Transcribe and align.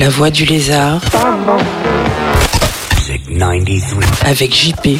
La 0.00 0.08
voix 0.08 0.30
du 0.30 0.44
lézard. 0.46 1.00
Avec 4.24 4.54
JP. 4.54 4.98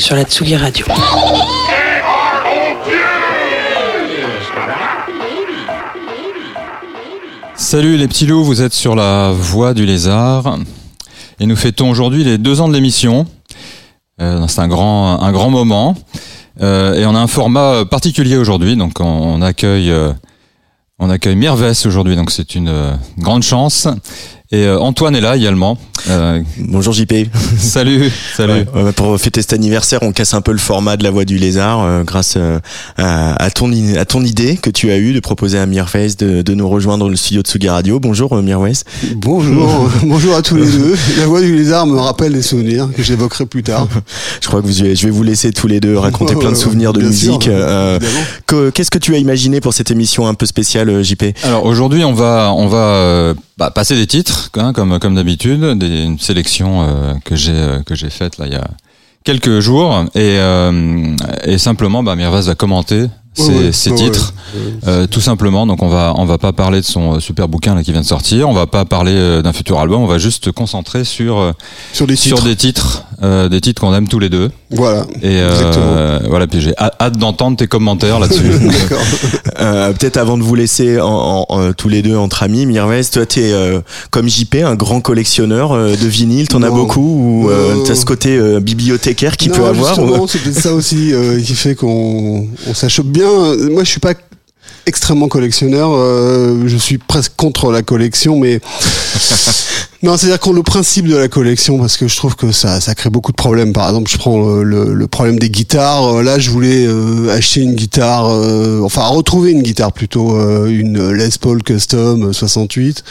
Sur 0.00 0.16
la 0.16 0.24
Tsugi 0.24 0.56
Radio. 0.56 0.86
Salut 7.54 7.96
les 7.96 8.08
petits 8.08 8.26
loups, 8.26 8.44
vous 8.44 8.62
êtes 8.62 8.74
sur 8.74 8.96
la 8.96 9.30
voie 9.32 9.72
du 9.72 9.86
lézard. 9.86 10.58
Et 11.38 11.46
nous 11.46 11.56
fêtons 11.56 11.90
aujourd'hui 11.90 12.24
les 12.24 12.38
deux 12.38 12.60
ans 12.60 12.68
de 12.68 12.74
l'émission. 12.74 13.26
Euh, 14.20 14.46
c'est 14.48 14.60
un 14.60 14.68
grand, 14.68 15.22
un 15.22 15.32
grand 15.32 15.50
moment. 15.50 15.94
Euh, 16.60 16.94
et 16.94 17.06
on 17.06 17.14
a 17.14 17.18
un 17.18 17.26
format 17.26 17.84
particulier 17.84 18.36
aujourd'hui. 18.36 18.76
Donc 18.76 19.00
on, 19.00 19.42
accueille, 19.42 19.90
euh, 19.90 20.12
on 20.98 21.10
accueille 21.10 21.36
aujourd'hui. 21.86 22.16
Donc 22.16 22.30
c'est 22.30 22.54
une 22.54 22.68
euh, 22.68 22.94
grande 23.18 23.42
chance. 23.42 23.88
Et 24.52 24.64
euh, 24.64 24.78
Antoine 24.78 25.16
est 25.16 25.20
là 25.20 25.36
également. 25.36 25.76
Euh, 26.08 26.40
Bonjour 26.58 26.92
JP. 26.92 27.12
salut, 27.58 28.12
salut. 28.36 28.64
Ouais, 28.74 28.92
pour 28.92 29.18
fêter 29.18 29.40
cet 29.40 29.52
anniversaire, 29.52 30.00
on 30.02 30.12
casse 30.12 30.34
un 30.34 30.40
peu 30.40 30.52
le 30.52 30.58
format 30.58 30.96
de 30.96 31.02
la 31.02 31.10
voix 31.10 31.24
du 31.24 31.36
lézard 31.36 31.82
euh, 31.82 32.04
grâce 32.04 32.34
euh, 32.36 32.60
à, 32.96 33.42
à, 33.42 33.50
ton 33.50 33.72
à 33.96 34.04
ton 34.04 34.22
idée 34.22 34.56
que 34.56 34.70
tu 34.70 34.90
as 34.92 34.98
eue 34.98 35.12
de 35.12 35.20
proposer 35.20 35.58
à 35.58 35.66
Mirwes 35.66 36.16
de, 36.16 36.42
de, 36.42 36.54
nous 36.54 36.68
rejoindre 36.68 37.08
le 37.08 37.16
studio 37.16 37.42
de 37.42 37.48
Sugi 37.48 37.68
Radio. 37.68 37.98
Bonjour 37.98 38.40
Mirwes. 38.40 38.84
Bonjour, 39.16 39.90
bonjour 40.04 40.36
à 40.36 40.42
tous 40.42 40.56
les 40.56 40.70
deux. 40.70 40.94
La 41.18 41.26
voix 41.26 41.40
du 41.40 41.56
lézard 41.56 41.86
me 41.86 41.98
rappelle 41.98 42.32
des 42.32 42.42
souvenirs 42.42 42.88
que 42.94 43.02
j'évoquerai 43.02 43.46
plus 43.46 43.64
tard. 43.64 43.88
je 44.40 44.46
crois 44.46 44.62
que 44.62 44.66
vous, 44.66 44.72
je 44.72 44.84
vais 44.84 45.10
vous 45.10 45.24
laisser 45.24 45.52
tous 45.52 45.66
les 45.66 45.80
deux 45.80 45.98
raconter 45.98 46.36
plein 46.36 46.50
de 46.50 46.56
souvenirs 46.56 46.92
de 46.92 47.02
musique. 47.02 47.50
Qu'est-ce 48.74 48.90
que 48.90 48.98
tu 48.98 49.14
as 49.14 49.18
imaginé 49.18 49.60
pour 49.60 49.74
cette 49.74 49.90
émission 49.90 50.28
un 50.28 50.34
peu 50.34 50.46
spéciale, 50.46 51.02
JP 51.02 51.24
Alors 51.42 51.64
aujourd'hui, 51.64 52.04
on 52.04 52.14
va 52.14 52.52
on 52.54 52.68
va 52.68 53.34
bah, 53.58 53.70
passer 53.70 53.96
des 53.96 54.06
titres, 54.06 54.35
hein, 54.56 54.72
comme 54.72 54.98
comme 54.98 55.14
d'habitude, 55.14 55.62
une 55.62 56.18
sélection 56.18 56.82
euh, 56.82 57.14
que 57.24 57.36
j'ai 57.36 57.52
euh, 57.52 57.82
que 57.82 57.94
j'ai 57.94 58.10
faite 58.10 58.38
là 58.38 58.46
il 58.46 58.52
y 58.52 58.56
a 58.56 58.68
quelques 59.24 59.60
jours. 59.60 60.04
Et 60.14 60.38
euh, 60.38 61.16
et 61.44 61.58
simplement, 61.58 62.02
bah, 62.02 62.16
Mirvas 62.16 62.42
va 62.42 62.54
commenter 62.54 63.06
ces 63.34 63.94
titres, 63.94 64.32
tout 65.10 65.20
simplement. 65.20 65.66
Donc 65.66 65.82
on 65.82 65.88
va 65.88 66.14
on 66.16 66.24
va 66.24 66.38
pas 66.38 66.52
parler 66.52 66.80
de 66.80 66.86
son 66.86 67.20
super 67.20 67.48
bouquin 67.48 67.74
là 67.74 67.82
qui 67.82 67.92
vient 67.92 68.00
de 68.00 68.06
sortir, 68.06 68.48
on 68.48 68.54
va 68.54 68.66
pas 68.66 68.84
parler 68.84 69.42
d'un 69.42 69.52
futur 69.52 69.78
album, 69.78 70.00
on 70.00 70.06
va 70.06 70.18
juste 70.18 70.46
se 70.46 70.50
concentrer 70.50 71.04
sur 71.04 71.52
sur 71.92 72.06
des 72.06 72.16
titres, 72.16 72.36
sur 72.36 72.46
des 72.46 72.56
titres, 72.56 73.04
euh, 73.22 73.48
des 73.48 73.60
titres 73.60 73.80
qu'on 73.80 73.94
aime 73.94 74.08
tous 74.08 74.18
les 74.18 74.28
deux. 74.28 74.50
Voilà. 74.70 75.06
Et 75.22 75.38
euh, 75.40 76.20
voilà, 76.28 76.46
puis 76.46 76.60
j'ai 76.60 76.74
hâte 76.76 77.16
d'entendre 77.16 77.56
tes 77.56 77.66
commentaires 77.66 78.18
là-dessus. 78.18 78.50
euh, 79.60 79.92
Peut-être 79.92 80.16
avant 80.16 80.36
de 80.36 80.42
vous 80.42 80.54
laisser 80.54 81.00
en, 81.00 81.06
en, 81.06 81.46
en, 81.48 81.72
tous 81.72 81.88
les 81.88 82.02
deux 82.02 82.16
entre 82.16 82.42
amis, 82.42 82.66
Mirvez, 82.66 83.04
toi 83.04 83.24
t'es 83.24 83.52
euh, 83.52 83.80
comme 84.10 84.28
JP 84.28 84.56
un 84.64 84.74
grand 84.74 85.00
collectionneur 85.00 85.72
euh, 85.72 85.90
de 85.90 86.06
vinyle, 86.06 86.48
t'en 86.48 86.62
as 86.62 86.70
beaucoup 86.70 87.00
ou 87.44 87.50
euh, 87.50 87.84
t'as 87.86 87.94
ce 87.94 88.04
côté 88.04 88.38
bibliothécaire 88.60 89.36
qui 89.36 89.48
non, 89.48 89.56
peut 89.56 89.64
avoir 89.64 89.98
ou... 89.98 90.28
c'est 90.28 90.38
peut-être 90.38 90.60
ça 90.60 90.74
aussi 90.74 91.12
qui 91.44 91.54
fait 91.54 91.74
qu'on 91.74 92.46
on 92.66 92.74
s'achoppe 92.74 93.06
bien. 93.06 93.28
Moi, 93.70 93.84
je 93.84 93.90
suis 93.90 94.00
pas 94.00 94.14
extrêmement 94.86 95.28
collectionneur. 95.28 95.90
Euh, 95.92 96.62
je 96.66 96.76
suis 96.76 96.98
presque 96.98 97.32
contre 97.36 97.70
la 97.70 97.82
collection, 97.82 98.38
mais 98.38 98.60
non, 100.06 100.16
c'est-à-dire 100.16 100.38
qu'on 100.38 100.52
le 100.52 100.62
principe 100.62 101.08
de 101.08 101.16
la 101.16 101.26
collection 101.26 101.80
parce 101.80 101.96
que 101.96 102.06
je 102.06 102.14
trouve 102.14 102.36
que 102.36 102.52
ça, 102.52 102.80
ça 102.80 102.94
crée 102.94 103.10
beaucoup 103.10 103.32
de 103.32 103.36
problèmes. 103.36 103.72
Par 103.72 103.88
exemple, 103.88 104.08
je 104.08 104.16
prends 104.16 104.40
le, 104.40 104.62
le, 104.62 104.94
le 104.94 105.06
problème 105.08 105.36
des 105.36 105.50
guitares. 105.50 106.22
Là, 106.22 106.38
je 106.38 106.50
voulais 106.50 106.86
euh, 106.86 107.34
acheter 107.36 107.62
une 107.62 107.74
guitare, 107.74 108.28
euh, 108.28 108.80
enfin 108.84 109.04
retrouver 109.06 109.50
une 109.50 109.62
guitare 109.62 109.92
plutôt, 109.92 110.36
euh, 110.36 110.66
une 110.66 111.10
Les 111.10 111.30
Paul 111.40 111.60
Custom 111.60 112.32
68. 112.32 113.02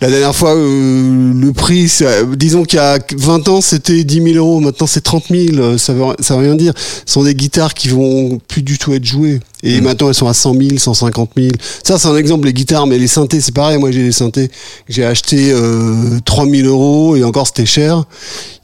La 0.00 0.08
dernière 0.08 0.34
fois, 0.34 0.54
euh, 0.54 1.32
le 1.34 1.52
prix, 1.52 1.92
disons 2.34 2.62
qu'il 2.62 2.78
y 2.78 2.80
a 2.80 2.98
20 3.18 3.48
ans, 3.50 3.60
c'était 3.60 4.02
10 4.02 4.32
000 4.32 4.36
euros. 4.36 4.60
Maintenant, 4.60 4.86
c'est 4.86 5.02
30 5.02 5.24
000. 5.30 5.76
Ça 5.76 5.92
veut, 5.92 6.04
ça 6.20 6.36
veut 6.36 6.42
rien 6.42 6.54
dire. 6.54 6.72
Ce 7.04 7.12
sont 7.12 7.22
des 7.22 7.34
guitares 7.34 7.74
qui 7.74 7.88
vont 7.88 8.40
plus 8.48 8.62
du 8.62 8.78
tout 8.78 8.94
être 8.94 9.04
jouées. 9.04 9.40
Et 9.62 9.78
mmh. 9.78 9.84
maintenant, 9.84 10.08
elles 10.08 10.14
sont 10.14 10.26
à 10.26 10.32
100 10.32 10.54
000, 10.54 10.78
150 10.78 11.32
000. 11.36 11.48
Ça, 11.84 11.98
c'est 11.98 12.08
un 12.08 12.16
exemple, 12.16 12.46
les 12.46 12.54
guitares. 12.54 12.86
Mais 12.86 12.96
les 12.96 13.08
synthés, 13.08 13.42
c'est 13.42 13.54
pareil. 13.54 13.76
Moi, 13.76 13.90
j'ai 13.90 14.02
des 14.02 14.12
synthés 14.12 14.48
que 14.48 14.54
j'ai 14.88 15.04
acheté 15.04 15.50
euh, 15.52 16.18
3 16.24 16.46
000 16.46 16.68
euros 16.68 17.16
et 17.16 17.24
encore, 17.24 17.46
c'était 17.46 17.66
cher. 17.66 18.04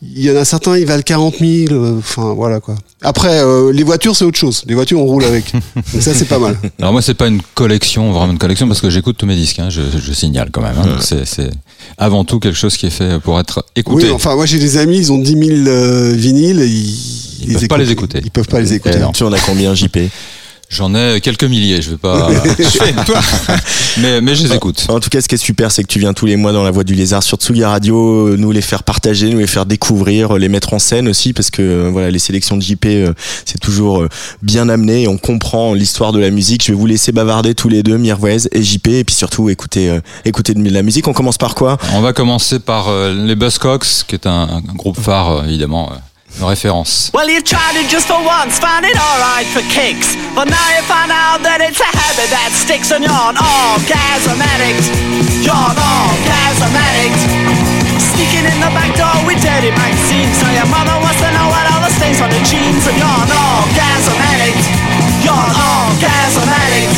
Il 0.03 0.23
y 0.23 0.31
en 0.31 0.37
a 0.37 0.45
certains, 0.45 0.77
ils 0.77 0.87
valent 0.87 1.03
40 1.03 1.37
000. 1.41 1.99
Enfin, 1.99 2.35
voilà, 2.35 2.61
quoi. 2.61 2.75
Après, 3.03 3.41
euh, 3.41 3.73
les 3.73 3.83
voitures, 3.83 4.15
c'est 4.15 4.25
autre 4.25 4.39
chose. 4.39 4.63
Les 4.67 4.75
voitures, 4.75 5.01
on 5.01 5.07
roule 5.07 5.25
avec. 5.25 5.53
Donc 5.53 5.63
ça, 6.01 6.15
c'est 6.15 6.27
pas 6.27 6.39
mal. 6.39 6.59
Alors 6.79 6.93
moi, 6.93 7.03
c'est 7.03 7.15
pas 7.15 7.29
une 7.29 7.41
collection, 7.55 8.13
vraiment 8.13 8.33
une 8.33 8.39
collection, 8.39 8.67
parce 8.69 8.81
que 8.81 8.91
j'écoute 8.91 9.17
tous 9.17 9.27
mes 9.27 9.37
disques. 9.37 9.59
Hein, 9.59 9.71
je, 9.71 9.83
je, 9.83 10.13
signale 10.13 10.51
quand 10.51 10.63
même. 10.63 10.77
Hein, 10.79 10.99
c'est 11.01 11.27
c'est 11.27 11.51
avant 11.99 12.25
tout 12.25 12.41
quelque 12.41 12.59
chose 12.59 12.77
qui 12.77 12.87
est 12.87 12.91
fait 12.91 13.21
pour 13.21 13.41
être 13.41 13.65
écouté. 13.75 14.07
Oui, 14.07 14.13
enfin, 14.13 14.35
moi, 14.35 14.47
j'ai 14.47 14.59
des 14.59 14.77
amis, 14.77 14.99
ils 14.99 15.13
ont 15.13 15.19
10 15.19 15.33
000 15.33 15.69
euh, 15.69 16.13
vinyles. 16.15 16.61
Ils, 16.61 17.49
ils, 17.49 17.53
peuvent 17.55 17.69
pas 17.69 17.79
les 17.79 17.91
écouter. 17.91 18.21
Ils 18.25 18.31
peuvent 18.31 18.49
pas 18.49 18.61
les 18.61 18.75
écouter. 18.75 18.99
Tu 19.15 19.23
en 19.25 19.33
as 19.33 19.41
combien, 19.41 19.75
JP 19.75 19.99
J'en 20.69 20.95
ai 20.95 21.21
quelques 21.21 21.45
milliers, 21.45 21.81
je 21.81 21.91
vais 21.91 21.97
pas. 21.97 22.29
mais, 23.99 24.21
mais 24.21 24.35
je 24.35 24.47
les 24.47 24.55
écoute. 24.55 24.87
En 24.89 24.99
tout 24.99 25.09
cas, 25.11 25.21
ce 25.21 25.29
qui 25.29 25.37
est 25.37 25.39
super, 25.39 25.71
c'est 25.71 25.83
que 25.83 25.89
tu 25.89 26.01
viens 26.01 26.13
tous 26.13 26.27
les 26.27 26.37
mois 26.37 26.53
dans 26.53 26.65
la 26.65 26.73
voix 26.73 26.83
du 26.83 26.95
lézard 26.95 27.23
sur 27.23 27.39
Tsugi 27.39 27.65
Radio, 27.65 28.37
nous 28.37 28.51
les 28.51 28.61
faire 28.61 28.83
partager, 28.83 29.31
nous 29.31 29.39
les 29.39 29.47
faire 29.47 29.65
découvrir, 29.65 30.37
les 30.39 30.49
mettre 30.49 30.75
en 30.75 30.81
scène 30.81 31.09
aussi, 31.09 31.33
parce 31.33 31.51
que 31.51 31.89
voilà, 31.89 32.11
les 32.11 32.19
sélections 32.19 32.57
de 32.57 32.63
JP, 32.63 32.87
c'est 33.45 33.61
toujours 33.61 34.07
bien 34.43 34.69
amené 34.69 35.03
et 35.03 35.09
on 35.09 35.19
comprend 35.19 35.73
l'histoire 35.73 36.13
de 36.13 36.19
la 36.19 36.31
musique. 36.31 36.65
Je 36.65 36.73
vais 36.73 36.79
vous 36.79 36.87
laisser 36.87 37.13
bavarder 37.13 37.55
tous 37.55 37.69
les 37.69 37.85
deux, 37.85 37.97
Mirwez 37.97 38.49
et 38.51 38.63
JP, 38.63 38.89
et 38.89 39.05
puis 39.05 39.15
surtout 39.15 39.49
écouter, 39.49 39.99
écouter 40.25 40.53
de 40.55 40.71
la 40.71 40.83
musique. 40.83 41.07
On 41.07 41.13
commence 41.13 41.39
par 41.39 41.55
quoi? 41.55 41.79
On 41.95 42.01
va 42.01 42.13
commencer 42.13 42.59
par 42.59 42.89
les 43.13 43.37
Buzzcocks, 43.37 44.05
qui 44.09 44.17
est 44.17 44.27
un, 44.27 44.49
un 44.49 44.61
groupe 44.75 45.01
phare, 45.01 45.45
évidemment 45.47 45.93
nos 46.39 46.49
références. 46.49 47.11
Well, 47.13 47.29
you 47.29 47.41
tried 47.43 47.77
it 47.77 47.89
just 47.89 48.07
for 48.07 48.21
once, 48.23 48.59
found 48.59 48.85
it 48.85 48.97
alright 48.97 49.47
for 49.55 49.63
kicks. 49.73 50.17
But 50.35 50.49
now 50.49 50.67
you 50.77 50.83
find 50.85 51.11
out 51.11 51.43
that 51.43 51.65
it's 51.65 51.81
a 51.81 51.89
habit 51.89 52.29
that 52.29 52.51
sticks 52.53 52.93
and 52.93 53.03
you're 53.05 53.27
an 53.31 53.39
orgasm 53.41 54.37
addict. 54.37 54.85
You're 55.41 55.57
an 55.57 55.79
orgasm 55.81 56.73
addict. 56.77 57.21
Sneaking 58.17 58.45
in 58.49 58.59
the 58.61 58.73
back 58.73 58.93
door 58.97 59.17
with 59.25 59.41
dirty 59.41 59.73
magazines. 59.73 60.37
So 60.41 60.49
your 60.53 60.69
mother 60.69 60.97
wants 61.01 61.21
to 61.25 61.29
know 61.33 61.47
what 61.49 61.65
all 61.73 61.81
the 61.85 61.93
stains 61.93 62.21
on 62.21 62.29
the 62.33 62.43
jeans. 62.45 62.85
And 62.85 62.97
you're 62.97 63.21
an 63.25 63.33
orgasm 63.33 64.17
addict. 64.37 64.65
You're 65.25 65.37
an 65.37 65.53
orgasm 65.53 66.49
addict. 66.49 66.97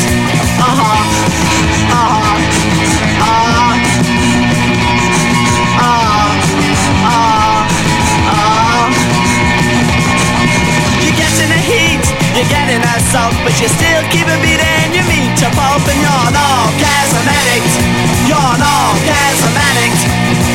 Uh 0.59 0.73
huh. 0.79 0.99
Uh 1.91 2.07
huh. 2.11 2.18
You're 12.39 12.47
getting 12.47 12.79
assault, 12.95 13.35
but 13.43 13.51
you 13.59 13.67
still 13.67 13.99
keep 14.15 14.23
a 14.23 14.37
beating 14.39 14.95
your 14.95 15.03
meat 15.11 15.35
to 15.43 15.47
pulp 15.59 15.83
and 15.91 15.99
you're 15.99 16.23
an 16.31 16.39
orgasm 16.39 17.27
addict. 17.27 17.73
You're 18.31 18.39
an 18.39 18.63
orgasm 18.63 19.51
addict. 19.59 19.99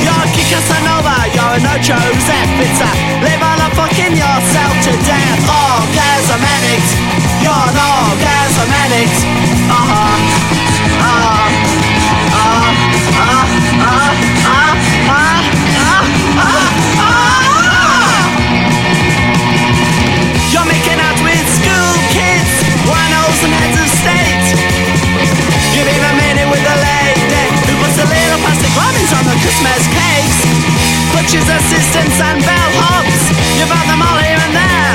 You're 0.00 0.16
a 0.16 0.28
Casanova, 0.32 1.28
you're 1.36 1.44
a 1.44 1.60
no 1.60 1.76
Joseph. 1.84 2.50
It's 2.56 2.80
a 2.80 2.88
live 3.20 3.44
on 3.44 3.60
a 3.60 3.68
fucking 3.76 4.16
yourself 4.16 4.72
to 4.88 4.92
death. 5.04 5.44
Orgasm 5.44 6.40
addict. 6.40 6.88
You're 7.44 7.52
an 7.52 7.76
orgasm 7.76 8.70
addict. 8.72 9.18
Uh 9.68 9.84
huh. 9.84 10.16
Uh 11.04 11.52
huh. 13.84 14.33
You've 25.74 25.90
even 25.90 26.14
made 26.14 26.38
it 26.38 26.46
with 26.46 26.62
a 26.62 26.78
lady 26.78 27.50
who 27.66 27.74
puts 27.82 27.98
the 27.98 28.06
little 28.06 28.38
plastic 28.46 28.70
warnings 28.78 29.10
on 29.10 29.26
the 29.26 29.34
Christmas 29.42 29.82
cakes. 29.90 30.38
Butchers, 31.10 31.50
assistants, 31.50 32.14
and 32.22 32.38
bellhops. 32.46 33.34
You've 33.58 33.74
had 33.74 33.82
them 33.90 33.98
all 33.98 34.14
here 34.22 34.38
and 34.38 34.54
there. 34.54 34.94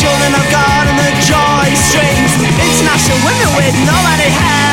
Children 0.00 0.32
of 0.32 0.44
God 0.48 0.88
and 0.88 0.96
the 0.96 1.12
joy 1.28 1.68
strings. 1.76 2.32
International 2.56 3.20
women 3.20 3.52
with 3.52 3.76
no 3.84 3.96
any 4.16 4.32
hair. 4.32 4.72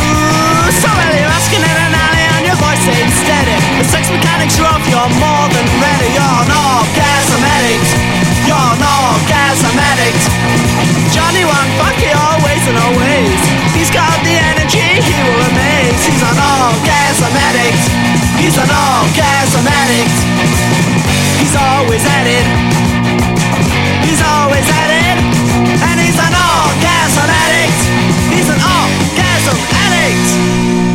Ooh, 0.00 0.72
so 0.72 0.88
well, 0.88 1.12
you're 1.20 1.36
asking 1.36 1.60
in 1.68 1.76
an 1.84 1.92
alley 1.92 2.24
and 2.32 2.48
your 2.48 2.56
voice 2.56 2.80
ain't 2.96 3.12
steady. 3.12 3.56
The 3.76 3.84
sex 3.92 4.08
mechanics 4.08 4.56
are 4.64 4.72
off, 4.72 4.80
you're 4.88 5.12
more 5.20 5.46
than 5.52 5.68
ready. 5.84 6.16
You're 6.16 6.24
an 6.24 6.48
orgasm 6.48 7.44
addict. 7.44 7.92
You're 8.48 8.76
as 9.46 9.62
I'm 9.62 9.78
addict. 9.78 10.22
Johnny 11.14 11.44
one 11.46 11.70
funky 11.78 12.10
always 12.10 12.62
and 12.66 12.78
always. 12.82 13.40
He's 13.78 13.90
got 13.90 14.14
the 14.26 14.34
energy, 14.34 14.86
he 15.06 15.16
will 15.22 15.42
amaze. 15.50 16.00
He's 16.02 16.22
an 16.22 16.38
orgasm 16.38 17.34
addict. 17.34 17.82
He's 18.42 18.56
an 18.58 18.70
orgasm 18.70 19.66
addict. 19.66 20.16
He's 21.38 21.54
always 21.54 22.02
at 22.02 22.26
it. 22.26 22.46
He's 24.02 24.22
always 24.22 24.66
at 24.66 24.90
it. 24.90 25.16
And 25.78 25.96
he's 26.02 26.18
an 26.18 26.34
orgasm 26.34 27.28
addict. 27.30 27.80
He's 28.34 28.48
an 28.50 28.60
orgasm 28.60 29.58
addict. 29.86 30.85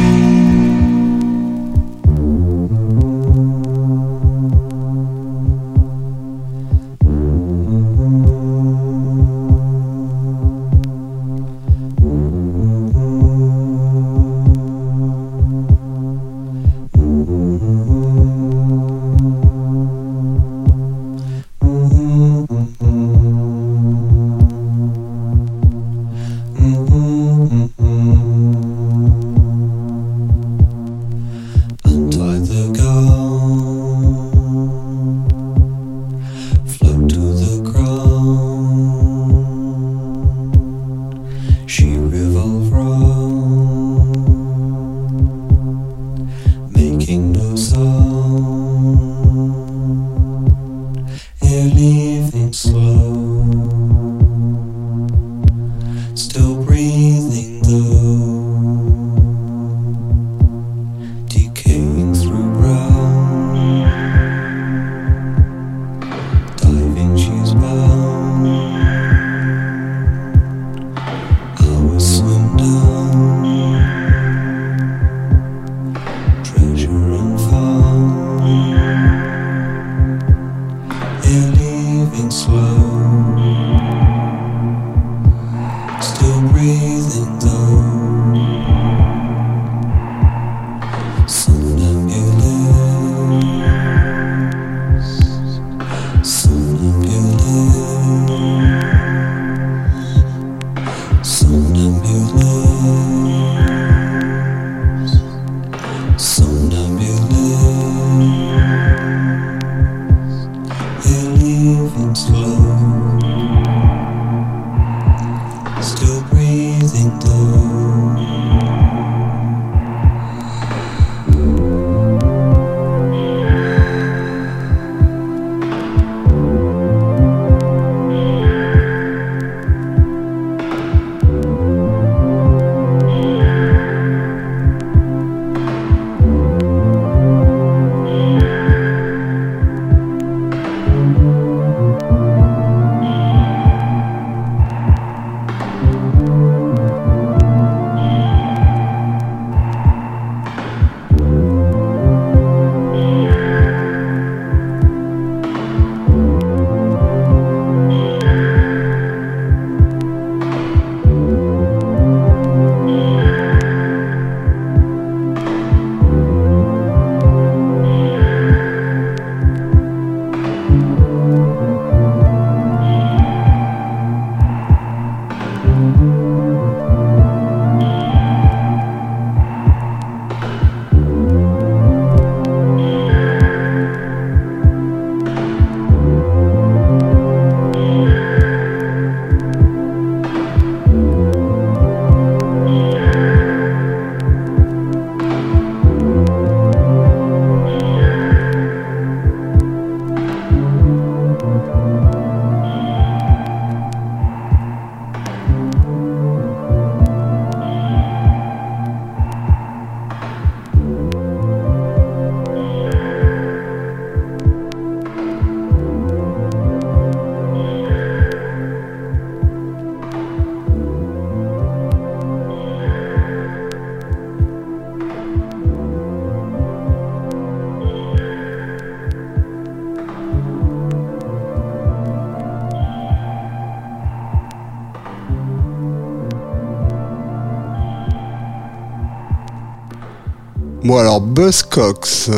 Bon 240.92 240.98
alors 240.98 241.21
Buzzcocks, 241.21 242.30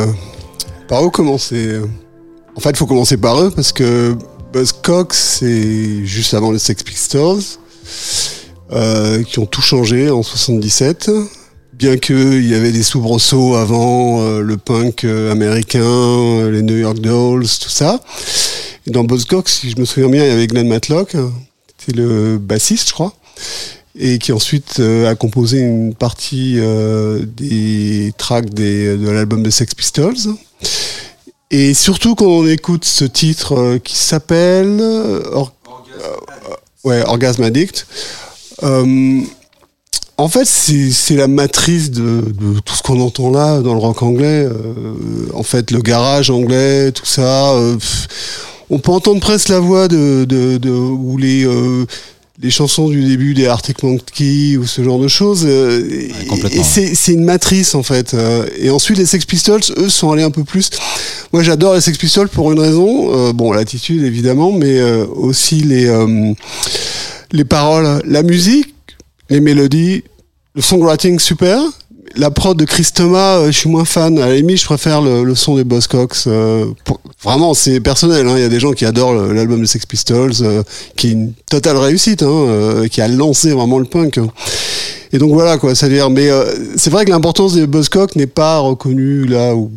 par 0.87 1.03
où 1.03 1.09
commencer? 1.09 1.81
En 2.55 2.59
fait, 2.59 2.69
il 2.69 2.77
faut 2.77 2.85
commencer 2.85 3.17
par 3.17 3.41
eux 3.41 3.49
parce 3.49 3.71
que 3.71 4.15
Buzzcocks, 4.53 5.15
c'est 5.15 6.05
juste 6.05 6.35
avant 6.35 6.51
les 6.51 6.59
Sex 6.59 6.83
Pistols, 6.83 7.41
euh, 8.71 9.23
qui 9.23 9.39
ont 9.39 9.47
tout 9.47 9.63
changé 9.63 10.11
en 10.11 10.21
77. 10.21 11.09
Bien 11.73 11.97
qu'il 11.97 12.47
y 12.47 12.53
avait 12.53 12.71
des 12.71 12.83
soubresauts 12.83 13.55
avant 13.55 14.21
euh, 14.21 14.41
le 14.41 14.57
punk 14.57 15.03
euh, 15.03 15.31
américain, 15.31 16.47
les 16.51 16.61
New 16.61 16.77
York 16.77 16.99
Dolls, 16.99 17.47
tout 17.59 17.69
ça. 17.69 18.01
Et 18.85 18.91
dans 18.91 19.03
Buzzcocks, 19.03 19.49
si 19.49 19.71
je 19.71 19.79
me 19.79 19.85
souviens 19.85 20.09
bien, 20.09 20.25
il 20.25 20.29
y 20.29 20.31
avait 20.31 20.45
Glenn 20.45 20.67
Matlock, 20.67 21.15
c'est 21.83 21.95
le 21.95 22.37
bassiste, 22.37 22.89
je 22.89 22.93
crois 22.93 23.15
et 23.97 24.17
qui 24.17 24.31
ensuite 24.31 24.79
euh, 24.79 25.09
a 25.09 25.15
composé 25.15 25.59
une 25.59 25.93
partie 25.93 26.55
euh, 26.57 27.25
des 27.25 28.13
tracks 28.17 28.49
des, 28.49 28.97
de 28.97 29.09
l'album 29.09 29.43
de 29.43 29.49
Sex 29.49 29.75
Pistols. 29.75 30.35
Et 31.51 31.73
surtout 31.73 32.15
quand 32.15 32.25
on 32.25 32.47
écoute 32.47 32.85
ce 32.85 33.05
titre 33.05 33.53
euh, 33.53 33.77
qui 33.77 33.95
s'appelle 33.95 34.81
ouais, 36.83 37.03
Orgasm 37.05 37.43
Addict, 37.43 37.85
en 40.17 40.27
fait 40.29 40.45
c'est 40.45 41.15
la 41.15 41.27
matrice 41.27 41.91
de, 41.91 42.23
tout 42.65 42.75
ce 42.75 42.81
qu'on 42.81 42.99
entend 42.99 43.29
là 43.29 43.61
dans 43.61 43.73
le 43.73 43.79
rock 43.79 44.01
anglais. 44.01 44.47
en 45.33 45.43
fait 45.43 45.69
le 45.69 45.81
garage 45.81 46.31
anglais, 46.31 46.91
tout 46.91 47.05
ça. 47.05 47.53
on 48.71 48.79
peut 48.79 48.91
entendre 48.91 49.19
presque 49.19 49.49
la 49.49 49.59
voix 49.59 49.87
de, 49.87 50.25
de, 50.25 50.57
de 50.57 50.71
ou 50.71 51.17
les 51.17 51.45
les 52.41 52.49
chansons 52.49 52.89
du 52.89 53.03
début 53.03 53.33
des 53.35 53.45
Arctic 53.45 53.83
Monkey 53.83 54.57
ou 54.57 54.65
ce 54.65 54.83
genre 54.83 54.99
de 54.99 55.07
choses. 55.07 55.45
Euh, 55.45 55.87
et 56.51 56.63
c'est 56.63 57.13
une 57.13 57.23
matrice 57.23 57.75
en 57.75 57.83
fait. 57.83 58.13
Euh, 58.13 58.47
et 58.57 58.69
ensuite 58.69 58.97
les 58.97 59.05
Sex 59.05 59.25
Pistols, 59.25 59.61
eux, 59.77 59.89
sont 59.89 60.11
allés 60.11 60.23
un 60.23 60.31
peu 60.31 60.43
plus. 60.43 60.71
Moi, 61.31 61.43
j'adore 61.43 61.75
les 61.75 61.81
Sex 61.81 61.97
Pistols 61.97 62.29
pour 62.29 62.51
une 62.51 62.59
raison. 62.59 63.13
Euh, 63.13 63.33
bon, 63.33 63.51
l'attitude 63.51 64.03
évidemment, 64.03 64.51
mais 64.51 64.81
aussi 64.81 65.61
les 65.61 65.91
les 67.31 67.45
paroles, 67.45 68.01
la 68.05 68.21
musique, 68.21 68.75
les 69.29 69.39
mélodies, 69.39 70.03
le 70.53 70.61
songwriting 70.61 71.19
super 71.19 71.59
la 72.15 72.31
prod 72.31 72.57
de 72.57 72.65
Chris 72.65 72.89
Thomas, 72.93 73.37
euh, 73.37 73.47
je 73.47 73.57
suis 73.57 73.69
moins 73.69 73.85
fan. 73.85 74.17
À 74.19 74.29
la 74.29 74.35
je 74.35 74.65
préfère 74.65 75.01
le, 75.01 75.35
son 75.35 75.55
des 75.55 75.63
Buzzcocks. 75.63 76.27
Euh, 76.27 76.65
vraiment, 77.23 77.53
c'est 77.53 77.79
personnel. 77.79 78.27
Hein. 78.27 78.33
Il 78.37 78.41
y 78.41 78.45
a 78.45 78.49
des 78.49 78.59
gens 78.59 78.73
qui 78.73 78.85
adorent 78.85 79.13
l'album 79.13 79.61
de 79.61 79.65
Sex 79.65 79.85
Pistols, 79.85 80.33
euh, 80.41 80.63
qui 80.95 81.07
est 81.07 81.11
une 81.11 81.33
totale 81.49 81.77
réussite, 81.77 82.23
hein, 82.23 82.83
qui 82.91 83.01
a 83.01 83.07
lancé 83.07 83.51
vraiment 83.51 83.79
le 83.79 83.85
punk. 83.85 84.19
Et 85.11 85.17
donc 85.17 85.31
voilà 85.33 85.57
quoi, 85.57 85.75
c'est 85.75 85.85
à 85.85 85.89
dire. 85.89 86.09
Mais 86.09 86.29
c'est 86.75 86.89
vrai 86.89 87.05
que 87.05 87.11
l'importance 87.11 87.53
des 87.53 87.67
Buzzcocks 87.67 88.15
n'est 88.15 88.27
pas 88.27 88.59
reconnue 88.59 89.25
là 89.25 89.55
où 89.55 89.71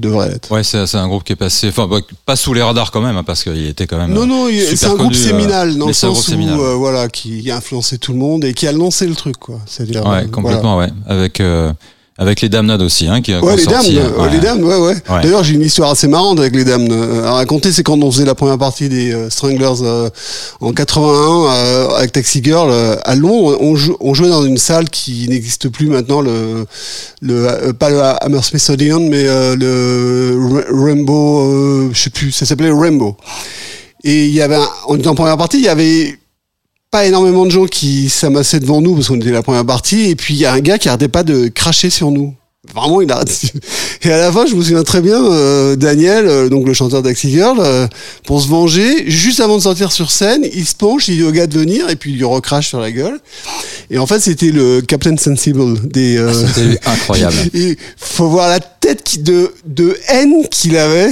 devrait 0.00 0.32
être. 0.32 0.50
Ouais, 0.50 0.62
c'est 0.62 0.94
un 0.94 1.08
groupe 1.08 1.24
qui 1.24 1.32
est 1.32 1.36
passé, 1.36 1.68
enfin 1.68 1.86
bah, 1.86 1.98
pas 2.26 2.36
sous 2.36 2.54
les 2.54 2.62
radars 2.62 2.90
quand 2.90 3.00
même, 3.00 3.16
hein, 3.16 3.24
parce 3.24 3.42
qu'il 3.42 3.66
était 3.66 3.86
quand 3.86 3.98
même. 3.98 4.12
Non, 4.12 4.26
non, 4.26 4.48
c'est 4.50 4.86
un 4.86 4.94
groupe 4.94 5.14
séminal 5.14 5.76
dans 5.76 5.86
le 5.86 5.92
sens 5.92 6.28
où 6.28 6.78
voilà, 6.78 7.08
qui 7.08 7.50
a 7.50 7.56
influencé 7.56 7.98
tout 7.98 8.12
le 8.12 8.18
monde 8.18 8.44
et 8.44 8.54
qui 8.54 8.66
a 8.66 8.72
lancé 8.72 9.06
le 9.06 9.14
truc, 9.14 9.36
quoi. 9.38 9.60
C'est-à-dire. 9.66 10.06
Ouais, 10.06 10.26
complètement, 10.26 10.78
ouais, 10.78 10.90
avec. 11.06 11.42
Avec 12.16 12.40
les 12.42 12.48
Damnades 12.48 12.80
aussi, 12.82 13.08
hein, 13.08 13.20
qui 13.22 13.34
Ouais, 13.34 13.56
les 13.56 13.64
dames, 13.64 13.74
sorti, 13.82 13.98
euh, 13.98 14.08
ouais. 14.22 14.30
les 14.30 14.38
dames, 14.38 14.62
ouais, 14.62 14.76
ouais. 14.76 14.94
Ouais. 15.10 15.22
D'ailleurs, 15.22 15.42
j'ai 15.42 15.54
une 15.54 15.62
histoire 15.62 15.90
assez 15.90 16.06
marrante 16.06 16.38
avec 16.38 16.54
les 16.54 16.62
dames 16.62 16.86
euh, 16.92 17.24
à 17.24 17.32
raconter. 17.32 17.72
C'est 17.72 17.82
quand 17.82 18.00
on 18.00 18.10
faisait 18.12 18.24
la 18.24 18.36
première 18.36 18.56
partie 18.56 18.88
des 18.88 19.12
euh, 19.12 19.28
Stranglers 19.30 19.82
euh, 19.82 20.08
en 20.60 20.72
81 20.72 21.52
euh, 21.52 21.88
avec 21.96 22.12
Taxi 22.12 22.40
Girl 22.44 22.68
euh, 22.70 22.94
à 23.04 23.16
Londres. 23.16 23.58
On, 23.60 23.74
jou- 23.74 23.96
on 23.98 24.14
jouait 24.14 24.28
dans 24.28 24.44
une 24.44 24.58
salle 24.58 24.90
qui 24.90 25.26
n'existe 25.28 25.68
plus 25.70 25.88
maintenant, 25.88 26.20
le, 26.20 26.66
le 27.20 27.48
euh, 27.48 27.72
pas 27.72 27.90
le 27.90 28.00
Hammersmith 28.00 28.70
Odeon, 28.70 29.08
mais 29.10 29.24
euh, 29.26 29.56
le 29.56 30.54
Ra- 30.54 30.84
Rainbow, 30.84 31.40
euh, 31.50 31.90
je 31.92 32.00
sais 32.00 32.10
plus, 32.10 32.30
ça 32.30 32.46
s'appelait 32.46 32.70
Rainbow. 32.70 33.16
Et 34.04 34.26
il 34.26 34.32
y 34.34 34.40
avait, 34.40 34.54
un, 34.54 34.68
on 34.86 34.96
était 34.96 35.08
en 35.08 35.16
première 35.16 35.36
partie, 35.36 35.56
il 35.58 35.64
y 35.64 35.68
avait 35.68 36.16
pas 36.94 37.06
énormément 37.06 37.44
de 37.44 37.50
gens 37.50 37.66
qui 37.66 38.08
s'amassaient 38.08 38.60
devant 38.60 38.80
nous 38.80 38.94
parce 38.94 39.08
qu'on 39.08 39.16
était 39.16 39.32
la 39.32 39.42
première 39.42 39.66
partie. 39.66 40.10
Et 40.10 40.14
puis 40.14 40.34
il 40.34 40.36
y 40.40 40.44
a 40.46 40.52
un 40.52 40.60
gars 40.60 40.78
qui 40.78 40.88
arrêtait 40.88 41.08
pas 41.08 41.24
de 41.24 41.48
cracher 41.48 41.90
sur 41.90 42.12
nous. 42.12 42.32
Vraiment, 42.72 43.00
il 43.00 43.10
arrête. 43.10 43.42
Et 44.04 44.12
à 44.12 44.18
la 44.18 44.30
fin, 44.30 44.46
je 44.46 44.54
me 44.54 44.62
souviens 44.62 44.84
très 44.84 45.00
bien, 45.00 45.20
euh, 45.24 45.74
Daniel, 45.74 46.28
euh, 46.28 46.48
donc 46.48 46.68
le 46.68 46.72
chanteur 46.72 47.02
d'Axi 47.02 47.30
Girl, 47.32 47.58
euh, 47.58 47.88
pour 48.24 48.40
se 48.40 48.46
venger, 48.46 49.10
juste 49.10 49.40
avant 49.40 49.56
de 49.56 49.62
sortir 49.62 49.90
sur 49.90 50.12
scène, 50.12 50.46
il 50.54 50.64
se 50.64 50.76
penche, 50.76 51.08
il 51.08 51.16
dit 51.16 51.24
au 51.24 51.32
gars 51.32 51.48
de 51.48 51.58
venir, 51.58 51.90
et 51.90 51.96
puis 51.96 52.12
il 52.12 52.16
lui 52.18 52.24
recrache 52.24 52.68
sur 52.68 52.78
la 52.78 52.92
gueule. 52.92 53.18
Et 53.90 53.98
en 53.98 54.06
fait, 54.06 54.20
c'était 54.20 54.52
le 54.52 54.80
Captain 54.80 55.16
Sensible 55.16 55.88
des. 55.88 56.16
euh, 56.16 56.32
C'était 56.32 56.78
incroyable. 56.86 57.34
et 57.54 57.76
faut 57.96 58.28
voir 58.28 58.48
la 58.48 58.60
tête 58.60 59.02
qui, 59.02 59.18
de, 59.18 59.52
de 59.66 59.96
haine 60.08 60.46
qu'il 60.48 60.76
avait 60.76 61.10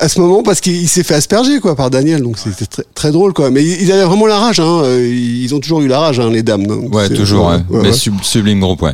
à 0.00 0.08
ce 0.08 0.18
moment 0.20 0.42
parce 0.42 0.60
qu'il 0.60 0.88
s'est 0.88 1.02
fait 1.04 1.14
asperger 1.14 1.60
quoi 1.60 1.76
par 1.76 1.90
Daniel 1.90 2.22
donc 2.22 2.36
c'était 2.38 2.66
très, 2.66 2.82
très 2.94 3.12
drôle 3.12 3.32
quoi 3.32 3.50
mais 3.50 3.62
ils 3.64 3.92
avaient 3.92 4.04
vraiment 4.04 4.26
la 4.26 4.38
rage 4.38 4.58
hein. 4.60 4.80
euh, 4.84 5.06
ils 5.06 5.54
ont 5.54 5.60
toujours 5.60 5.80
eu 5.82 5.88
la 5.88 6.00
rage 6.00 6.18
hein, 6.20 6.30
les 6.30 6.42
dames 6.42 6.66
donc 6.66 6.94
Ouais, 6.94 7.08
toujours, 7.08 7.46
ouais. 7.48 7.56
ouais, 7.70 7.82
mais 7.82 7.92
sub- 7.92 8.22
sublime 8.22 8.60
groupe, 8.60 8.82
ouais. 8.82 8.92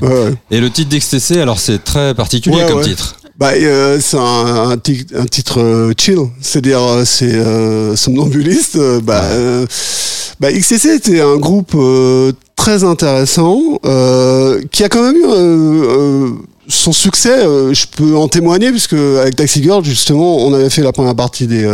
Et 0.50 0.60
le 0.60 0.68
titre 0.70 0.90
d'XTC, 0.96 1.38
alors 1.40 1.58
c'est 1.60 1.82
très 1.82 2.14
particulier 2.14 2.62
comme 2.68 2.82
titre. 2.82 3.16
Bah, 3.38 3.50
euh, 3.54 3.98
c'est 4.02 4.16
un, 4.16 4.70
un, 4.70 4.78
ti- 4.78 5.06
un 5.14 5.26
titre 5.26 5.60
euh, 5.60 5.92
chill, 5.98 6.18
c'est-à-dire 6.40 6.80
euh, 6.82 7.04
c'est 7.04 7.96
somnambuliste. 7.96 8.78
bah, 9.02 9.22
euh, 9.24 9.66
bah, 10.40 10.50
XCC 10.52 10.94
était 10.96 11.20
un 11.20 11.36
groupe 11.36 11.72
euh, 11.74 12.32
très 12.56 12.82
intéressant 12.82 13.78
euh, 13.84 14.60
qui 14.72 14.82
a 14.82 14.88
quand 14.88 15.02
même 15.02 15.16
eu 15.16 15.24
euh, 15.24 15.34
euh, 15.34 16.30
son 16.66 16.92
succès. 16.92 17.42
je 17.42 17.86
peux 17.86 18.16
en 18.16 18.26
témoigner 18.26 18.70
puisque 18.70 18.94
avec 18.94 19.36
Taxi 19.36 19.62
Girl 19.62 19.84
justement, 19.84 20.38
on 20.38 20.52
avait 20.52 20.70
fait 20.70 20.82
la 20.82 20.90
première 20.90 21.14
partie 21.14 21.46
des 21.46 21.64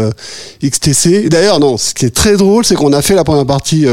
XTC. 0.63 1.31
D'ailleurs, 1.31 1.61
non, 1.61 1.79
ce 1.79 1.95
qui 1.95 2.05
est 2.05 2.15
très 2.15 2.37
drôle, 2.37 2.67
c'est 2.67 2.75
qu'on 2.75 2.93
a 2.93 3.01
fait 3.01 3.15
la 3.15 3.25
première 3.25 3.47
partie. 3.47 3.87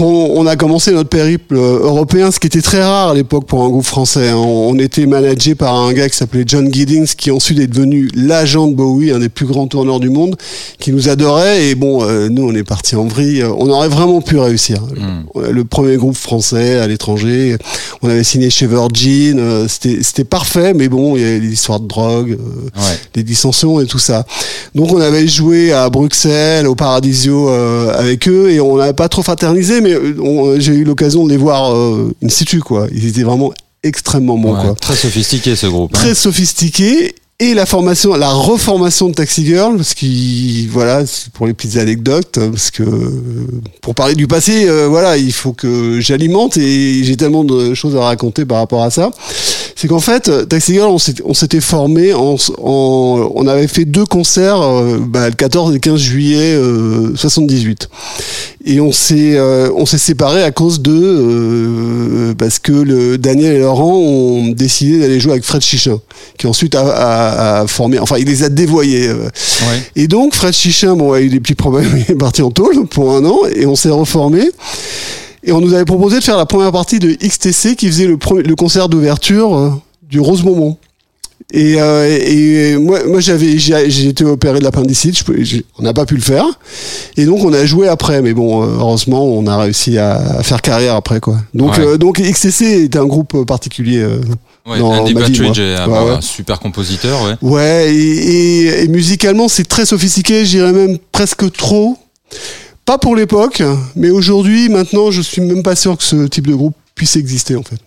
Euh, 0.00 0.04
quand 0.04 0.40
on 0.40 0.46
a 0.46 0.56
commencé 0.56 0.92
notre 0.92 1.08
périple 1.08 1.56
euh, 1.56 1.80
européen, 1.82 2.30
ce 2.30 2.40
qui 2.40 2.46
était 2.46 2.62
très 2.62 2.82
rare 2.82 3.10
à 3.10 3.14
l'époque 3.14 3.46
pour 3.46 3.62
un 3.62 3.68
groupe 3.68 3.84
français. 3.84 4.28
hein. 4.28 4.36
On, 4.36 4.78
était 4.78 5.04
managé 5.06 5.54
par 5.54 5.74
un 5.74 5.92
gars 5.92 6.08
qui 6.08 6.16
s'appelait 6.16 6.44
John 6.46 6.72
Giddings, 6.72 7.14
qui 7.16 7.30
ensuite 7.30 7.58
est 7.58 7.66
devenu 7.66 8.08
l'agent 8.14 8.66
de 8.68 8.74
Bowie, 8.74 9.10
un 9.10 9.18
des 9.18 9.28
plus 9.28 9.46
grands 9.46 9.66
tourneurs 9.66 10.00
du 10.00 10.08
monde, 10.10 10.36
qui 10.78 10.92
nous 10.92 11.08
adorait. 11.08 11.66
Et 11.66 11.74
bon, 11.74 12.02
euh, 12.02 12.28
nous, 12.30 12.48
on 12.48 12.54
est 12.54 12.64
parti 12.64 12.96
en 12.96 13.06
vrille. 13.06 13.44
On 13.44 13.68
aurait 13.68 13.88
vraiment 13.88 14.20
pu 14.22 14.38
réussir. 14.38 14.78
Mm. 14.82 15.50
Le 15.50 15.64
premier 15.64 15.96
groupe 15.96 16.16
français 16.16 16.78
à 16.78 16.86
l'étranger. 16.86 17.56
On 18.02 18.08
avait 18.08 18.24
signé 18.24 18.48
chez 18.50 18.66
Virgin. 18.66 19.38
euh, 19.38 19.66
C'était 19.68 20.24
parfait, 20.24 20.72
mais 20.74 20.88
bon, 20.88 21.16
il 21.16 21.22
y 21.22 21.24
avait 21.24 21.38
l'histoire 21.40 21.80
de 21.80 21.86
drogue. 21.88 22.30
euh, 22.32 22.80
Ouais. 22.80 22.98
les 23.16 23.22
dissensions 23.22 23.80
et 23.80 23.86
tout 23.86 23.98
ça. 23.98 24.24
Donc 24.74 24.92
on 24.92 25.00
avait 25.00 25.26
joué 25.26 25.72
à 25.72 25.90
Bruxelles, 25.90 26.66
au 26.66 26.74
Paradisio 26.74 27.48
euh, 27.50 27.92
avec 27.98 28.28
eux 28.28 28.50
et 28.50 28.60
on 28.60 28.76
n'avait 28.76 28.92
pas 28.92 29.08
trop 29.08 29.22
fraternisé, 29.22 29.80
mais 29.80 29.89
euh, 29.94 30.14
on- 30.20 30.58
j'ai 30.60 30.72
eu 30.74 30.84
l'occasion 30.84 31.24
de 31.24 31.30
les 31.30 31.36
voir 31.36 31.74
euh, 31.74 32.12
in 32.24 32.28
situ 32.28 32.60
quoi. 32.60 32.86
Ils 32.92 33.06
étaient 33.06 33.22
vraiment 33.22 33.52
extrêmement 33.82 34.36
bons 34.38 34.54
Ouais, 34.56 34.62
quoi. 34.62 34.74
Très 34.80 34.96
sophistiqué 34.96 35.56
ce 35.56 35.66
groupe. 35.66 35.90
hein. 35.94 35.98
Très 35.98 36.14
sophistiqués. 36.14 37.14
Et 37.42 37.54
la 37.54 37.64
formation, 37.64 38.14
la 38.16 38.28
reformation 38.32 39.08
de 39.08 39.14
Taxi 39.14 39.46
Girl, 39.46 39.74
parce 39.78 39.94
qu'il, 39.94 40.68
voilà, 40.68 41.04
pour 41.32 41.46
les 41.46 41.54
petites 41.54 41.78
anecdotes, 41.78 42.36
hein, 42.36 42.50
parce 42.50 42.70
que 42.70 42.82
euh, 42.82 43.46
pour 43.80 43.94
parler 43.94 44.14
du 44.14 44.26
passé, 44.26 44.68
euh, 44.68 44.88
voilà, 44.88 45.16
il 45.16 45.32
faut 45.32 45.54
que 45.54 46.00
j'alimente 46.00 46.58
et 46.58 47.02
j'ai 47.02 47.16
tellement 47.16 47.44
de 47.44 47.72
choses 47.72 47.96
à 47.96 48.00
raconter 48.00 48.44
par 48.44 48.58
rapport 48.58 48.82
à 48.82 48.90
ça. 48.90 49.10
C'est 49.80 49.88
qu'en 49.88 49.98
fait, 50.00 50.28
euh, 50.28 50.44
Taxi 50.44 50.74
Girl, 50.74 50.94
on 51.24 51.32
s'était 51.32 51.60
formé 51.62 52.12
en, 52.12 52.36
en- 52.58 53.32
on 53.34 53.46
avait 53.46 53.66
fait 53.66 53.86
deux 53.86 54.04
concerts, 54.04 54.60
euh, 54.60 54.98
bah, 55.00 55.30
le 55.30 55.34
14 55.34 55.70
et 55.70 55.72
le 55.72 55.78
15 55.78 55.98
juillet 55.98 56.52
euh, 56.54 57.16
78. 57.16 57.88
Et 58.66 58.78
on 58.82 58.92
s'est, 58.92 59.38
euh, 59.38 59.70
on 59.74 59.86
s'est 59.86 59.96
séparés 59.96 60.42
à 60.42 60.50
cause 60.50 60.82
de, 60.82 60.92
euh, 60.92 62.34
parce 62.34 62.58
que 62.58 62.72
le 62.72 63.16
Daniel 63.16 63.54
et 63.56 63.60
Laurent 63.60 63.96
ont 63.96 64.48
décidé 64.48 64.98
d'aller 64.98 65.18
jouer 65.18 65.32
avec 65.32 65.44
Fred 65.44 65.62
Chichin, 65.62 65.98
qui 66.36 66.46
ensuite 66.46 66.74
a, 66.74 66.82
a- 66.86 67.60
a 67.62 67.66
formé, 67.66 67.98
enfin, 67.98 68.16
il 68.18 68.26
les 68.26 68.42
a 68.42 68.50
dévoyés. 68.50 69.08
Ouais. 69.10 69.30
Et 69.96 70.08
donc, 70.08 70.34
Fred 70.34 70.52
Chichin, 70.52 70.94
bon, 70.94 71.12
a 71.14 71.22
eu 71.22 71.30
des 71.30 71.40
petits 71.40 71.54
problèmes, 71.54 71.88
il 72.06 72.12
est 72.12 72.18
parti 72.18 72.42
en 72.42 72.50
tôle 72.50 72.86
pour 72.86 73.14
un 73.14 73.24
an, 73.24 73.38
et 73.54 73.64
on 73.64 73.76
s'est 73.76 73.88
reformé. 73.88 74.42
Et 75.44 75.52
on 75.52 75.60
nous 75.60 75.72
avait 75.74 75.84
proposé 75.86 76.18
de 76.18 76.22
faire 76.24 76.36
la 76.36 76.46
première 76.46 76.72
partie 76.72 76.98
de 76.98 77.12
XTC 77.12 77.74
qui 77.76 77.86
faisait 77.86 78.06
le, 78.06 78.16
premier- 78.18 78.42
le 78.42 78.54
concert 78.56 78.88
d'ouverture 78.88 79.56
euh, 79.56 79.70
du 80.02 80.20
Rose 80.20 80.42
Momon. 80.44 80.76
Et, 81.52 81.80
euh, 81.80 82.18
et 82.26 82.76
moi, 82.76 83.00
moi 83.08 83.18
j'avais, 83.20 83.58
j'ai 83.58 84.06
été 84.08 84.24
opéré 84.24 84.58
de 84.60 84.64
l'appendicite, 84.64 85.24
on 85.78 85.82
n'a 85.82 85.92
pas 85.94 86.04
pu 86.06 86.14
le 86.14 86.20
faire. 86.20 86.44
Et 87.16 87.24
donc 87.24 87.42
on 87.42 87.52
a 87.52 87.64
joué 87.64 87.88
après, 87.88 88.22
mais 88.22 88.34
bon, 88.34 88.62
euh, 88.62 88.66
heureusement, 88.78 89.24
on 89.24 89.46
a 89.46 89.56
réussi 89.58 89.98
à, 89.98 90.16
à 90.16 90.42
faire 90.44 90.62
carrière 90.62 90.94
après, 90.94 91.18
quoi. 91.18 91.38
Donc, 91.54 91.72
Ouais. 91.78 91.84
euh, 91.84 91.96
donc 91.96 92.20
XTC 92.20 92.84
était 92.84 92.98
un 92.98 93.06
groupe 93.06 93.44
particulier. 93.46 94.04
Ouais, 94.66 94.78
dans 94.78 94.92
Andy 94.92 95.14
ma 95.14 95.22
vie, 95.22 95.40
moi. 95.40 95.50
est 95.56 95.74
un, 95.76 95.88
Ouais, 95.88 95.98
ouais. 96.10 96.16
un 96.16 96.20
super 96.20 96.60
compositeur, 96.60 97.18
ouais. 97.24 97.34
Ouais, 97.42 97.92
et, 97.94 97.98
et- 97.98 98.84
et 98.84 98.88
musicalement, 98.88 99.48
c'est 99.48 99.64
très 99.66 99.86
sophistiqué, 99.86 100.44
je 100.44 100.50
dirais 100.50 100.72
même 100.72 100.98
presque 101.10 101.50
trop. 101.52 101.96
Pas 102.84 102.98
pour 102.98 103.14
l'époque, 103.14 103.62
mais 103.94 104.10
aujourd'hui, 104.10 104.68
maintenant, 104.68 105.10
je 105.10 105.20
suis 105.22 105.40
même 105.40 105.62
pas 105.62 105.76
sûr 105.76 105.96
que 105.96 106.02
ce 106.02 106.26
type 106.26 106.46
de 106.46 106.54
groupe 106.54 106.74
puisse 106.94 107.16
exister, 107.16 107.56
en 107.56 107.62
fait. 107.62 107.78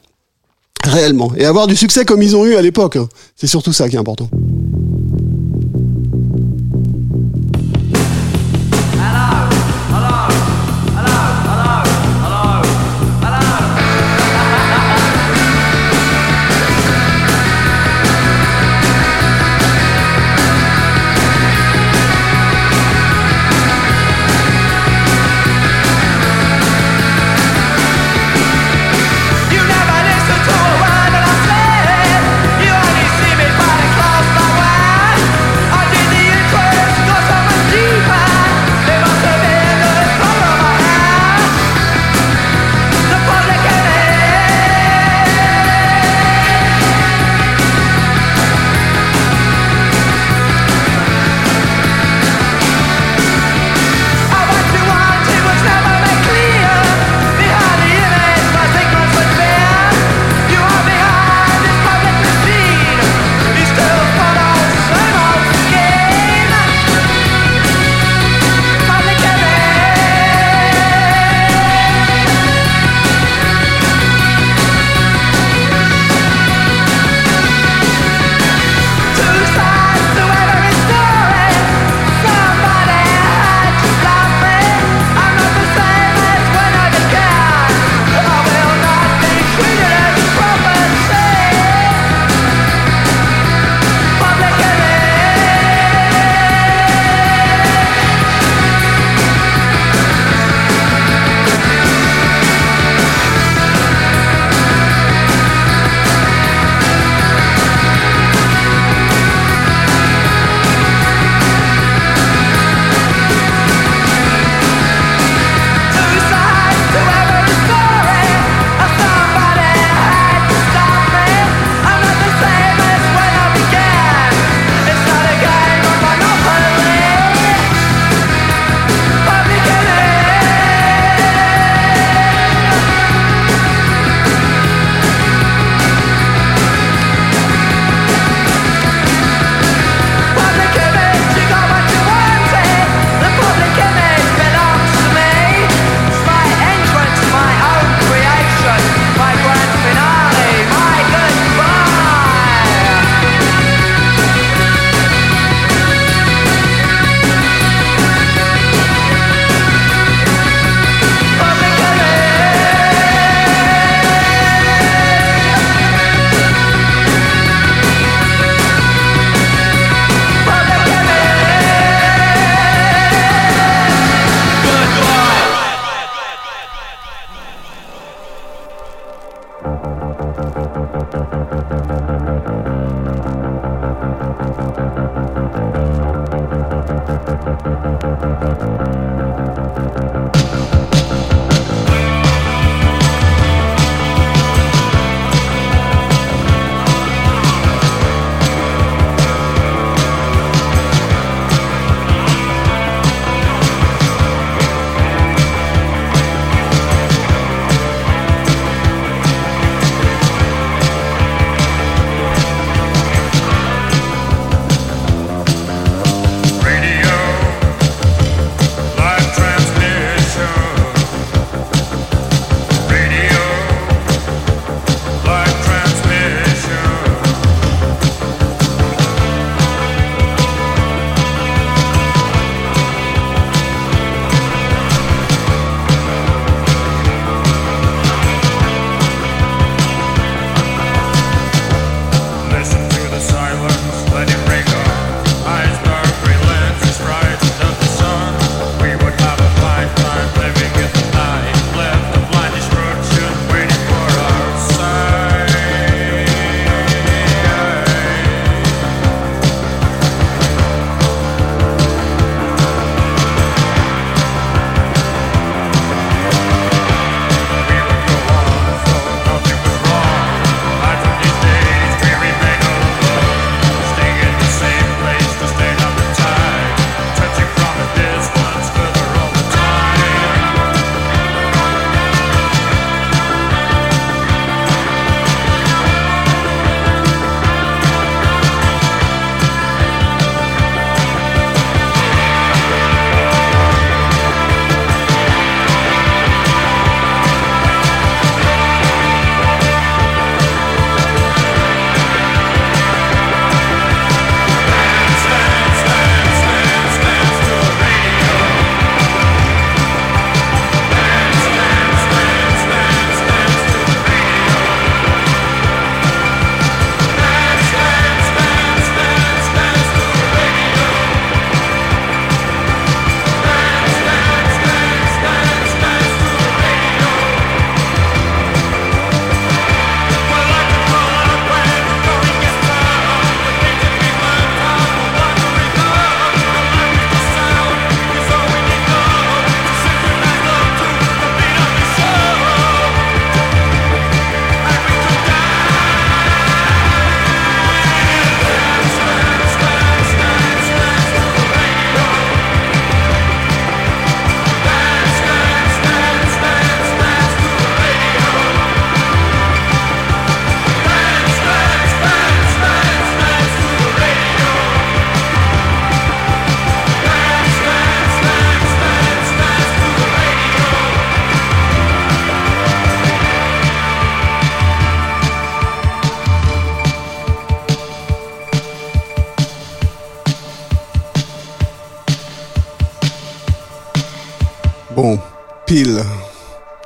Réellement. 0.85 1.31
Et 1.37 1.45
avoir 1.45 1.67
du 1.67 1.75
succès 1.75 2.03
comme 2.05 2.21
ils 2.21 2.35
ont 2.35 2.45
eu 2.45 2.55
à 2.55 2.61
l'époque. 2.61 2.97
hein. 2.97 3.07
C'est 3.35 3.47
surtout 3.47 3.73
ça 3.73 3.89
qui 3.89 3.95
est 3.95 3.99
important. 3.99 4.29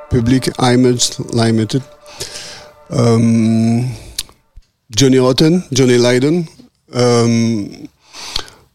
Public 0.10 0.50
Image 0.60 1.10
Limited. 1.34 1.82
Euh, 2.92 3.82
Johnny 4.96 5.20
Rotten, 5.20 5.62
Johnny 5.74 5.98
Lydon. 5.98 6.46
Euh, 6.96 7.66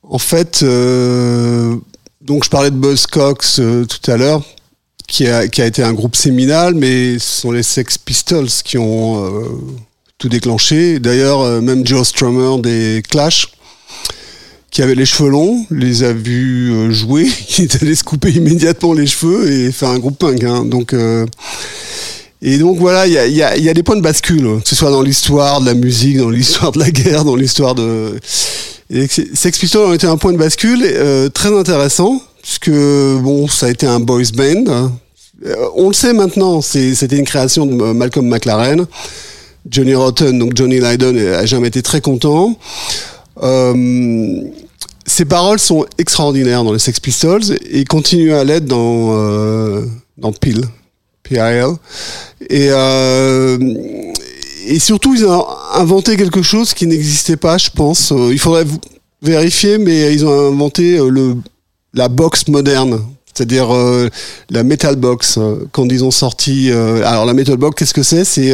en 0.03 0.19
fait, 0.19 0.63
euh, 0.63 1.77
donc 2.21 2.45
je 2.45 2.51
parlais 2.51 2.71
de 2.71 2.77
Buzzcocks 2.77 3.59
euh, 3.59 3.87
tout 3.87 4.11
à 4.11 4.19
l'heure, 4.19 4.43
qui 5.09 5.27
a, 5.29 5.49
qui 5.49 5.63
a 5.63 5.67
été 5.67 5.83
un 5.83 5.95
groupe 5.95 6.15
séminal, 6.15 6.75
mais 6.75 7.19
ce 7.19 7.41
sont 7.41 7.51
les 7.53 7.63
Sex 7.63 7.97
Pistols 7.97 8.49
qui 8.63 8.77
ont 8.77 9.25
euh, 9.25 9.49
tout 10.19 10.29
déclenché. 10.29 10.99
D'ailleurs, 10.99 11.63
même 11.63 11.87
Joe 11.87 12.07
Strummer 12.07 12.61
des 12.61 13.03
Clash, 13.09 13.49
qui 14.73 14.83
avait 14.83 14.95
les 14.95 15.05
cheveux 15.05 15.29
longs, 15.29 15.65
les 15.71 16.03
a 16.03 16.13
vus 16.13 16.73
euh, 16.73 16.91
jouer, 16.91 17.31
il 17.59 17.65
est 17.65 17.83
allé 17.83 17.95
se 17.95 18.03
couper 18.03 18.31
immédiatement 18.31 18.95
les 18.95 19.07
cheveux 19.07 19.53
et 19.53 19.71
faire 19.71 19.91
un 19.91 19.99
groupe 19.99 20.19
punk. 20.19 20.43
Hein. 20.43 20.65
Donc, 20.65 20.95
euh, 20.95 21.27
et 22.41 22.59
donc 22.59 22.79
voilà, 22.79 23.07
il 23.07 23.13
y 23.13 23.19
a, 23.19 23.27
y, 23.29 23.43
a, 23.43 23.57
y 23.57 23.69
a 23.69 23.75
des 23.75 23.83
points 23.83 23.97
de 23.97 24.01
bascule, 24.01 24.61
que 24.63 24.69
ce 24.69 24.75
soit 24.75 24.91
dans 24.91 25.03
l'histoire 25.03 25.61
de 25.61 25.67
la 25.67 25.75
musique, 25.75 26.17
dans 26.17 26.31
l'histoire 26.31 26.73
de 26.73 26.81
la 26.81 26.91
guerre, 26.91 27.25
dans 27.25 27.37
l'histoire 27.37 27.75
de... 27.75 28.19
Sex 28.91 29.59
Pistols 29.59 29.89
ont 29.89 29.95
été 29.95 30.07
un 30.07 30.17
point 30.17 30.33
de 30.33 30.39
bascule 30.39 30.83
euh, 30.85 31.29
très 31.29 31.57
intéressant, 31.57 32.21
puisque 32.43 32.71
bon, 32.71 33.49
ça 33.49 33.67
a 33.67 33.71
été 33.71 33.87
un 33.87 34.01
boys 34.01 34.23
band. 34.35 34.91
Euh, 35.47 35.57
on 35.77 35.89
le 35.89 35.95
sait 35.95 36.13
maintenant, 36.13 36.61
c'était 36.61 37.17
une 37.17 37.25
création 37.25 37.65
de 37.65 37.75
Malcolm 37.75 38.27
McLaren. 38.27 38.87
Johnny 39.71 39.95
Rotten, 39.95 40.39
donc 40.39 40.57
Johnny 40.57 40.81
Lydon, 40.81 41.17
a 41.17 41.47
jamais 41.47 41.69
été 41.69 41.83
très 41.83 42.01
content. 42.01 42.59
Euh, 43.41 44.51
ses 45.07 45.25
paroles 45.25 45.59
sont 45.59 45.85
extraordinaires 45.99 46.65
dans 46.65 46.73
les 46.73 46.79
Sex 46.79 47.01
Pistols 47.01 47.43
et 47.71 47.85
continuent 47.85 48.35
à 48.35 48.45
l'être 48.45 48.65
dans, 48.65 49.11
euh, 49.13 49.85
dans 50.17 50.33
Peel, 50.33 50.63
P.I.L. 51.23 51.67
Et, 52.49 52.69
euh, 52.71 53.59
et 54.67 54.79
surtout, 54.79 55.15
ils 55.15 55.27
ont 55.27 55.47
inventé 55.75 56.17
quelque 56.17 56.43
chose 56.43 56.73
qui 56.73 56.87
n'existait 56.87 57.37
pas, 57.37 57.59
je 57.59 57.71
pense. 57.71 58.13
Euh, 58.13 58.33
il 58.33 58.39
faudrait 58.39 58.65
vérifier, 59.21 59.79
mais 59.79 60.15
ils 60.15 60.25
ont 60.25 60.53
inventé 60.53 60.99
la 61.95 62.09
box 62.09 62.49
moderne. 62.49 63.01
C'est-à-dire 63.35 63.69
la 64.51 64.63
metal 64.63 64.97
box 64.97 65.39
quand 65.73 65.91
ils 65.91 66.05
ont 66.05 66.11
sorti. 66.11 66.71
alors 66.71 67.25
la 67.25 67.33
metal 67.33 67.57
box, 67.57 67.77
qu'est-ce 67.77 67.95
que 67.95 68.03
c'est? 68.03 68.25
C'est 68.25 68.53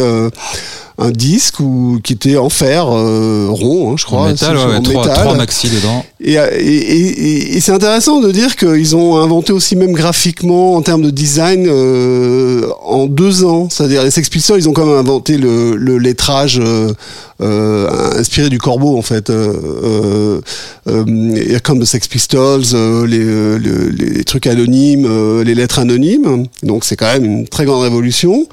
un 1.01 1.11
disque 1.13 1.61
ou 1.61 2.01
qui 2.03 2.15
était 2.15 2.37
en 2.37 2.49
fer 2.51 2.87
euh, 2.93 3.47
rond, 3.51 3.93
hein, 3.93 3.95
je 3.97 4.05
crois. 4.05 4.23
En 4.23 4.29
métal, 4.31 4.57
ouais, 4.57 4.65
ouais, 4.65 4.81
métal. 4.81 5.15
trois 5.15 5.37
maxi 5.37 5.69
dedans. 5.71 6.05
Et, 6.21 6.33
et, 6.33 6.37
et- 6.59 7.57
et 7.57 7.61
c'est 7.61 7.71
intéressant 7.71 8.21
de 8.21 8.33
dire 8.33 8.57
qu'ils 8.57 8.97
ont 8.97 9.17
inventé 9.17 9.53
aussi 9.53 9.77
même 9.77 9.93
graphiquement 9.93 10.75
en 10.75 10.83
termes 10.83 11.03
de 11.03 11.11
design 11.11 11.67
euh, 11.69 12.67
en 12.85 13.07
deux 13.07 13.45
ans. 13.45 13.69
C'est-à-dire 13.71 14.03
les 14.03 14.11
Sex 14.11 14.29
Pistols, 14.29 14.59
ils 14.59 14.69
ont 14.69 14.73
quand 14.73 14.87
même 14.87 14.97
inventé 14.99 15.37
le, 15.37 15.77
le 15.77 15.99
lettrage 15.99 16.59
euh, 16.61 16.93
euh, 17.41 18.19
inspiré 18.19 18.49
du 18.49 18.59
corbeau 18.59 18.99
en 18.99 19.03
fait. 19.03 19.31
Euh, 19.31 19.53
euh, 19.85 20.41
euh, 20.89 21.59
Come 21.63 21.79
the 21.81 21.85
Sex 21.85 22.09
Pistols, 22.09 22.63
euh, 22.75 23.07
les, 23.07 23.21
euh, 23.21 23.57
le- 23.59 23.89
les 23.91 24.25
trucs 24.25 24.49
anonymes, 24.49 25.07
euh, 25.09 25.45
les 25.45 25.55
lettres 25.55 25.79
anonymes. 25.79 26.47
Donc 26.65 26.85
c'est 26.85 26.97
quand 26.97 27.13
même 27.13 27.25
une 27.25 27.47
très 27.47 27.65
grande 27.67 27.83
révolution. 27.85 28.49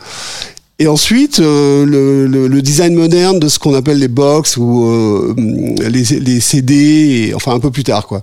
Et 0.78 0.88
ensuite, 0.88 1.40
euh, 1.40 1.86
le, 1.86 2.28
le- 2.28 2.48
le 2.50 2.62
design 2.62 2.96
moderne 2.96 3.40
de 3.40 3.48
ce 3.48 3.60
qu'on 3.60 3.74
appelle 3.74 3.98
les 4.00 4.10
box 4.10 4.58
ou 4.58 4.86
euh, 4.88 5.34
les, 5.90 6.04
les 6.20 6.40
CD, 6.42 7.28
et, 7.30 7.34
enfin 7.34 7.54
un 7.54 7.60
peu 7.62 7.72
plus 7.72 7.86
tard, 7.86 8.08
quoi. 8.08 8.22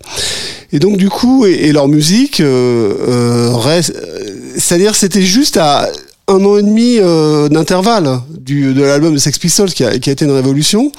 Et 0.71 0.79
donc 0.79 0.99
du 0.99 1.09
coup, 1.09 1.47
et, 1.47 1.53
et 1.53 1.73
leur 1.73 1.89
musique 1.89 2.41
euh, 2.41 2.93
euh, 3.09 3.57
reste, 3.57 3.95
euh, 3.97 4.19
c'est-à-dire 4.59 4.95
c'était 4.95 5.23
juste 5.23 5.57
à 5.57 5.89
un 6.29 6.45
an 6.45 6.59
et 6.59 6.63
demi 6.63 6.97
euh, 6.99 7.49
d'intervalle 7.49 8.21
du 8.39 8.75
de 8.75 8.83
l'album 8.83 9.15
de 9.15 9.19
Sex 9.19 9.39
Pistols 9.39 9.71
qui 9.73 9.85
a, 9.85 9.99
qui 9.99 10.11
a 10.11 10.13
été 10.13 10.27
une 10.27 10.31
révolution. 10.31 10.93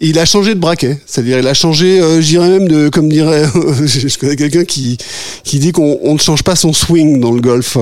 Il 0.00 0.16
a 0.20 0.24
changé 0.24 0.54
de 0.54 0.60
braquet, 0.60 0.96
c'est-à-dire 1.06 1.40
il 1.40 1.46
a 1.48 1.54
changé, 1.54 2.00
euh, 2.00 2.20
je 2.20 2.26
dirais 2.28 2.48
même 2.50 2.68
de, 2.68 2.88
comme 2.88 3.08
dirait, 3.08 3.42
je 3.84 4.16
connais 4.16 4.36
quelqu'un 4.36 4.64
qui 4.64 4.96
qui 5.42 5.58
dit 5.58 5.72
qu'on 5.72 5.98
on 6.04 6.14
ne 6.14 6.18
change 6.20 6.44
pas 6.44 6.54
son 6.54 6.72
swing 6.72 7.18
dans 7.18 7.32
le 7.32 7.40
golf. 7.40 7.76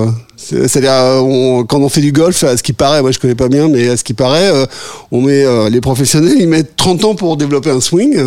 C'est- 0.49 0.67
C'est-à-dire 0.67 0.91
euh, 0.93 1.19
on- 1.19 1.63
quand 1.65 1.79
on 1.81 1.89
fait 1.89 2.01
du 2.01 2.11
golf, 2.11 2.43
à 2.43 2.55
ce 2.57 2.63
qui 2.63 2.73
paraît, 2.73 3.01
moi 3.01 3.11
je 3.11 3.19
connais 3.19 3.35
pas 3.35 3.49
bien, 3.49 3.67
mais 3.67 3.89
à 3.89 3.97
ce 3.97 4.03
qui 4.03 4.13
paraît, 4.13 4.49
euh, 4.51 4.65
on 5.11 5.21
met 5.21 5.43
euh, 5.45 5.69
les 5.69 5.81
professionnels, 5.81 6.35
ils 6.39 6.47
mettent 6.47 6.75
30 6.75 7.03
ans 7.05 7.15
pour 7.15 7.37
développer 7.37 7.69
un 7.71 7.81
swing. 7.81 8.17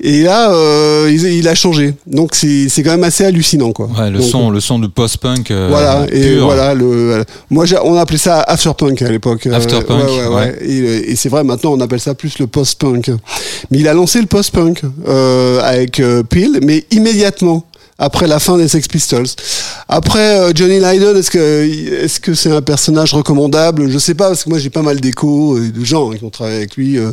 Et 0.00 0.22
là, 0.22 0.52
euh, 0.52 1.10
il, 1.10 1.24
il 1.24 1.48
a 1.48 1.56
changé. 1.56 1.92
Donc 2.06 2.36
c'est 2.36 2.68
c'est 2.68 2.84
quand 2.84 2.92
même 2.92 3.02
assez 3.02 3.24
hallucinant, 3.24 3.72
quoi. 3.72 3.88
Ouais, 3.98 4.10
le 4.10 4.18
Donc, 4.20 4.28
son, 4.28 4.50
le 4.50 4.60
son 4.60 4.78
de 4.78 4.86
post-punk. 4.86 5.50
euh, 5.50 5.66
voilà, 5.70 6.06
et 6.12 6.38
voilà, 6.38 6.72
le, 6.74 7.24
moi 7.50 7.64
on 7.82 7.96
appelait 7.96 8.16
ça 8.16 8.40
afterpunk 8.42 9.02
à 9.02 9.08
l'époque. 9.10 9.46
Afterpunk, 9.48 10.08
ouais, 10.08 10.26
ouais. 10.36 10.58
Et, 10.62 11.10
et 11.12 11.16
c'est 11.16 11.28
vrai, 11.28 11.42
maintenant 11.42 11.72
on 11.72 11.80
appelle 11.80 11.98
ça 11.98 12.14
plus 12.14 12.38
le 12.38 12.46
post-punk. 12.46 13.10
Mais 13.72 13.78
il 13.78 13.88
a 13.88 13.94
lancé 13.94 14.20
le 14.20 14.26
post-punk 14.26 14.82
euh, 15.08 15.60
avec 15.64 16.00
Peel, 16.30 16.60
mais 16.62 16.84
immédiatement 16.92 17.64
après 17.98 18.28
la 18.28 18.38
fin 18.38 18.56
des 18.56 18.68
Sex 18.68 18.86
Pistols. 18.86 19.26
Après 19.88 20.38
euh, 20.38 20.52
Johnny 20.54 20.78
Lydon, 20.78 21.16
est-ce 21.16 21.30
que 21.30 22.04
est-ce 22.04 22.20
que 22.20 22.32
c'est 22.34 22.50
un 22.50 22.62
personnage 22.62 23.12
recommandable? 23.12 23.90
Je 23.90 23.98
sais 23.98 24.14
pas 24.14 24.28
parce 24.28 24.44
que 24.44 24.50
moi 24.50 24.58
j'ai 24.60 24.70
pas 24.70 24.82
mal 24.82 25.00
d'échos 25.00 25.56
euh, 25.56 25.70
de 25.72 25.84
gens 25.84 26.10
qui 26.10 26.22
ont 26.22 26.30
travaillé 26.30 26.58
avec 26.58 26.76
lui. 26.76 26.96
euh, 26.96 27.10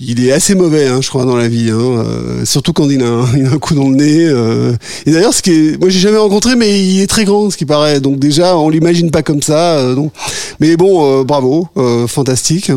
il 0.00 0.24
est 0.24 0.32
assez 0.32 0.54
mauvais, 0.54 0.86
hein, 0.86 1.00
je 1.02 1.08
crois, 1.08 1.24
dans 1.24 1.36
la 1.36 1.48
vie. 1.48 1.70
Hein, 1.70 2.04
surtout 2.44 2.72
quand 2.72 2.88
il 2.88 3.02
a, 3.02 3.06
un, 3.06 3.58
coup 3.58 3.74
dans 3.74 3.88
le 3.88 3.96
nez. 3.96 4.76
Et 5.06 5.10
d'ailleurs, 5.10 5.32
ce 5.34 5.42
qui 5.42 5.50
est, 5.52 5.80
moi 5.80 5.88
j'ai 5.88 6.00
jamais 6.00 6.18
rencontré, 6.18 6.54
mais 6.56 6.82
il 6.82 7.00
est 7.00 7.06
très 7.06 7.24
grand, 7.24 7.50
ce 7.50 7.56
qui 7.56 7.64
paraît. 7.64 8.00
Donc 8.00 8.18
déjà, 8.18 8.56
on 8.56 8.68
l'imagine 8.68 9.10
pas 9.10 9.22
comme 9.22 9.42
ça. 9.42 9.94
donc. 9.94 10.12
Mais 10.60 10.76
bon, 10.76 11.22
bravo, 11.22 11.68
fantastique. 12.08 12.72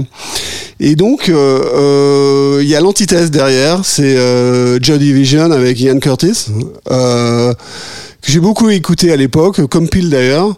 Et 0.80 0.96
donc, 0.96 1.28
il 1.28 2.68
y 2.68 2.76
a 2.76 2.82
l'antithèse 2.82 3.32
derrière, 3.32 3.84
c'est 3.84 4.18
euh, 4.18 4.80
Joy 4.82 5.00
Division 5.00 5.52
avec 5.52 5.80
Ian 5.80 6.00
Curtis, 6.00 6.48
que 8.22 8.32
j'ai 8.32 8.40
beaucoup 8.40 8.70
écouté 8.70 9.12
à 9.12 9.16
l'époque, 9.16 9.66
comme 9.68 9.88
Peel 9.88 10.10
d'ailleurs. 10.10 10.56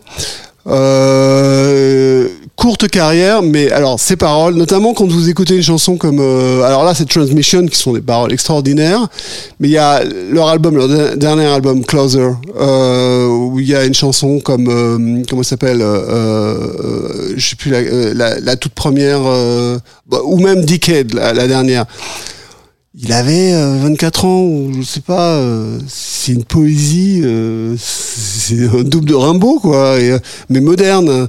Euh, 0.68 2.28
courte 2.56 2.88
carrière, 2.88 3.42
mais 3.42 3.72
alors 3.72 4.00
ces 4.00 4.16
paroles, 4.16 4.54
notamment 4.54 4.94
quand 4.94 5.08
vous 5.08 5.30
écoutez 5.30 5.56
une 5.56 5.64
chanson 5.64 5.98
comme, 5.98 6.20
euh, 6.20 6.62
alors 6.62 6.84
là 6.84 6.94
c'est 6.94 7.08
Transmission, 7.10 7.66
qui 7.66 7.76
sont 7.76 7.94
des 7.94 8.02
paroles 8.02 8.32
extraordinaires, 8.32 9.08
mais 9.60 9.70
il 9.70 9.72
y 9.72 9.80
a 9.80 10.04
leur 10.04 10.50
album, 10.50 10.76
leur 10.78 10.88
de- 10.88 11.16
dernier 11.16 11.46
album 11.48 11.84
Closer, 11.84 12.30
euh, 12.60 13.26
où 13.28 13.60
il 13.60 13.68
y 13.68 13.76
a 13.76 13.86
une 13.86 13.96
chanson 13.96 14.40
comme, 14.40 14.68
euh, 14.70 15.24
comment 15.28 15.42
s'appelle, 15.42 15.82
euh, 15.82 16.02
euh, 16.10 17.34
je 17.36 17.50
sais 17.50 17.56
plus 17.56 17.72
la, 17.72 17.80
euh, 17.80 18.56
toute 18.60 18.74
première, 18.74 19.22
euh, 19.26 19.80
bah, 20.08 20.20
ou 20.24 20.38
même 20.38 20.64
Decade, 20.64 21.14
la 21.14 21.48
dernière. 21.48 21.86
Il 23.04 23.12
avait 23.14 23.54
euh, 23.54 23.80
24 23.82 24.26
ans, 24.26 24.42
ou 24.44 24.72
je 24.78 24.84
sais 24.84 25.00
pas, 25.02 25.32
euh, 25.32 25.80
c'est 25.88 26.34
une 26.34 26.44
poésie, 26.44 27.22
euh, 27.24 27.76
c'est 27.80 28.68
un 28.68 28.84
double 28.84 29.10
de 29.10 29.16
Rimbaud, 29.16 29.60
quoi, 29.60 30.00
et, 30.00 30.12
euh, 30.12 30.20
mais 30.50 30.62
moderne. 30.62 31.28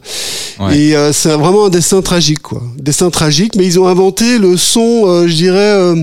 Ouais. 0.60 0.78
Et 0.78 0.94
euh, 0.94 1.14
c'est 1.14 1.30
vraiment 1.30 1.66
un 1.66 1.70
destin 1.70 2.02
tragique, 2.02 2.42
quoi. 2.42 2.62
Destin 2.76 3.08
tragique, 3.08 3.54
mais 3.56 3.64
ils 3.64 3.80
ont 3.80 3.86
inventé 3.86 4.36
le 4.36 4.58
son, 4.58 5.04
euh, 5.06 5.26
je 5.26 5.34
dirais, 5.34 5.58
euh, 5.58 5.96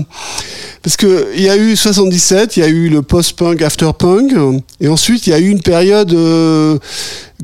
parce 0.82 0.96
que 0.96 1.28
il 1.36 1.42
y 1.42 1.48
a 1.48 1.56
eu 1.56 1.76
77, 1.76 2.56
il 2.56 2.60
y 2.60 2.62
a 2.64 2.68
eu 2.68 2.88
le 2.88 3.02
post-punk, 3.02 3.62
after-punk, 3.62 4.32
euh, 4.32 4.58
et 4.80 4.88
ensuite 4.88 5.28
il 5.28 5.30
y 5.30 5.34
a 5.34 5.38
eu 5.38 5.50
une 5.50 5.62
période 5.62 6.12
euh, 6.12 6.78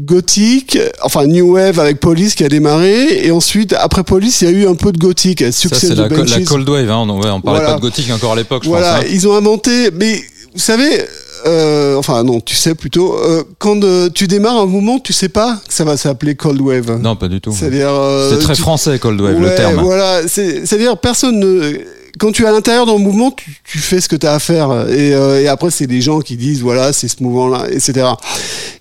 gothique, 0.00 0.78
enfin 1.02 1.26
new 1.26 1.54
wave 1.54 1.78
avec 1.80 2.00
Police 2.00 2.34
qui 2.34 2.44
a 2.44 2.48
démarré, 2.48 3.24
et 3.26 3.30
ensuite 3.30 3.74
après 3.78 4.02
Police 4.04 4.42
il 4.42 4.44
y 4.44 4.48
a 4.48 4.58
eu 4.58 4.66
un 4.66 4.74
peu 4.74 4.92
de 4.92 4.98
gothique, 4.98 5.40
Ça, 5.40 5.52
succès 5.52 5.88
c'est 5.88 5.94
de 5.94 6.02
la, 6.02 6.08
co- 6.08 6.16
la 6.16 6.22
Banshees. 6.22 6.44
cold 6.44 6.68
wave. 6.68 6.90
Hein. 6.90 7.06
On, 7.08 7.20
ouais, 7.20 7.30
on 7.30 7.40
parlait 7.40 7.60
Voilà. 7.60 7.70
pas 7.72 7.76
de 7.76 7.80
gothique 7.82 8.10
encore 8.12 8.32
à 8.32 8.36
l'époque, 8.36 8.62
je 8.64 8.68
Voilà, 8.68 8.94
pense. 8.96 9.04
hein. 9.04 9.08
ils 9.10 9.28
ont 9.28 9.34
inventé, 9.34 9.90
mais 9.92 10.16
vous 10.54 10.60
savez, 10.60 11.04
euh, 11.46 11.96
enfin 11.96 12.24
non, 12.24 12.40
tu 12.40 12.54
sais 12.56 12.74
plutôt, 12.74 13.14
euh, 13.18 13.44
quand 13.58 13.82
euh, 13.84 14.08
tu 14.12 14.26
démarres 14.26 14.56
un 14.60 14.66
mouvement, 14.66 14.98
tu 14.98 15.12
sais 15.12 15.28
pas 15.28 15.58
que 15.68 15.72
ça 15.74 15.84
va 15.84 15.96
s'appeler 15.96 16.34
cold 16.34 16.60
wave. 16.60 16.98
Non, 17.00 17.14
pas 17.16 17.28
du 17.28 17.40
tout. 17.40 17.52
C'est-à-dire, 17.52 17.90
euh, 17.90 18.30
C'est 18.30 18.38
très 18.42 18.54
tu- 18.54 18.62
français, 18.62 18.98
cold 18.98 19.20
wave, 19.20 19.38
le 19.40 19.46
Ouais, 19.48 19.54
terme. 19.54 19.80
Voilà, 19.82 20.26
c'est- 20.28 20.64
c'est-à-dire 20.66 20.96
personne 20.98 21.38
ne. 21.38 21.78
Quand 22.18 22.32
tu 22.32 22.44
es 22.44 22.46
à 22.46 22.52
l'intérieur 22.52 22.86
d'un 22.86 22.98
mouvement, 22.98 23.30
tu, 23.30 23.56
tu 23.64 23.78
fais 23.78 24.00
ce 24.00 24.08
que 24.08 24.16
tu 24.16 24.26
as 24.26 24.34
à 24.34 24.38
faire. 24.38 24.70
Et, 24.88 25.14
euh, 25.14 25.42
et 25.42 25.48
après, 25.48 25.70
c'est 25.70 25.86
des 25.86 26.00
gens 26.00 26.20
qui 26.20 26.36
disent, 26.36 26.62
voilà, 26.62 26.92
c'est 26.92 27.08
ce 27.08 27.22
mouvement-là, 27.22 27.66
etc. 27.70 28.06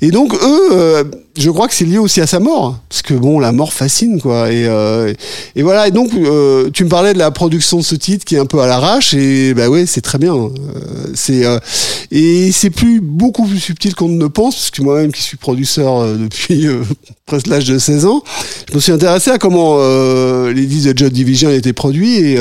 Et 0.02 0.12
donc, 0.12 0.34
eux, 0.34 0.70
euh, 0.72 1.04
je 1.38 1.50
crois 1.50 1.68
que 1.68 1.74
c'est 1.74 1.86
lié 1.86 1.98
aussi 1.98 2.22
à 2.22 2.28
sa 2.28 2.40
mort. 2.40 2.80
Parce 2.90 3.02
que, 3.02 3.14
bon, 3.14 3.40
la 3.40 3.52
mort 3.52 3.74
fascine, 3.74 4.22
quoi. 4.22 4.52
Et, 4.52 4.66
euh, 4.68 5.14
et 5.56 5.64
voilà, 5.64 5.88
et 5.88 5.92
donc, 5.92 6.12
euh, 6.14 6.70
tu 6.72 6.84
me 6.84 6.90
parlais 6.90 7.14
de 7.14 7.20
la 7.20 7.32
production 7.32 7.78
de 7.78 7.84
ce 7.84 7.96
titre 7.96 8.26
qui 8.26 8.36
est 8.36 8.40
un 8.40 8.46
peu 8.46 8.60
à 8.60 8.68
l'arrache. 8.68 9.14
Et 9.14 9.54
bah 9.54 9.68
ouais, 9.68 9.86
c'est 9.86 10.02
très 10.02 10.18
bien. 10.18 10.34
Euh, 10.34 10.50
c'est 11.16 11.46
euh, 11.46 11.60
Et 12.12 12.52
c'est 12.52 12.70
plus 12.70 13.02
beaucoup 13.02 13.46
plus 13.46 13.60
subtil 13.60 13.96
qu'on 13.96 14.10
ne 14.10 14.28
pense. 14.28 14.56
Parce 14.56 14.72
que 14.72 14.82
moi-même, 14.82 15.12
qui 15.12 15.22
suis 15.22 15.38
producteur 15.38 16.02
euh, 16.02 16.16
depuis 16.16 16.68
euh, 16.68 16.84
presque 17.26 17.48
l'âge 17.48 17.66
de 17.66 17.78
16 17.78 18.06
ans, 18.06 18.24
je 18.70 18.76
me 18.76 18.80
suis 18.80 18.92
intéressé 18.92 19.32
à 19.32 19.38
comment 19.38 19.80
les 20.48 20.66
disques 20.68 20.94
de 20.94 20.98
Joy 20.98 21.10
Division 21.10 21.50
étaient 21.50 21.74
produits 21.74 22.18
et, 22.18 22.38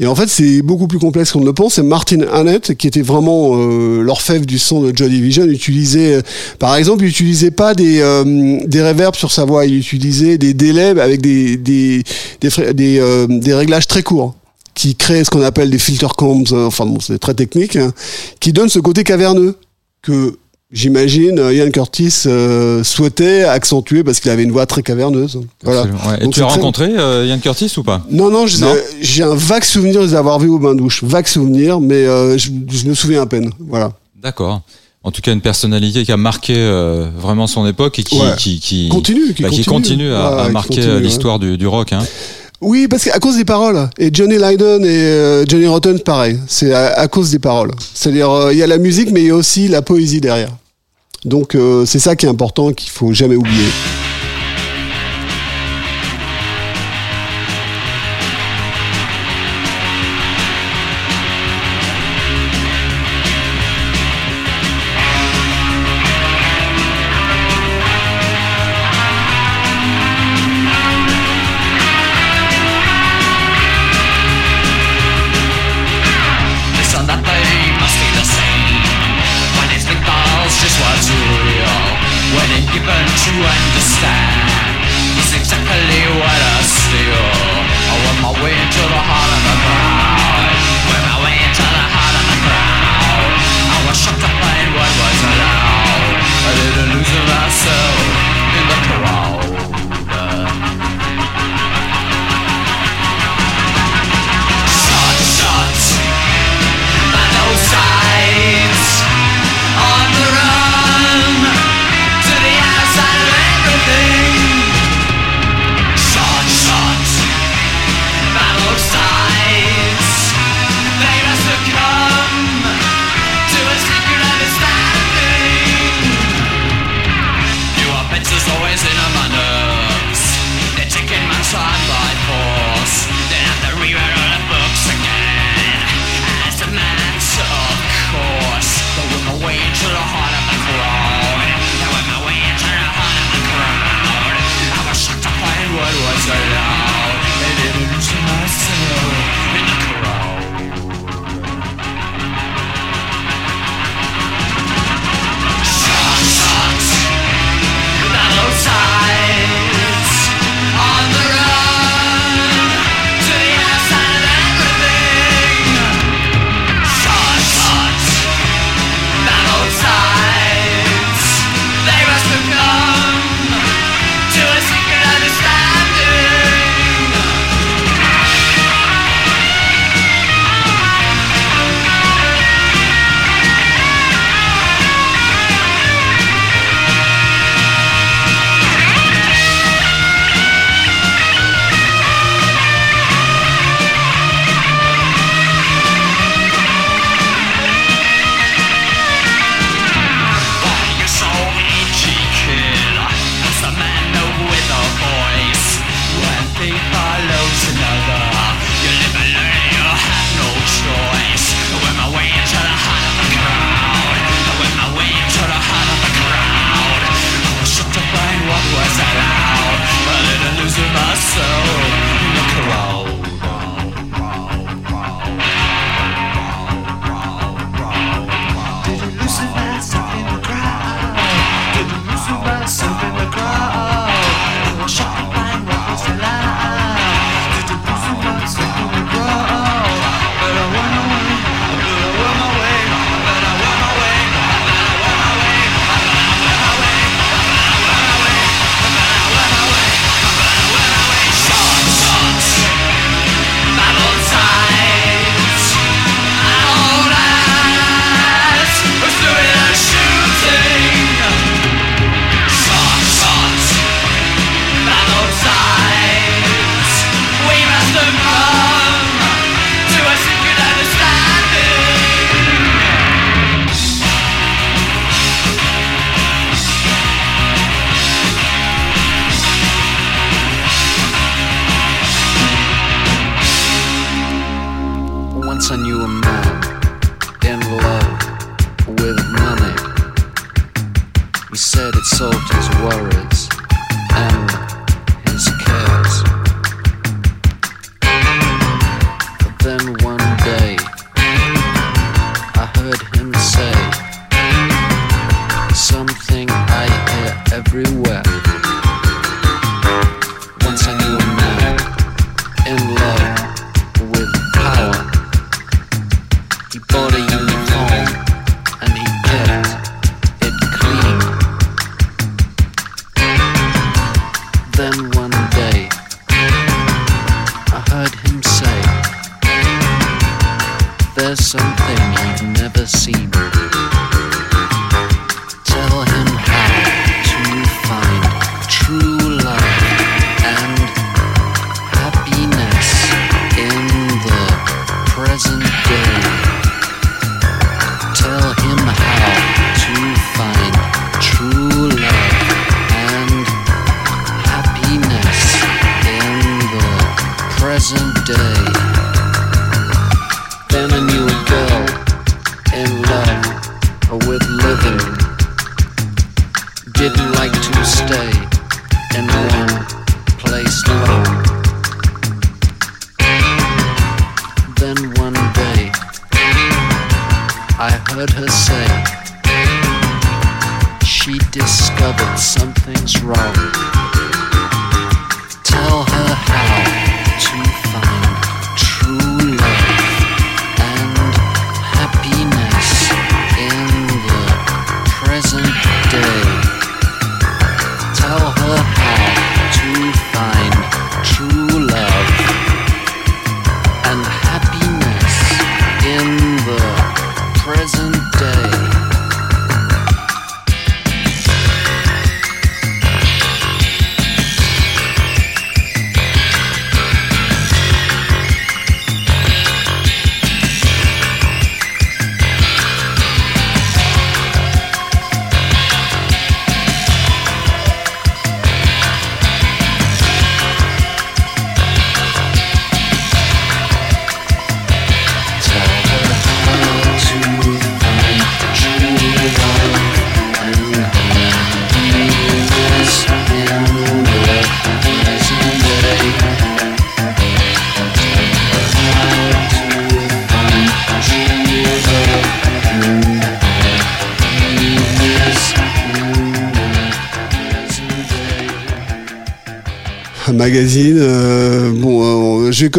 et 0.00 0.06
en 0.06 0.14
fait 0.14 0.28
c'est 0.28 0.60
beaucoup 0.60 0.86
plus 0.86 0.98
complexe 0.98 1.32
qu'on 1.32 1.40
ne 1.40 1.50
pense. 1.50 1.74
C'est 1.74 1.82
Martin 1.82 2.20
Hannett 2.30 2.74
qui 2.74 2.86
était 2.86 3.00
vraiment 3.00 3.56
l'orfèvre 3.56 4.44
du 4.44 4.58
son 4.58 4.82
de 4.82 4.94
Joy 4.94 5.08
Division 5.08 5.46
utilisait 5.46 6.20
par 6.58 6.76
exemple, 6.76 7.04
il 7.04 7.06
n'utilisait 7.06 7.52
pas 7.52 7.74
des, 7.74 8.02
euh, 8.12 8.60
des 8.66 8.82
reverbs 8.82 9.16
sur 9.16 9.30
sa 9.30 9.44
voix, 9.44 9.66
il 9.66 9.76
utilisait 9.76 10.38
des 10.38 10.54
délais 10.54 10.98
avec 11.00 11.20
des, 11.20 11.56
des, 11.56 12.02
des, 12.40 12.72
des, 12.72 12.98
euh, 13.00 13.26
des 13.28 13.54
réglages 13.54 13.86
très 13.86 14.02
courts 14.02 14.34
qui 14.74 14.96
créent 14.96 15.24
ce 15.24 15.30
qu'on 15.30 15.42
appelle 15.42 15.70
des 15.70 15.78
filter 15.78 16.06
combs, 16.16 16.44
euh, 16.52 16.66
enfin 16.66 16.86
bon, 16.86 16.98
c'est 17.00 17.18
très 17.18 17.34
technique, 17.34 17.76
hein, 17.76 17.92
qui 18.40 18.52
donnent 18.52 18.70
ce 18.70 18.78
côté 18.78 19.04
caverneux 19.04 19.56
que 20.00 20.38
j'imagine 20.70 21.36
Ian 21.52 21.70
Curtis 21.70 22.26
souhaitait 22.82 23.44
accentuer 23.44 24.02
parce 24.02 24.20
qu'il 24.20 24.30
avait 24.30 24.42
une 24.42 24.52
voix 24.52 24.64
très 24.64 24.82
caverneuse. 24.82 25.38
Voilà. 25.62 25.82
Ouais. 25.82 26.24
Et 26.24 26.28
tu 26.30 26.40
as 26.40 26.46
rencontré 26.46 26.90
Ian 26.90 27.38
Curtis 27.38 27.72
ou 27.76 27.82
pas? 27.82 28.02
Non, 28.10 28.30
non, 28.30 28.46
j'ai 28.46 29.22
un 29.22 29.34
vague 29.34 29.64
souvenir 29.64 30.00
de 30.00 30.06
les 30.06 30.14
avoir 30.14 30.38
vus 30.38 30.48
au 30.48 30.58
bain 30.58 30.74
douche, 30.74 31.04
vague 31.04 31.26
souvenir, 31.26 31.78
mais 31.78 32.04
je, 32.38 32.50
je, 32.68 32.86
me 32.86 32.94
souviens 32.94 33.22
à 33.22 33.26
peine. 33.26 33.50
Voilà. 33.60 33.92
D'accord 34.20 34.62
en 35.04 35.10
tout 35.10 35.20
cas 35.20 35.32
une 35.32 35.40
personnalité 35.40 36.04
qui 36.04 36.12
a 36.12 36.16
marqué 36.16 36.54
euh, 36.56 37.08
vraiment 37.16 37.46
son 37.46 37.66
époque 37.66 37.98
et 37.98 38.02
qui, 38.02 38.20
qui, 38.38 38.60
qui, 38.60 38.88
continue, 38.88 39.34
qui, 39.34 39.42
bah, 39.42 39.48
continue. 39.66 40.12
à, 40.12 40.48
marquer 40.50 41.00
l'histoire 41.00 41.38
du, 41.38 41.58
du, 41.58 41.66
rock. 41.66 41.92
Hein. 41.92 42.02
Oui, 42.60 42.86
parce 42.88 43.04
qu'à 43.04 43.18
cause 43.18 43.36
des 43.36 43.44
paroles. 43.44 43.88
Et 43.98 44.10
Johnny 44.12 44.36
Lydon 44.38 44.84
et 44.84 44.88
euh, 44.88 45.44
Johnny 45.46 45.66
Rotten, 45.66 45.98
pareil. 45.98 46.38
C'est 46.46 46.72
à, 46.72 47.08
cause 47.08 47.30
des 47.30 47.40
paroles. 47.40 47.72
C'est-à-dire, 47.94 48.30
euh, 48.30 48.52
il 48.52 48.58
y 48.58 48.62
a 48.62 48.66
la 48.68 48.78
musique, 48.78 49.10
mais 49.10 49.22
il 49.22 49.26
y 49.26 49.30
a 49.30 49.36
aussi 49.36 49.66
la 49.66 49.82
poésie 49.82 50.20
derrière. 50.20 50.50
Donc, 51.24 51.56
c'est 51.86 52.00
ça 52.00 52.16
qui 52.16 52.26
est 52.26 52.28
important, 52.28 52.72
qu'il 52.72 52.90
faut 52.90 53.12
jamais 53.12 53.36
oublier. 53.36 53.68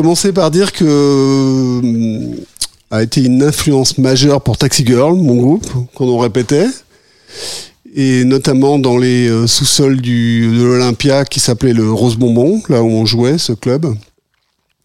Commencer 0.03 0.33
par 0.33 0.51
dire 0.51 0.73
que 0.73 0.83
euh, 0.83 2.35
a 2.91 3.03
été 3.03 3.23
une 3.23 3.41
influence 3.41 3.97
majeure 3.97 4.41
pour 4.41 4.57
Taxi 4.57 4.85
Girl, 4.85 5.15
mon 5.15 5.37
groupe, 5.37 5.65
qu'on 5.95 6.09
en 6.09 6.17
répétait, 6.17 6.67
et 7.95 8.25
notamment 8.25 8.79
dans 8.79 8.97
les 8.97 9.29
euh, 9.29 9.47
sous-sols 9.47 10.01
de 10.01 10.61
l'Olympia 10.61 11.23
qui 11.23 11.39
s'appelait 11.39 11.71
le 11.71 11.89
Rose 11.89 12.17
Bonbon, 12.17 12.61
là 12.67 12.83
où 12.83 12.87
on 12.87 13.05
jouait 13.05 13.37
ce 13.37 13.53
club. 13.53 13.95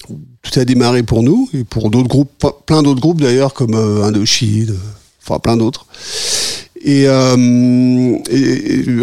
Tout 0.07 0.61
a 0.61 0.65
démarré 0.65 1.03
pour 1.03 1.25
nous 1.25 1.51
et 1.53 1.65
pour 1.65 1.91
d'autres 1.91 2.09
groupes, 2.09 2.47
plein 2.65 2.85
d'autres 2.85 3.01
groupes 3.01 3.21
d'ailleurs 3.21 3.55
comme 3.55 3.75
euh, 3.75 4.05
Indochine, 4.05 4.77
enfin 5.21 5.41
plein 5.41 5.57
d'autres. 5.57 5.87
Et, 6.85 7.05
euh, 7.07 8.17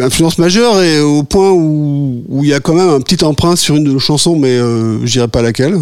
influence 0.02 0.38
majeure 0.38 0.82
et 0.82 1.02
au 1.02 1.24
point 1.24 1.52
où 1.52 2.42
il 2.44 2.50
y 2.50 2.54
a 2.54 2.60
quand 2.60 2.74
même 2.74 2.90
un 2.90 3.02
petit 3.02 3.24
emprunt 3.24 3.56
sur 3.56 3.76
une 3.76 3.84
de 3.84 3.92
nos 3.92 4.00
chansons, 4.00 4.38
mais 4.38 4.50
euh, 4.50 5.06
je 5.06 5.12
dirais 5.12 5.28
pas 5.28 5.42
laquelle. 5.42 5.78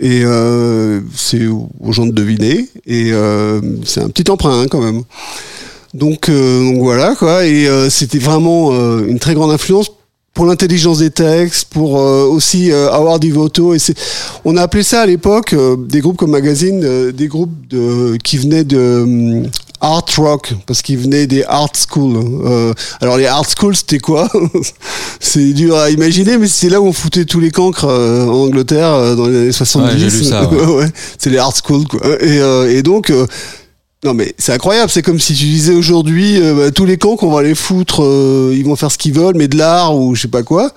Et 0.00 0.22
euh, 0.24 1.00
c'est 1.14 1.46
aux 1.46 1.92
gens 1.92 2.06
de 2.06 2.12
deviner. 2.12 2.68
Et 2.86 3.12
euh, 3.12 3.60
c'est 3.84 4.00
un 4.00 4.08
petit 4.08 4.30
emprunt 4.30 4.62
hein, 4.62 4.66
quand 4.68 4.80
même. 4.80 5.02
Donc, 5.92 6.28
euh, 6.28 6.64
donc 6.64 6.82
voilà 6.82 7.14
quoi. 7.14 7.46
Et 7.46 7.68
c'était 7.90 8.18
vraiment 8.18 8.72
une 9.00 9.18
très 9.18 9.34
grande 9.34 9.50
influence 9.50 9.92
pour 10.32 10.46
l'intelligence 10.46 11.00
des 11.00 11.10
textes, 11.10 11.66
pour 11.70 11.94
aussi 11.94 12.72
euh, 12.72 12.88
Howard 12.90 13.20
Devoto. 13.20 13.74
Et 13.74 13.78
c'est, 13.78 13.94
on 14.44 14.56
a 14.56 14.62
appelé 14.62 14.82
ça 14.82 15.02
à 15.02 15.06
l'époque 15.06 15.54
des 15.86 16.00
groupes 16.00 16.16
comme 16.16 16.30
Magazine, 16.30 17.10
des 17.10 17.28
groupes 17.28 17.66
de, 17.68 18.16
qui 18.24 18.38
venaient 18.38 18.64
de 18.64 19.42
art 19.80 20.04
rock 20.16 20.54
parce 20.66 20.82
qu'ils 20.82 20.98
venaient 20.98 21.26
des 21.26 21.44
art 21.44 21.72
schools. 21.74 22.16
Euh, 22.44 22.72
alors 23.00 23.16
les 23.16 23.26
art 23.26 23.48
schools 23.48 23.76
c'était 23.76 23.98
quoi? 23.98 24.28
C'est 25.20 25.52
dur 25.52 25.76
à 25.76 25.90
imaginer, 25.90 26.38
mais 26.38 26.48
c'est 26.48 26.68
là 26.68 26.80
où 26.80 26.86
on 26.86 26.92
foutait 26.92 27.24
tous 27.24 27.40
les 27.40 27.50
cancres 27.50 27.84
euh, 27.84 28.26
en 28.26 28.46
Angleterre 28.46 28.92
euh, 28.92 29.14
dans 29.14 29.26
les 29.26 29.36
années 29.36 29.52
70. 29.52 29.92
Ouais, 29.92 29.98
j'ai 29.98 30.18
lu 30.18 30.24
ça, 30.24 30.48
ouais. 30.48 30.66
Ouais, 30.80 30.86
c'est 31.18 31.30
les 31.30 31.38
art 31.38 31.54
schools 31.54 31.86
quoi. 31.86 32.00
Et, 32.20 32.38
euh, 32.38 32.74
et 32.74 32.82
donc 32.82 33.10
euh, 33.10 33.26
non 34.02 34.14
mais 34.14 34.34
c'est 34.38 34.52
incroyable, 34.54 34.90
c'est 34.90 35.02
comme 35.02 35.18
si 35.20 35.34
tu 35.34 35.44
disais 35.44 35.74
aujourd'hui 35.74 36.40
euh, 36.40 36.54
bah, 36.54 36.70
tous 36.70 36.86
les 36.86 36.96
camps 36.96 37.16
qu'on 37.16 37.30
va 37.30 37.42
les 37.42 37.54
foutre, 37.54 38.02
euh, 38.02 38.50
ils 38.56 38.64
vont 38.64 38.74
faire 38.74 38.90
ce 38.90 38.96
qu'ils 38.96 39.12
veulent, 39.12 39.36
mais 39.36 39.46
de 39.46 39.58
l'art 39.58 39.94
ou 39.94 40.14
je 40.14 40.22
sais 40.22 40.28
pas 40.28 40.42
quoi. 40.42 40.70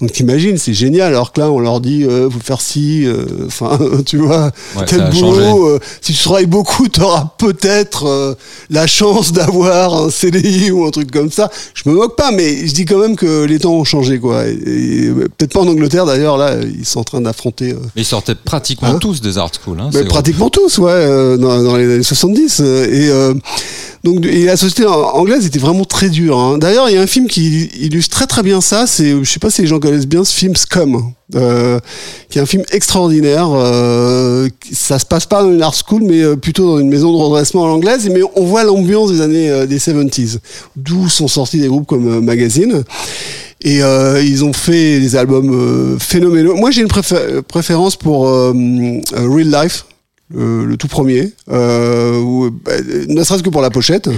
Donc 0.00 0.12
t'imagines, 0.12 0.58
c'est 0.58 0.74
génial. 0.74 1.08
Alors 1.08 1.32
que 1.32 1.40
là, 1.40 1.50
on 1.50 1.58
leur 1.58 1.80
dit, 1.80 2.04
euh, 2.04 2.30
faut 2.30 2.38
faire 2.38 2.60
ci, 2.60 3.04
euh, 3.04 3.24
enfin, 3.48 3.76
tu 4.06 4.18
vois, 4.18 4.52
Ouais, 4.76 4.84
tel 4.86 5.10
boulot. 5.10 5.66
euh, 5.70 5.80
si 6.00 6.12
tu 6.12 6.22
travailles 6.22 6.46
beaucoup, 6.46 6.86
t'auras 6.88 7.32
peut-être 7.36 8.06
euh, 8.06 8.34
la 8.70 8.86
chance 8.86 9.32
d'avoir 9.32 9.96
un 10.04 10.10
CDI 10.10 10.70
ou 10.70 10.84
un 10.86 10.90
truc 10.92 11.10
comme 11.10 11.32
ça. 11.32 11.50
Je 11.74 11.82
me 11.90 11.96
moque 11.96 12.14
pas, 12.16 12.30
mais 12.30 12.64
je 12.64 12.72
dis 12.74 12.84
quand 12.84 12.98
même 12.98 13.16
que 13.16 13.42
les 13.42 13.58
temps 13.58 13.72
ont 13.74 13.82
changé, 13.82 14.20
quoi. 14.20 14.46
Et, 14.46 14.52
et, 14.52 15.06
euh, 15.08 15.26
peut-être 15.36 15.52
pas 15.52 15.60
en 15.62 15.66
Angleterre 15.68 16.06
d'ailleurs. 16.06 16.36
Là, 16.36 16.54
ils 16.62 16.86
sont 16.86 17.00
en 17.00 17.04
train 17.04 17.20
d'affronter. 17.20 17.72
euh, 17.72 17.78
Mais 17.96 18.02
ils 18.02 18.04
sortaient 18.04 18.36
pratiquement 18.36 18.86
Hein 18.90 18.98
tous 19.00 19.20
des 19.20 19.36
art 19.36 19.50
schools. 19.52 19.80
Hein, 19.80 19.90
bah, 19.92 19.98
groupes. 19.98 20.10
pratiquement 20.10 20.48
tous, 20.48 20.78
ouais, 20.78 20.92
euh, 20.92 21.36
dans, 21.36 21.60
dans 21.64 21.76
les 21.76 21.92
années 21.92 22.02
70. 22.04 22.62
Euh, 22.68 22.84
et 22.86 23.08
euh, 23.10 23.34
donc, 24.04 24.24
et 24.26 24.44
la 24.44 24.56
société 24.56 24.86
anglaise 24.86 25.44
était 25.44 25.58
vraiment 25.58 25.84
très 25.84 26.08
dure. 26.08 26.38
hein. 26.38 26.58
D'ailleurs, 26.58 26.88
il 26.88 26.94
y 26.94 26.96
a 26.96 27.02
un 27.02 27.06
film 27.08 27.26
qui 27.26 27.64
illustre 27.80 28.14
très 28.14 28.26
très 28.28 28.44
bien 28.44 28.60
ça. 28.60 28.86
C'est, 28.86 29.10
je 29.10 29.24
sais 29.28 29.40
pas 29.40 29.50
si 29.50 29.62
les 29.62 29.66
gens 29.66 29.80
connaissent 29.80 30.06
bien 30.06 30.22
ce 30.22 30.32
film 30.32 30.54
Scum, 30.54 31.12
euh, 31.34 31.80
qui 32.30 32.38
est 32.38 32.40
un 32.40 32.46
film 32.46 32.62
extraordinaire. 32.70 33.48
Euh, 33.52 34.48
ça 34.72 35.00
se 35.00 35.04
passe 35.04 35.26
pas 35.26 35.42
dans 35.42 35.52
une 35.52 35.62
art 35.62 35.74
school, 35.74 36.02
mais 36.04 36.36
plutôt 36.36 36.66
dans 36.74 36.78
une 36.78 36.88
maison 36.88 37.12
de 37.12 37.16
redressement 37.18 37.64
à 37.64 37.68
l'anglaise. 37.68 38.08
Mais 38.08 38.20
on 38.36 38.44
voit 38.44 38.62
l'ambiance 38.62 39.10
des 39.10 39.20
années 39.20 39.66
des 39.66 39.78
70s, 39.80 40.38
d'où 40.76 41.08
sont 41.08 41.26
sortis 41.28 41.58
des 41.58 41.66
groupes 41.68 41.86
comme 41.88 42.20
Magazine. 42.24 42.84
Et 43.64 43.78
ils 43.80 44.44
ont 44.44 44.52
fait 44.52 45.00
des 45.00 45.16
albums 45.16 45.96
phénoménaux. 45.98 46.54
Moi, 46.54 46.70
j'ai 46.70 46.82
une 46.82 46.88
préfé- 46.88 47.42
préférence 47.42 47.96
pour 47.96 48.26
Real 48.28 49.50
Life, 49.62 49.86
le, 50.34 50.64
le 50.66 50.76
tout 50.76 50.88
premier, 50.88 51.32
euh, 51.50 52.50
bah, 52.64 52.72
ne 53.08 53.24
serait-ce 53.24 53.42
que 53.42 53.48
pour 53.50 53.62
la 53.62 53.70
pochette. 53.70 54.08
où 54.08 54.12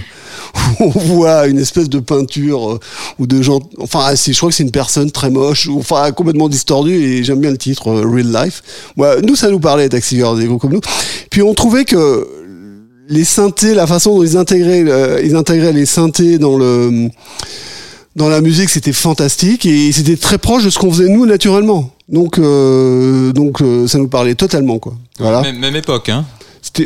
On 0.80 0.88
voit 0.88 1.46
une 1.46 1.58
espèce 1.58 1.88
de 1.88 2.00
peinture 2.00 2.72
euh, 2.72 2.78
ou 3.18 3.26
de 3.26 3.40
gens. 3.42 3.60
Enfin, 3.78 4.16
c'est- 4.16 4.32
je 4.32 4.36
crois 4.38 4.48
que 4.50 4.54
c'est 4.56 4.64
une 4.64 4.72
personne 4.72 5.10
très 5.12 5.30
moche, 5.30 5.68
ou, 5.68 5.78
enfin 5.78 6.10
complètement 6.12 6.48
distordue. 6.48 6.94
Et 6.96 7.22
j'aime 7.22 7.40
bien 7.40 7.50
le 7.52 7.58
titre 7.58 7.88
euh, 7.88 8.02
Real 8.06 8.32
Life. 8.44 8.62
Moi, 8.96 9.20
nous, 9.22 9.36
ça 9.36 9.50
nous 9.50 9.60
parlait, 9.60 9.88
Taxi 9.88 10.16
des 10.16 10.46
groupes 10.46 10.60
comme 10.60 10.72
nous. 10.72 10.80
Puis 11.30 11.42
on 11.42 11.54
trouvait 11.54 11.84
que 11.84 12.26
les 13.08 13.24
synthés, 13.24 13.74
la 13.74 13.86
façon 13.86 14.16
dont 14.16 14.22
ils 14.24 14.36
intégraient, 14.36 14.84
euh, 14.86 15.20
ils 15.24 15.36
intégraient 15.36 15.72
les 15.72 15.86
synthés 15.86 16.38
dans 16.38 16.56
le 16.56 17.08
dans 18.16 18.28
la 18.28 18.40
musique, 18.40 18.68
c'était 18.70 18.92
fantastique 18.92 19.64
et 19.66 19.92
c'était 19.92 20.16
très 20.16 20.36
proche 20.38 20.64
de 20.64 20.70
ce 20.70 20.78
qu'on 20.80 20.90
faisait 20.92 21.08
nous 21.08 21.26
naturellement. 21.26 21.92
Donc, 22.10 22.38
euh, 22.38 23.32
donc 23.32 23.62
euh, 23.62 23.86
ça 23.86 23.98
nous 23.98 24.08
parlait 24.08 24.34
totalement, 24.34 24.78
quoi. 24.78 24.94
Voilà. 25.18 25.42
Même, 25.42 25.58
même 25.58 25.76
époque, 25.76 26.08
hein. 26.08 26.24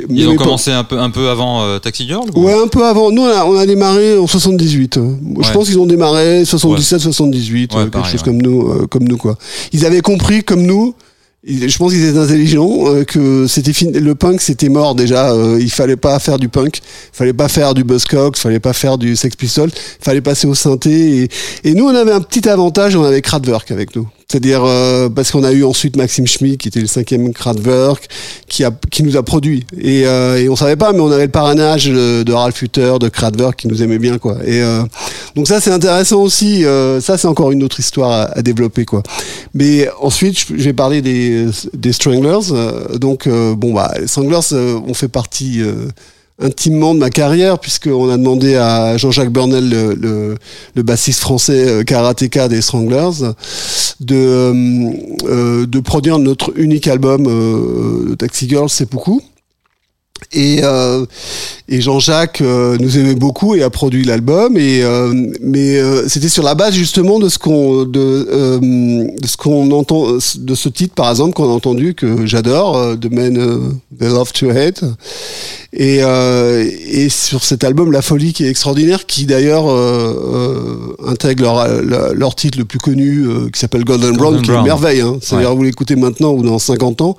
Ils 0.09 0.29
ont 0.29 0.37
commencé 0.37 0.71
un 0.71 0.85
peu, 0.85 0.99
un 0.99 1.11
peu 1.11 1.29
avant 1.29 1.63
euh, 1.63 1.79
Taxi 1.81 2.07
Girl 2.07 2.25
ou- 2.35 2.45
Ouais, 2.45 2.55
un 2.55 2.69
peu 2.69 2.85
avant. 2.87 3.11
Nous, 3.11 3.23
on 3.23 3.27
a, 3.27 3.45
on 3.45 3.57
a 3.57 3.67
démarré 3.67 4.17
en 4.17 4.27
78. 4.27 4.95
Je 4.95 5.01
Ouais. 5.01 5.53
pense 5.53 5.67
qu'ils 5.67 5.79
ont 5.81 5.87
démarré 5.87 6.45
77, 6.45 7.01
78, 7.01 7.73
Ouais, 7.75 7.79
euh, 7.81 7.83
quelque 7.85 7.93
pareil, 7.93 8.13
chose 8.13 8.23
comme 8.23 8.41
nous, 8.41 8.69
euh, 8.69 8.87
comme 8.87 9.03
nous 9.09 9.17
quoi. 9.17 9.37
Ils 9.73 9.85
avaient 9.85 10.01
compris 10.01 10.45
comme 10.45 10.63
nous. 10.63 10.95
Je 11.47 11.77
pense 11.77 11.93
qu'ils 11.93 12.05
étaient 12.07 12.19
intelligents 12.19 12.71
euh, 12.87 13.05
que 13.05 13.47
c'était 13.47 13.73
fini. 13.75 13.93
Le 13.93 14.15
punk 14.15 14.41
c'était 14.41 14.69
mort 14.71 14.95
déjà. 14.95 15.33
euh, 15.33 15.59
il 15.61 15.71
fallait 15.71 15.97
pas 15.97 16.19
faire 16.19 16.39
du 16.39 16.49
punk, 16.49 16.79
il 16.79 17.17
fallait 17.17 17.35
pas 17.35 17.49
faire 17.49 17.75
du 17.75 17.85
Buzzcocks, 17.85 18.37
il 18.39 18.41
fallait 18.41 18.61
pas 18.61 18.73
faire 18.73 18.97
du 18.97 19.15
Sex 19.17 19.37
Pistols, 19.37 19.71
il 19.75 20.05
fallait 20.05 20.23
passer 20.23 20.47
au 20.47 20.55
synthé. 20.55 21.25
Et, 21.25 21.29
et 21.65 21.75
nous 21.75 21.85
on 21.85 21.95
avait 21.95 22.13
un 22.13 22.21
petit 22.23 22.49
avantage, 22.49 22.97
on 22.97 23.05
avait 23.05 23.21
Kraftwerk 23.21 23.71
avec 23.73 23.95
nous. 23.95 24.07
C'est-à-dire 24.29 24.65
euh, 24.65 25.09
parce 25.09 25.31
qu'on 25.31 25.45
a 25.45 25.53
eu 25.53 25.65
ensuite 25.65 25.97
Maxime 25.97 26.27
Schmidt 26.27 26.57
qui 26.57 26.69
était 26.69 26.81
le 26.81 26.87
cinquième 26.87 27.33
Kraftwerk 27.33 28.09
qui 28.49 28.65
a 28.65 28.71
qui 28.91 29.03
nous 29.03 29.17
a 29.17 29.23
produit. 29.23 29.67
Et, 29.79 30.07
euh, 30.07 30.39
et 30.39 30.49
on 30.49 30.57
savait 30.57 30.77
pas 30.77 30.93
mais 30.93 31.01
on 31.01 31.11
avait 31.11 31.27
le 31.27 31.31
parrainage 31.31 31.89
euh, 31.89 32.25
de 32.25 32.33
Ralph 32.33 32.61
Hutter 32.63 32.95
de 33.01 33.09
Kraftwerk 33.09 33.57
qui 33.57 33.69
nous 33.69 33.83
aimait 33.83 33.99
bien 33.99 34.19
quoi. 34.19 34.39
Et 34.45 34.63
euh, 34.63 34.83
donc 35.37 35.47
ça 35.47 35.61
c'est 35.61 35.71
intéressant 35.71 36.23
aussi 36.23 36.65
euh, 36.65 37.01
ça 37.01 37.19
c'est 37.19 37.29
encore 37.29 37.53
une 37.53 37.63
autre 37.63 37.79
histoire 37.81 38.11
à, 38.11 38.23
à 38.39 38.43
développer 38.43 38.85
quoi. 38.85 39.03
Mais 39.53 39.89
ensuite 40.01 40.39
je 40.49 40.65
vais 40.65 40.73
parler 40.73 41.03
des 41.03 41.47
des 41.75 41.93
Stranglers 41.93 42.51
euh, 42.53 42.99
donc 42.99 43.27
euh, 43.27 43.55
bon 43.55 43.75
bah 43.75 43.93
les 44.01 44.07
Stranglers 44.07 44.53
ont 44.53 44.95
fait 44.95 45.09
partie 45.09 45.61
intimement 46.41 46.95
de 46.95 47.01
ma 47.01 47.11
carrière 47.11 47.59
puisqu'on 47.59 48.09
a 48.11 48.17
demandé 48.17 48.57
à 48.57 48.97
Jean-Jacques 48.97 49.31
Burnel 49.31 49.69
le, 49.69 50.83
bassiste 50.83 51.21
français 51.21 51.69
euh, 51.69 51.83
karatéka 51.85 52.49
des 52.49 52.61
Stranglers 52.61 53.35
de 54.01 54.17
euh, 54.17 54.91
euh, 55.25 55.67
de 55.67 55.81
produire 55.81 56.19
notre 56.19 56.53
unique 56.59 56.89
album 56.89 57.27
euh, 57.27 58.17
Taxi 58.17 58.49
Girls 58.49 58.69
c'est 58.69 58.91
beaucoup 58.91 59.23
et, 60.33 60.61
euh, 60.63 61.05
et 61.69 61.81
Jean-Jacques 61.81 62.41
euh, 62.41 62.77
nous 62.81 62.99
aimait 62.99 63.15
beaucoup 63.15 63.55
et 63.55 63.63
a 63.63 63.71
produit 63.71 64.05
l'album. 64.05 64.57
Et 64.57 64.83
euh, 64.83 65.13
mais 65.41 65.79
euh, 65.79 66.09
c'était 66.09 66.29
sur 66.29 66.43
la 66.43 66.55
base 66.55 66.75
justement 66.75 67.19
de 67.19 67.29
ce 67.29 67.39
qu'on 67.39 67.85
de, 67.85 68.29
euh, 68.31 68.59
de 68.61 69.27
ce 69.27 69.37
qu'on 69.37 69.71
entend 69.71 70.15
de 70.15 70.55
ce 70.55 70.69
titre 70.69 70.95
par 70.95 71.11
exemple 71.11 71.35
qu'on 71.35 71.51
a 71.51 71.55
entendu 71.55 71.95
que 71.95 72.27
j'adore 72.27 72.77
euh, 72.77 72.97
The 72.97 73.11
Men 73.11 73.39
euh, 73.39 73.59
They 73.99 74.09
Love 74.09 74.33
to 74.33 74.51
Hate. 74.51 74.85
Et, 75.77 75.99
euh, 76.03 76.65
et 76.87 77.09
sur 77.09 77.43
cet 77.43 77.65
album 77.65 77.91
La 77.91 78.01
Folie 78.01 78.33
qui 78.33 78.45
est 78.45 78.49
extraordinaire 78.49 79.07
qui 79.07 79.27
d'ailleurs 79.27 79.69
euh, 79.69 80.95
euh, 81.03 81.11
intègre 81.11 81.43
leur, 81.43 82.15
leur, 82.15 82.35
titre 82.37 82.59
le 82.59 82.65
plus 82.65 82.79
connu 82.79 83.25
euh, 83.27 83.51
qui 83.53 83.59
s'appelle 83.59 83.85
Golden, 83.85 84.17
Brown 84.17 84.41
qui 84.41 84.53
est 84.53 84.55
une 84.55 84.63
merveille 84.63 85.01
hein. 85.01 85.19
c'est-à-dire 85.21 85.53
vous 85.53 85.65
l'écoutez 85.65 85.97
maintenant 85.97 86.31
ou 86.31 86.45
dans 86.45 86.61
50 86.61 87.01
ans 87.01 87.17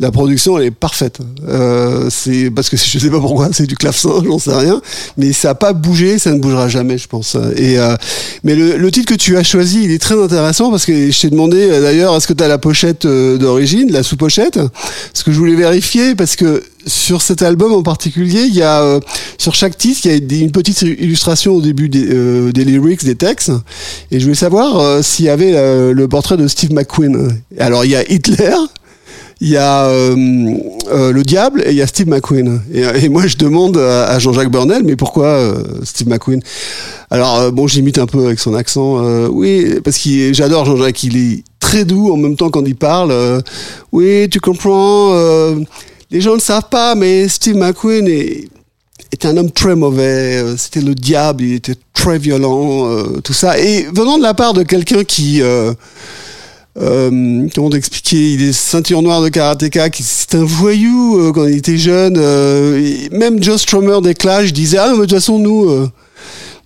la 0.00 0.10
production 0.10 0.58
elle 0.58 0.66
est 0.66 0.70
parfaite. 0.70 1.18
Euh, 1.48 2.08
c'est 2.10 2.50
parce 2.50 2.68
que 2.68 2.76
je 2.76 2.98
sais 2.98 3.10
pas 3.10 3.20
pourquoi, 3.20 3.48
c'est 3.52 3.66
du 3.66 3.76
clavecin, 3.76 4.10
j'en 4.24 4.38
sais 4.38 4.54
rien, 4.54 4.80
mais 5.16 5.32
ça 5.32 5.50
a 5.50 5.54
pas 5.54 5.72
bougé, 5.72 6.18
ça 6.18 6.32
ne 6.32 6.38
bougera 6.38 6.68
jamais, 6.68 6.98
je 6.98 7.08
pense. 7.08 7.36
Et 7.56 7.78
euh, 7.78 7.96
mais 8.44 8.54
le, 8.54 8.90
titre 8.90 9.12
que 9.12 9.18
tu 9.18 9.36
as 9.36 9.42
choisi, 9.42 9.84
il 9.84 9.90
est 9.90 9.98
très 9.98 10.20
intéressant 10.20 10.70
parce 10.70 10.86
que 10.86 11.10
je 11.10 11.20
t'ai 11.20 11.30
demandé 11.30 11.68
euh, 11.70 11.82
d'ailleurs 11.82 12.16
est-ce 12.16 12.26
que 12.26 12.32
tu 12.32 12.42
as 12.42 12.48
la 12.48 12.58
pochette 12.58 13.04
euh, 13.04 13.38
d'origine, 13.38 13.90
la 13.92 14.02
sous-pochette, 14.02 14.58
parce 14.58 15.22
que 15.24 15.32
je 15.32 15.38
voulais 15.38 15.54
vérifier 15.54 16.14
parce 16.14 16.36
que 16.36 16.62
sur 16.86 17.20
cet 17.22 17.42
album 17.42 17.72
en 17.72 17.82
particulier, 17.82 18.44
il 18.46 18.54
y 18.54 18.62
a 18.62 18.82
euh, 18.82 19.00
sur 19.36 19.54
chaque 19.54 19.76
titre, 19.76 20.00
il 20.04 20.32
y 20.32 20.40
a 20.40 20.42
une 20.42 20.52
petite 20.52 20.82
illustration 20.82 21.54
au 21.54 21.60
début 21.60 21.88
des, 21.88 22.06
euh, 22.08 22.52
des 22.52 22.64
lyrics, 22.64 23.04
des 23.04 23.14
textes, 23.14 23.52
et 24.10 24.18
je 24.20 24.24
voulais 24.24 24.34
savoir 24.34 25.04
s'il 25.04 25.26
y 25.26 25.28
avait 25.28 25.52
le 25.92 26.08
portrait 26.08 26.36
de 26.36 26.46
Steve 26.48 26.72
McQueen. 26.72 27.40
Alors 27.58 27.84
il 27.84 27.90
y 27.90 27.96
a 27.96 28.10
Hitler, 28.10 28.54
il 29.40 29.50
y 29.50 29.56
a 29.56 29.84
euh, 29.84 30.16
euh, 30.90 31.12
le 31.12 31.22
diable 31.22 31.62
et 31.64 31.70
il 31.70 31.76
y 31.76 31.82
a 31.82 31.86
Steve 31.86 32.08
McQueen. 32.08 32.60
Et, 32.72 32.84
euh, 32.84 33.08
moi, 33.10 33.26
je 33.26 33.36
demande 33.36 33.76
à, 33.76 34.18
Jean-Jacques 34.18 34.50
Burnel, 34.50 34.82
mais 34.84 34.96
pourquoi 34.96 35.54
Steve 35.84 36.08
McQueen? 36.08 36.40
Alors, 37.10 37.52
bon, 37.52 37.66
j'imite 37.66 37.98
un 37.98 38.06
peu 38.06 38.26
avec 38.26 38.40
son 38.40 38.54
accent. 38.54 39.28
oui, 39.28 39.80
parce 39.84 39.98
que 39.98 40.32
j'adore 40.32 40.64
Jean-Jacques. 40.64 41.04
Il 41.04 41.16
est 41.16 41.44
très 41.60 41.84
doux 41.84 42.12
en 42.12 42.16
même 42.16 42.36
temps 42.36 42.50
quand 42.50 42.64
il 42.66 42.76
parle. 42.76 43.14
oui, 43.92 44.28
tu 44.28 44.40
comprends. 44.40 45.14
les 46.10 46.20
gens 46.20 46.34
ne 46.34 46.40
savent 46.40 46.68
pas, 46.70 46.94
mais 46.94 47.28
Steve 47.28 47.56
McQueen 47.56 48.08
est 48.08 48.48
était 49.10 49.28
un 49.28 49.38
homme 49.38 49.50
très 49.50 49.74
mauvais, 49.74 50.44
c'était 50.58 50.82
le 50.82 50.94
diable, 50.94 51.42
il 51.42 51.54
était 51.54 51.76
très 51.94 52.18
violent, 52.18 53.04
tout 53.24 53.32
ça. 53.32 53.58
Et 53.58 53.84
venant 53.84 54.18
de 54.18 54.22
la 54.22 54.34
part 54.34 54.52
de 54.52 54.62
quelqu'un 54.64 55.02
qui, 55.02 55.40
euh, 56.80 57.10
euh, 57.10 57.48
comment 57.54 57.70
t'expliquer, 57.70 58.32
il 58.32 58.42
est 58.42 58.52
ceinture 58.52 59.02
noire 59.02 59.22
de 59.22 59.28
karatéka, 59.28 59.88
c'est 59.92 60.34
un 60.34 60.44
voyou 60.44 61.18
euh, 61.18 61.32
quand 61.32 61.46
il 61.46 61.56
était 61.56 61.76
jeune. 61.78 62.16
euh, 62.16 63.08
même 63.12 63.42
Joe 63.42 63.60
Strummer 63.60 64.00
des 64.02 64.14
Clash 64.14 64.52
disait 64.52 64.78
ah 64.78 64.88
mais 64.92 64.96
de 64.96 65.00
toute 65.02 65.12
façon 65.12 65.38
nous. 65.38 65.88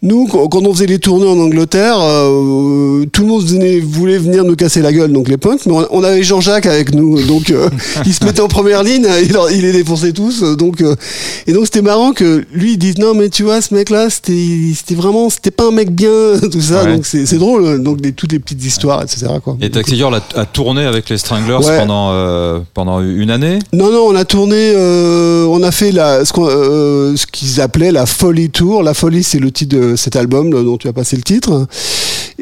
Nous, 0.02 0.26
quand 0.26 0.62
on 0.66 0.74
faisait 0.74 0.86
les 0.86 0.98
tournées 0.98 1.26
en 1.28 1.38
Angleterre, 1.38 1.96
euh, 2.00 3.04
tout 3.12 3.22
le 3.22 3.28
monde 3.28 3.44
venait- 3.44 3.78
voulait 3.80 4.18
venir 4.18 4.42
nous 4.44 4.56
casser 4.56 4.82
la 4.82 4.92
gueule, 4.92 5.12
donc 5.12 5.28
les 5.28 5.36
punks, 5.36 5.64
mais 5.66 5.74
on, 5.90 6.02
avait 6.02 6.22
Jean-Jacques 6.24 6.66
avec 6.66 6.92
nous, 6.94 7.22
donc 7.22 7.50
euh, 7.50 7.68
il 8.04 8.12
se 8.12 8.24
mettait 8.24 8.40
en 8.40 8.48
première 8.48 8.82
ligne, 8.82 9.06
il, 9.52 9.60
les 9.62 9.72
défonçait 9.72 10.12
tous, 10.12 10.42
euh, 10.42 10.56
donc 10.56 10.80
euh, 10.80 10.96
et 11.46 11.52
donc 11.52 11.66
c'était 11.66 11.82
marrant 11.82 12.12
que 12.12 12.44
lui 12.52 12.72
il 12.72 12.78
dise 12.78 12.98
non 12.98 13.14
mais 13.14 13.28
tu 13.28 13.44
vois 13.44 13.60
ce 13.60 13.72
mec-là 13.74 14.10
c'était 14.10 14.46
c'était 14.74 14.94
vraiment 14.96 15.30
c'était 15.30 15.50
pas 15.52 15.68
un 15.68 15.70
mec 15.70 15.94
bien 15.94 16.10
tout 16.50 16.60
ça, 16.60 16.82
Ouais. 16.84 16.94
donc 16.96 17.06
c'est 17.06 17.38
drôle, 17.38 17.80
donc 17.82 18.00
des, 18.00 18.12
toutes 18.12 18.32
les 18.32 18.38
petites 18.40 18.64
histoires 18.64 19.02
etc 19.02 19.26
quoi. 19.42 19.56
Et 19.60 19.70
Taxi 19.70 19.96
Girl 19.96 20.14
a, 20.14 20.22
a 20.40 20.46
tourné 20.46 20.84
avec 20.84 21.08
les 21.10 21.18
Stranglers 21.18 21.58
Ouais. 21.64 21.78
pendant, 21.78 22.10
pendant 22.74 23.00
une 23.00 23.30
année? 23.30 23.60
Non, 23.72 23.92
non, 23.92 24.06
on 24.08 24.14
a 24.16 24.24
tourné, 24.24 24.72
on 24.76 25.62
a 25.62 25.70
fait 25.70 25.92
la, 25.92 26.24
ce 26.24 27.26
qu'ils 27.26 27.60
appelaient 27.60 27.92
la 27.92 28.06
Folie 28.06 28.50
Tour. 28.50 28.82
La 28.82 28.94
Folie, 28.94 29.22
c'est 29.22 29.38
le 29.38 29.50
titre 29.52 29.76
de 29.76 29.91
cet 29.96 30.16
album 30.16 30.50
dont 30.50 30.76
tu 30.76 30.88
as 30.88 30.92
passé 30.92 31.16
le 31.16 31.22
titre. 31.22 31.66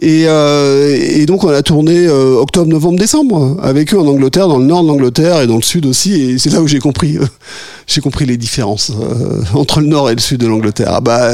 Et, 0.03 0.25
euh, 0.27 0.97
et 0.99 1.27
donc 1.27 1.45
on 1.45 1.49
a 1.49 1.63
tourné 1.63 2.07
euh, 2.07 2.37
octobre, 2.41 2.69
novembre, 2.71 2.99
décembre 2.99 3.59
avec 3.63 3.93
eux 3.93 3.99
en 3.99 4.07
Angleterre, 4.07 4.49
dans 4.49 4.59
le 4.59 4.65
nord 4.65 4.83
de 4.83 4.89
l'Angleterre 4.89 5.43
et 5.43 5.47
dans 5.47 5.57
le 5.57 5.63
sud 5.63 5.85
aussi. 5.85 6.15
Et 6.15 6.39
c'est 6.39 6.51
là 6.51 6.63
où 6.63 6.69
j'ai 6.69 6.79
compris, 6.79 7.19
euh, 7.19 7.27
j'ai 7.87 8.01
compris 8.01 8.25
les 8.25 8.37
différences 8.37 8.93
entre 9.55 9.81
le 9.81 9.87
nord 9.87 10.09
et 10.11 10.15
le 10.15 10.21
sud 10.21 10.41
de 10.41 10.47
l'Angleterre. 10.47 10.93
Ah 10.93 11.01
bah, 11.01 11.33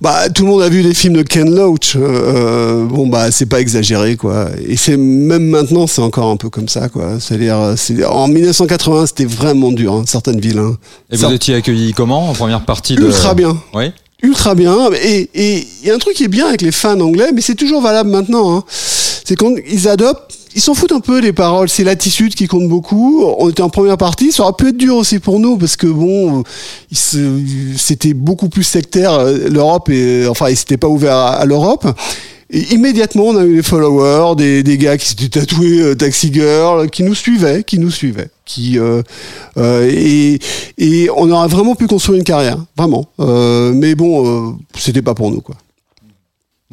bah, 0.00 0.28
tout 0.28 0.44
le 0.44 0.50
monde 0.50 0.62
a 0.62 0.68
vu 0.68 0.82
des 0.82 0.94
films 0.94 1.14
de 1.14 1.22
Ken 1.22 1.54
Loach. 1.54 1.96
bon 1.96 3.06
bah, 3.06 3.30
c'est 3.30 3.46
pas 3.46 3.60
exagéré 3.60 4.16
quoi. 4.16 4.48
Et 4.66 4.76
c'est 4.76 4.96
même 4.96 5.46
maintenant, 5.46 5.86
c'est 5.86 6.02
encore 6.02 6.28
un 6.28 6.36
peu 6.36 6.50
comme 6.50 6.68
ça 6.68 6.88
quoi. 6.88 7.18
C'est-à-dire, 7.20 7.74
c'est 7.76 8.04
en 8.04 8.28
1980, 8.28 9.06
c'était 9.06 9.24
vraiment 9.24 9.72
dur, 9.72 9.94
hein, 9.94 10.04
certaines 10.06 10.40
villes. 10.40 10.58
Hein. 10.58 10.76
Et 11.10 11.16
vous 11.16 11.32
étiez 11.32 11.54
accueillis 11.54 11.92
comment 11.92 12.28
en 12.28 12.34
première 12.34 12.64
partie 12.64 12.96
de... 12.96 13.06
Ultra 13.06 13.34
bien 13.34 13.56
Oui. 13.74 13.92
Ultra 14.22 14.54
bien. 14.54 14.90
Et 15.02 15.28
il 15.34 15.86
y 15.86 15.90
a 15.90 15.94
un 15.94 15.98
truc 15.98 16.14
qui 16.14 16.24
est 16.24 16.28
bien 16.28 16.46
avec 16.46 16.62
les 16.62 16.72
fans 16.72 17.00
anglais, 17.00 17.30
mais 17.34 17.40
c'est 17.40 17.54
toujours 17.54 17.80
valable 17.80 18.10
maintenant. 18.10 18.56
Hein. 18.56 18.64
C'est 18.68 19.36
quand 19.36 19.54
ils 19.68 19.88
adoptent, 19.88 20.36
ils 20.54 20.60
s'en 20.60 20.74
foutent 20.74 20.92
un 20.92 21.00
peu 21.00 21.20
des 21.20 21.32
paroles. 21.32 21.68
C'est 21.68 21.84
l'attitude 21.84 22.34
qui 22.34 22.46
compte 22.48 22.68
beaucoup. 22.68 23.24
On 23.38 23.48
était 23.48 23.62
en 23.62 23.70
première 23.70 23.96
partie, 23.96 24.32
ça 24.32 24.42
aurait 24.42 24.54
pu 24.58 24.68
être 24.68 24.76
dur 24.76 24.96
aussi 24.96 25.18
pour 25.18 25.38
nous 25.38 25.56
parce 25.56 25.76
que 25.76 25.86
bon, 25.86 26.42
c'était 26.90 28.14
beaucoup 28.14 28.48
plus 28.48 28.64
sectaire 28.64 29.12
euh, 29.12 29.48
l'Europe 29.48 29.88
et 29.90 30.26
enfin 30.28 30.48
ils 30.48 30.56
s'étaient 30.56 30.76
pas 30.76 30.88
ouverts 30.88 31.16
à 31.16 31.44
l'Europe. 31.44 31.86
Et 32.52 32.74
immédiatement, 32.74 33.24
on 33.28 33.36
a 33.36 33.44
eu 33.44 33.56
des 33.56 33.62
followers, 33.62 34.34
des, 34.36 34.62
des 34.64 34.76
gars 34.76 34.96
qui 34.98 35.06
s'étaient 35.06 35.28
tatoués 35.28 35.80
euh, 35.82 35.94
Taxi 35.94 36.32
Girl, 36.32 36.90
qui 36.90 37.04
nous 37.04 37.14
suivaient, 37.14 37.62
qui 37.62 37.78
nous 37.78 37.92
suivaient, 37.92 38.30
qui 38.44 38.76
euh, 38.78 39.02
euh, 39.56 39.88
et, 39.88 40.40
et 40.78 41.08
on 41.16 41.30
aurait 41.30 41.46
vraiment 41.48 41.76
pu 41.76 41.86
construire 41.86 42.18
une 42.18 42.24
carrière, 42.24 42.58
vraiment. 42.76 43.06
Euh, 43.20 43.72
mais 43.72 43.94
bon, 43.94 44.26
euh, 44.26 44.52
c'était 44.76 45.02
pas 45.02 45.14
pour 45.14 45.30
nous, 45.30 45.40
quoi. 45.40 45.54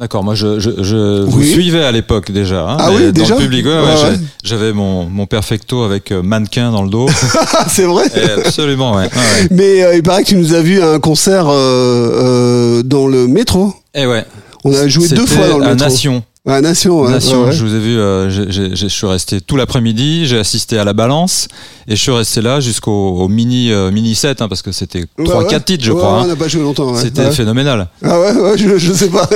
D'accord, 0.00 0.22
moi 0.22 0.36
je, 0.36 0.60
je, 0.60 0.70
je 0.80 1.24
vous 1.24 1.42
suivais 1.42 1.82
à 1.82 1.90
l'époque 1.90 2.30
déjà. 2.30 2.62
hein, 2.62 2.76
Ah 2.78 2.90
oui, 2.92 3.06
dans 3.06 3.10
déjà 3.10 3.34
le 3.34 3.40
public, 3.40 3.66
ouais, 3.66 3.72
ouais, 3.72 4.16
j'avais 4.44 4.72
mon, 4.72 5.06
mon 5.06 5.26
perfecto 5.26 5.82
avec 5.82 6.12
mannequin 6.12 6.70
dans 6.70 6.82
le 6.84 6.88
dos. 6.88 7.08
c'est 7.68 7.82
vrai. 7.82 8.04
Et 8.16 8.30
absolument, 8.46 8.94
ouais. 8.94 9.08
Mais 9.50 9.96
il 9.96 10.02
paraît 10.04 10.22
que 10.22 10.28
tu 10.28 10.36
nous 10.36 10.54
as 10.54 10.60
vu 10.60 10.80
à 10.80 10.90
un 10.92 11.00
concert 11.00 11.48
euh, 11.48 11.52
euh, 11.52 12.82
dans 12.84 13.08
le 13.08 13.26
métro. 13.26 13.74
Et 13.92 14.06
ouais. 14.06 14.24
On 14.64 14.72
a 14.74 14.88
joué 14.88 15.08
deux 15.08 15.26
fois 15.26 15.48
dans 15.48 15.58
le 15.58 15.66
à 15.66 15.70
métro. 15.74 15.88
Nation. 15.88 16.22
À 16.46 16.60
Nation, 16.62 17.00
ouais, 17.02 17.10
Nation, 17.10 17.40
ouais, 17.42 17.46
ouais. 17.48 17.52
je 17.52 17.62
vous 17.64 17.74
ai 17.74 17.78
vu, 17.78 17.98
euh, 17.98 18.30
je 18.30 18.86
suis 18.86 19.06
resté 19.06 19.40
tout 19.42 19.56
l'après-midi, 19.56 20.26
j'ai 20.26 20.38
assisté 20.38 20.78
à 20.78 20.84
la 20.84 20.94
balance 20.94 21.46
et 21.86 21.94
je 21.94 22.00
suis 22.00 22.10
resté 22.12 22.40
là 22.40 22.60
jusqu'au 22.60 22.90
au 23.18 23.28
mini 23.28 23.70
euh, 23.70 23.90
mini 23.90 24.14
set 24.14 24.40
hein, 24.40 24.48
parce 24.48 24.62
que 24.62 24.72
c'était 24.72 25.04
Ouais, 25.18 25.24
3 25.26 25.42
ouais. 25.42 25.50
4 25.50 25.64
titres 25.66 25.84
je 25.84 25.92
crois. 25.92 26.20
On 26.20 26.22
hein. 26.22 26.26
n'a 26.26 26.36
pas 26.36 26.48
joué 26.48 26.62
longtemps. 26.62 26.90
ouais. 26.94 27.02
C'était 27.02 27.30
phénoménal. 27.32 27.88
Ah 28.02 28.18
ouais, 28.18 28.32
ouais, 28.32 28.56
je, 28.56 28.78
je 28.78 28.92
sais 28.94 29.08
pas. 29.10 29.28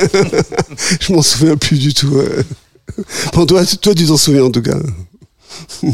je 1.01 1.13
m'en 1.13 1.21
souviens 1.21 1.57
plus 1.59 1.79
du 1.79 1.93
tout. 1.93 2.15
Bon, 3.35 3.45
toi, 3.45 3.63
toi, 3.67 3.95
tu 3.95 4.07
t'en 4.07 4.17
souviens 4.17 4.45
en 4.45 4.51
tout 4.51 4.63
cas. 4.63 4.79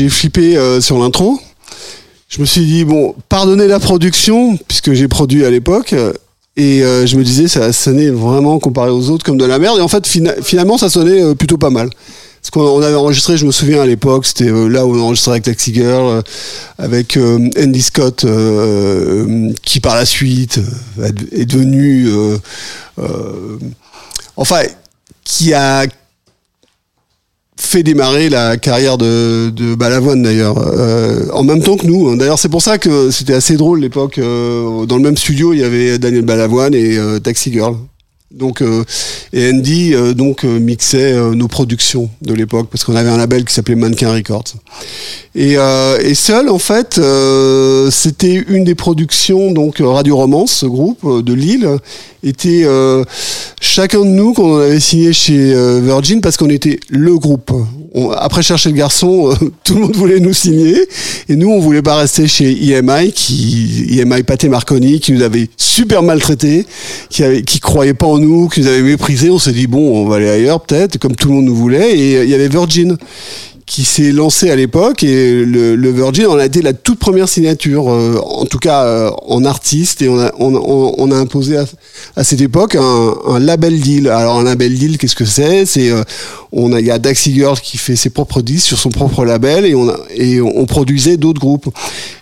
j'ai 0.00 0.08
flippé 0.08 0.56
euh, 0.56 0.80
sur 0.80 0.98
l'intro. 0.98 1.38
Je 2.28 2.40
me 2.40 2.46
suis 2.46 2.64
dit 2.64 2.84
bon, 2.84 3.14
pardonnez 3.28 3.66
la 3.66 3.80
production 3.80 4.56
puisque 4.68 4.92
j'ai 4.92 5.08
produit 5.08 5.44
à 5.44 5.50
l'époque. 5.50 5.94
Et 6.56 6.82
euh, 6.82 7.06
je 7.06 7.16
me 7.16 7.24
disais, 7.24 7.48
ça 7.48 7.72
sonnait 7.72 8.10
vraiment 8.10 8.58
comparé 8.58 8.90
aux 8.90 9.10
autres 9.10 9.24
comme 9.24 9.38
de 9.38 9.44
la 9.44 9.58
merde. 9.58 9.78
Et 9.78 9.82
en 9.82 9.88
fait, 9.88 10.06
finalement, 10.06 10.78
ça 10.78 10.90
sonnait 10.90 11.22
euh, 11.22 11.34
plutôt 11.34 11.58
pas 11.58 11.70
mal. 11.70 11.90
Parce 12.40 12.50
qu'on 12.50 12.82
avait 12.82 12.94
enregistré, 12.94 13.36
je 13.36 13.44
me 13.44 13.52
souviens 13.52 13.82
à 13.82 13.86
l'époque, 13.86 14.24
c'était 14.24 14.48
euh, 14.50 14.66
là 14.68 14.86
où 14.86 14.96
on 14.96 15.00
enregistrait 15.00 15.32
avec 15.32 15.44
Taxi 15.44 15.74
Girl, 15.74 16.22
avec 16.78 17.18
Andy 17.18 17.82
Scott, 17.82 18.24
qui 19.62 19.80
par 19.80 19.94
la 19.94 20.06
suite 20.06 20.60
est 21.32 21.44
devenu, 21.44 22.08
enfin, 24.36 24.62
qui 25.24 25.52
a 25.52 25.86
fait 27.62 27.82
démarrer 27.82 28.28
la 28.28 28.56
carrière 28.56 28.98
de, 28.98 29.50
de 29.50 29.74
Balavoine 29.74 30.22
d'ailleurs. 30.22 30.56
En 31.34 31.44
même 31.44 31.62
temps 31.62 31.76
que 31.76 31.86
nous 31.86 32.16
d'ailleurs 32.16 32.38
c'est 32.38 32.48
pour 32.48 32.62
ça 32.62 32.78
que 32.78 33.10
c'était 33.10 33.34
assez 33.34 33.56
drôle 33.56 33.80
l'époque 33.80 34.18
dans 34.18 34.96
le 34.96 35.02
même 35.02 35.16
studio 35.16 35.52
il 35.52 35.60
y 35.60 35.64
avait 35.64 35.98
Daniel 35.98 36.24
Balavoine 36.24 36.74
et 36.74 36.98
Taxi 37.22 37.52
Girl 37.52 37.76
donc 38.30 38.62
euh, 38.62 38.84
et 39.32 39.50
Andy 39.50 39.92
euh, 39.92 40.14
donc 40.14 40.44
euh, 40.44 40.60
mixait 40.60 41.14
nos 41.34 41.48
productions 41.48 42.08
de 42.22 42.32
l'époque 42.32 42.68
parce 42.70 42.84
qu'on 42.84 42.94
avait 42.94 43.08
un 43.08 43.16
label 43.16 43.44
qui 43.44 43.52
s'appelait 43.52 43.74
Mannequin 43.74 44.12
Records. 44.12 44.54
Et, 45.34 45.54
et 45.54 46.14
seul 46.14 46.48
en 46.48 46.58
fait 46.58 47.00
c'était 47.90 48.34
une 48.34 48.64
des 48.64 48.74
productions 48.74 49.50
donc 49.52 49.78
Radio 49.78 50.16
Romance 50.16 50.52
ce 50.52 50.66
groupe 50.66 51.24
de 51.24 51.32
Lille 51.32 51.68
était 52.22 52.64
chacun 53.60 54.00
de 54.00 54.10
nous 54.10 54.32
qu'on 54.32 54.58
avait 54.58 54.80
signé 54.80 55.12
chez 55.12 55.54
Virgin 55.80 56.20
parce 56.20 56.36
qu'on 56.36 56.50
était 56.50 56.80
le 56.88 57.16
groupe. 57.16 57.52
Après 58.18 58.42
chercher 58.42 58.70
le 58.70 58.76
garçon, 58.76 59.34
tout 59.64 59.74
le 59.74 59.80
monde 59.80 59.96
voulait 59.96 60.20
nous 60.20 60.32
signer 60.32 60.86
et 61.28 61.36
nous 61.36 61.50
on 61.50 61.60
voulait 61.60 61.82
pas 61.82 61.96
rester 61.96 62.28
chez 62.28 62.50
EMI 62.50 63.12
qui 63.12 63.98
EMI 63.98 64.22
Pathé 64.22 64.48
Marconi 64.48 65.00
qui 65.00 65.12
nous 65.12 65.22
avait 65.22 65.48
super 65.56 66.02
maltraités, 66.02 66.66
qui 67.08 67.24
avait, 67.24 67.42
qui 67.42 67.58
croyait 67.58 67.94
pas 67.94 68.06
en 68.06 68.18
nous, 68.18 68.48
qui 68.48 68.60
nous 68.60 68.66
avait 68.66 68.82
méprisés. 68.82 69.30
On 69.30 69.38
s'est 69.38 69.52
dit 69.52 69.66
bon, 69.66 70.02
on 70.02 70.08
va 70.08 70.16
aller 70.16 70.28
ailleurs 70.28 70.60
peut-être, 70.60 70.98
comme 70.98 71.16
tout 71.16 71.28
le 71.28 71.34
monde 71.34 71.46
nous 71.46 71.54
voulait. 71.54 71.98
Et 71.98 72.22
il 72.22 72.28
y 72.28 72.34
avait 72.34 72.48
Virgin 72.48 72.96
qui 73.70 73.84
s'est 73.84 74.10
lancé 74.10 74.50
à 74.50 74.56
l'époque 74.56 75.04
et 75.04 75.44
le, 75.44 75.76
le, 75.76 75.92
Virgin 75.92 76.26
on 76.26 76.38
a 76.38 76.44
été 76.44 76.60
la 76.60 76.72
toute 76.72 76.98
première 76.98 77.28
signature 77.28 77.88
euh, 77.88 78.18
en 78.18 78.44
tout 78.44 78.58
cas 78.58 78.82
euh, 78.82 79.10
en 79.28 79.44
artiste. 79.44 80.02
Et 80.02 80.08
on 80.08 80.18
a, 80.18 80.32
on, 80.40 80.56
on, 80.98 81.12
a 81.12 81.16
imposé 81.16 81.56
à, 81.56 81.64
à 82.16 82.24
cette 82.24 82.40
époque 82.40 82.74
un, 82.74 83.14
un, 83.28 83.38
label 83.38 83.78
deal. 83.78 84.08
Alors 84.08 84.40
un 84.40 84.42
label 84.42 84.76
deal 84.76 84.98
qu'est-ce 84.98 85.14
que 85.14 85.24
c'est? 85.24 85.66
C'est 85.66 85.88
euh, 85.88 86.02
on 86.50 86.72
a 86.72 86.80
il 86.80 86.86
y 86.86 86.90
a 86.90 86.98
Daxi 86.98 87.32
Girl 87.32 87.60
qui 87.60 87.78
fait 87.78 87.94
ses 87.94 88.10
propres 88.10 88.42
disques 88.42 88.66
sur 88.66 88.76
son 88.78 88.90
propre 88.90 89.24
label 89.24 89.64
et 89.64 89.76
on 89.76 89.88
a, 89.88 89.96
et 90.16 90.40
on 90.40 90.66
produisait 90.66 91.16
d'autres 91.16 91.40
groupes. 91.40 91.72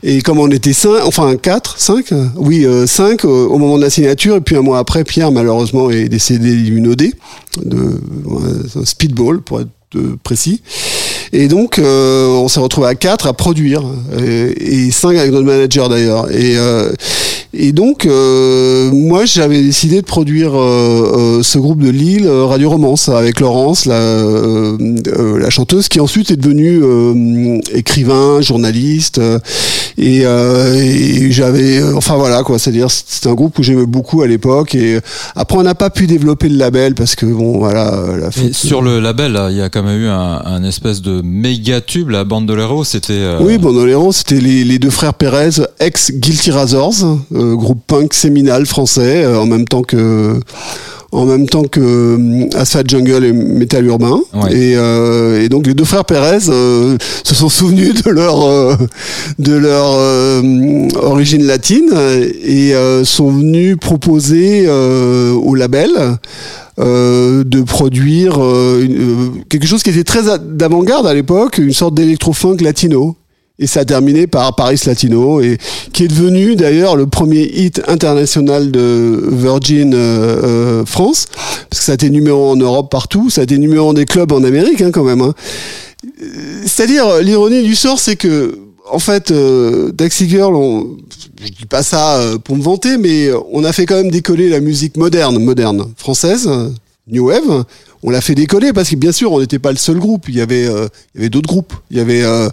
Et 0.02 0.20
comme 0.20 0.40
on 0.40 0.50
était 0.50 0.74
cinq 0.74 1.00
enfin 1.06 1.34
quatre 1.36 1.78
cinq 1.78 2.10
oui 2.36 2.66
cinq 2.86 3.24
au 3.24 3.56
moment 3.56 3.78
de 3.78 3.84
la 3.84 3.90
signature 3.90 4.36
et 4.36 4.42
puis 4.42 4.54
un 4.54 4.60
mois 4.60 4.80
après 4.80 5.02
Pierre 5.02 5.32
malheureusement 5.32 5.90
est 5.90 6.10
décédé 6.10 6.54
d'une 6.54 6.88
OD 6.88 7.04
de 7.64 8.00
speedball 8.84 9.40
pour 9.40 9.62
être 9.62 9.70
précis 10.22 10.60
et 11.32 11.48
donc, 11.48 11.78
euh, 11.78 12.28
on 12.28 12.48
s'est 12.48 12.60
retrouvé 12.60 12.88
à 12.88 12.94
quatre 12.94 13.26
à 13.26 13.32
produire, 13.32 13.82
et, 14.18 14.86
et 14.86 14.90
cinq 14.90 15.16
avec 15.16 15.32
notre 15.32 15.46
manager 15.46 15.88
d'ailleurs. 15.88 16.30
Et, 16.30 16.56
euh, 16.56 16.92
et 17.54 17.72
donc, 17.72 18.04
euh, 18.06 18.90
moi, 18.92 19.24
j'avais 19.24 19.60
décidé 19.62 20.02
de 20.02 20.06
produire 20.06 20.52
ce 20.52 21.58
groupe 21.58 21.82
de 21.82 21.90
Lille, 21.90 22.28
Radio 22.28 22.70
Romance, 22.70 23.08
avec 23.08 23.40
Laurence, 23.40 23.86
la, 23.86 24.22
la 25.38 25.50
chanteuse, 25.50 25.88
qui 25.88 25.98
ensuite 26.00 26.30
est 26.30 26.36
devenue 26.36 27.60
écrivain, 27.72 28.40
journaliste. 28.42 29.20
et, 29.96 30.22
et 30.22 31.32
j'avais, 31.32 31.82
enfin 31.94 32.16
voilà 32.16 32.42
quoi, 32.42 32.58
c'est-à-dire 32.58 32.88
c'est 32.90 33.26
un 33.26 33.34
groupe 33.34 33.58
où 33.58 33.62
j'aimais 33.62 33.86
beaucoup 33.86 34.22
à 34.22 34.26
l'époque. 34.26 34.74
Et 34.74 35.00
après, 35.34 35.58
on 35.58 35.62
n'a 35.62 35.74
pas 35.74 35.90
pu 35.90 36.06
développer 36.06 36.48
le 36.48 36.56
label 36.56 36.94
parce 36.94 37.14
que 37.14 37.26
bon, 37.26 37.58
voilà. 37.58 37.98
La 38.20 38.30
sur 38.52 38.82
le 38.82 39.00
label, 39.00 39.40
il 39.50 39.56
y 39.56 39.62
a 39.62 39.68
quand 39.70 39.82
même 39.82 40.00
eu 40.00 40.08
un, 40.08 40.42
un 40.44 40.62
espèce 40.64 41.00
de 41.00 41.17
méga 41.22 41.80
tube, 41.80 42.10
la 42.10 42.24
Bandolero, 42.24 42.84
c'était. 42.84 43.12
Euh... 43.12 43.38
Oui, 43.40 43.58
Bandolero, 43.58 44.12
c'était 44.12 44.40
les, 44.40 44.78
deux 44.78 44.90
frères 44.90 45.14
Pérez, 45.14 45.50
ex 45.80 46.12
Guilty 46.12 46.50
Razors, 46.50 46.94
euh, 47.34 47.54
groupe 47.54 47.82
punk 47.86 48.14
séminal 48.14 48.66
français, 48.66 49.24
euh, 49.24 49.40
en 49.40 49.46
même 49.46 49.66
temps 49.66 49.82
que 49.82 50.40
en 51.12 51.24
même 51.24 51.48
temps 51.48 51.64
que 51.64 51.80
euh, 51.80 52.48
Asphalt 52.54 52.88
Jungle 52.88 53.24
et 53.24 53.32
Metal 53.32 53.84
Urbain. 53.86 54.20
Et, 54.50 54.74
euh, 54.76 55.42
et, 55.42 55.48
donc 55.48 55.66
les 55.66 55.74
deux 55.74 55.84
frères 55.84 56.04
Pérez 56.04 56.48
euh, 56.48 56.96
se 57.24 57.34
sont 57.34 57.48
souvenus 57.48 58.02
de 58.02 58.10
leur 58.10 58.42
euh, 58.42 58.74
de 59.38 59.54
leur 59.54 59.86
origine 61.02 61.44
latine 61.44 61.90
et 62.44 62.72
sont 63.04 63.30
venus 63.30 63.76
proposer 63.80 64.68
au 64.68 65.54
label 65.54 65.90
euh, 66.80 67.42
de 67.42 67.62
produire 67.62 68.40
euh, 68.40 68.86
euh, 68.88 69.30
quelque 69.48 69.66
chose 69.66 69.82
qui 69.82 69.90
était 69.90 70.04
très 70.04 70.38
d'avant-garde 70.38 71.08
à 71.08 71.14
l'époque, 71.14 71.58
une 71.58 71.72
sorte 71.72 71.94
d'électro-funk 71.94 72.58
latino. 72.60 73.16
Et 73.58 73.66
ça 73.66 73.80
a 73.80 73.84
terminé 73.84 74.26
par 74.26 74.54
Paris 74.54 74.80
Latino, 74.86 75.40
et 75.40 75.58
qui 75.92 76.04
est 76.04 76.08
devenu 76.08 76.54
d'ailleurs 76.54 76.94
le 76.94 77.06
premier 77.06 77.42
hit 77.42 77.82
international 77.88 78.70
de 78.70 79.28
Virgin 79.32 79.96
France, 80.86 81.26
parce 81.68 81.80
que 81.80 81.84
ça 81.84 81.92
a 81.92 81.94
été 81.96 82.08
numéro 82.08 82.50
en 82.50 82.56
Europe 82.56 82.88
partout, 82.88 83.30
ça 83.30 83.40
a 83.40 83.44
été 83.44 83.58
numéro 83.58 83.88
en 83.88 83.94
des 83.94 84.04
clubs 84.04 84.30
en 84.30 84.44
Amérique 84.44 84.80
hein, 84.80 84.92
quand 84.92 85.02
même. 85.02 85.22
Hein. 85.22 85.34
C'est-à-dire, 86.66 87.18
l'ironie 87.20 87.64
du 87.64 87.74
sort, 87.74 87.98
c'est 87.98 88.14
que 88.14 88.58
en 88.90 88.98
fait, 88.98 89.30
euh, 89.30 89.90
Taxi 89.92 90.28
Girl, 90.28 90.54
on, 90.54 90.96
je 91.42 91.50
dis 91.50 91.66
pas 91.66 91.82
ça 91.82 92.18
euh, 92.18 92.38
pour 92.38 92.56
me 92.56 92.62
vanter, 92.62 92.98
mais 92.98 93.30
on 93.52 93.64
a 93.64 93.72
fait 93.72 93.86
quand 93.86 93.96
même 93.96 94.10
décoller 94.10 94.48
la 94.48 94.60
musique 94.60 94.96
moderne, 94.96 95.38
moderne 95.38 95.86
française, 95.96 96.48
New 97.06 97.26
Wave. 97.26 97.64
On 98.02 98.10
l'a 98.10 98.20
fait 98.20 98.34
décoller 98.34 98.72
parce 98.72 98.90
que 98.90 98.96
bien 98.96 99.12
sûr, 99.12 99.32
on 99.32 99.40
n'était 99.40 99.58
pas 99.58 99.72
le 99.72 99.76
seul 99.76 99.98
groupe. 99.98 100.28
Il 100.28 100.36
y 100.36 100.40
avait, 100.40 100.66
euh, 100.66 100.88
il 101.14 101.18
y 101.18 101.20
avait 101.22 101.30
d'autres 101.30 101.48
groupes. 101.48 101.72
Il 101.90 101.96
y 101.96 102.00
avait 102.00 102.22
euh, 102.22 102.48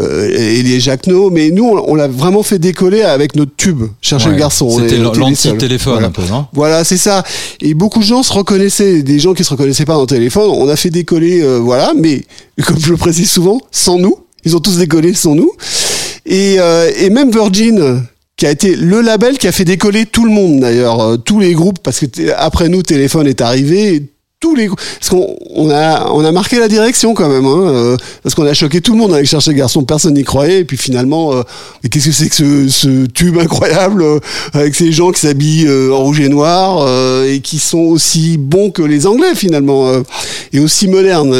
euh, 0.00 1.30
mais 1.30 1.50
nous, 1.50 1.64
on, 1.64 1.94
l'a 1.94 2.08
vraiment 2.08 2.42
fait 2.42 2.58
décoller 2.58 3.02
avec 3.02 3.36
notre 3.36 3.54
tube. 3.56 3.84
Chercher 4.00 4.30
le 4.30 4.36
garçon. 4.36 4.70
C'était 4.70 4.98
l'anti-téléphone 4.98 5.92
voilà. 5.94 6.08
un 6.08 6.10
peu, 6.10 6.22
non? 6.28 6.46
Voilà, 6.52 6.84
c'est 6.84 6.96
ça. 6.96 7.22
Et 7.60 7.74
beaucoup 7.74 8.00
de 8.00 8.04
gens 8.04 8.22
se 8.22 8.32
reconnaissaient, 8.32 9.02
des 9.02 9.18
gens 9.18 9.34
qui 9.34 9.44
se 9.44 9.50
reconnaissaient 9.50 9.84
pas 9.84 9.94
dans 9.94 10.02
le 10.02 10.06
téléphone. 10.06 10.50
On 10.50 10.68
a 10.68 10.76
fait 10.76 10.90
décoller, 10.90 11.42
euh, 11.42 11.58
voilà, 11.58 11.92
mais 11.96 12.22
comme 12.66 12.78
je 12.78 12.90
le 12.90 12.96
précise 12.96 13.30
souvent, 13.30 13.60
sans 13.70 13.98
nous. 13.98 14.16
Ils 14.44 14.56
ont 14.56 14.60
tous 14.60 14.78
décollé 14.78 15.14
sans 15.14 15.34
nous. 15.34 15.52
Et, 16.26 16.56
euh, 16.58 16.90
et 16.98 17.10
même 17.10 17.30
Virgin, 17.30 18.02
qui 18.36 18.46
a 18.46 18.50
été 18.50 18.74
le 18.74 19.00
label 19.02 19.38
qui 19.38 19.46
a 19.46 19.52
fait 19.52 19.64
décoller 19.64 20.06
tout 20.06 20.24
le 20.24 20.32
monde 20.32 20.60
d'ailleurs, 20.60 21.00
euh, 21.00 21.16
tous 21.16 21.38
les 21.38 21.52
groupes, 21.52 21.78
parce 21.82 22.00
que 22.00 22.06
après 22.36 22.68
nous, 22.68 22.82
Téléphone 22.82 23.26
est 23.26 23.40
arrivé. 23.40 24.08
Tous 24.42 24.56
les 24.56 24.68
parce 24.68 25.08
qu'on 25.08 25.36
on 25.54 25.70
a 25.70 26.32
marqué 26.32 26.58
la 26.58 26.66
direction 26.66 27.14
quand 27.14 27.28
même 27.28 27.46
hein, 27.46 27.62
euh, 27.68 27.96
parce 28.24 28.34
qu'on 28.34 28.44
a 28.44 28.52
choqué 28.54 28.80
tout 28.80 28.90
le 28.90 28.98
monde 28.98 29.14
avec 29.14 29.24
chercher 29.24 29.54
garçon 29.54 29.84
personne 29.84 30.14
n'y 30.14 30.24
croyait 30.24 30.58
et 30.58 30.64
puis 30.64 30.76
finalement 30.76 31.32
euh, 31.32 31.42
qu'est-ce 31.88 32.06
que 32.06 32.12
c'est 32.12 32.28
que 32.28 32.68
ce, 32.68 33.06
tube 33.06 33.38
incroyable 33.38 34.02
euh, 34.02 34.18
avec 34.52 34.74
ces 34.74 34.90
gens 34.90 35.12
qui 35.12 35.20
s'habillent 35.20 35.70
en 35.70 36.02
rouge 36.02 36.18
et 36.18 36.28
noir 36.28 36.88
et 37.24 37.38
qui 37.38 37.60
sont 37.60 37.78
aussi 37.78 38.36
bons 38.36 38.72
que 38.72 38.82
les 38.82 39.06
anglais 39.06 39.36
finalement 39.36 39.88
et 40.52 40.58
aussi 40.58 40.88
modernes 40.88 41.36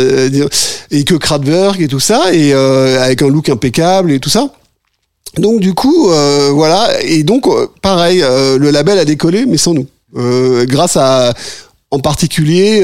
et 0.93 1.03
que 1.03 1.17
Kraftwerk 1.17 1.81
et 1.81 1.89
tout 1.89 1.99
ça 1.99 2.33
et 2.33 2.53
avec 2.53 3.21
un 3.23 3.29
look 3.29 3.49
impeccable 3.49 4.13
et 4.13 4.21
tout 4.21 4.31
ça. 4.31 4.53
Donc 5.39 5.59
du 5.59 5.75
coup, 5.75 6.09
voilà, 6.53 7.03
et 7.03 7.25
donc 7.25 7.49
pareil, 7.81 8.21
le 8.21 8.71
label 8.71 8.97
a 9.01 9.05
décollé, 9.05 9.45
mais 9.45 9.57
sans 9.57 9.75
nous, 9.75 9.89
grâce 10.67 10.97
à, 10.97 11.33
en 11.93 11.99
particulier, 12.01 12.83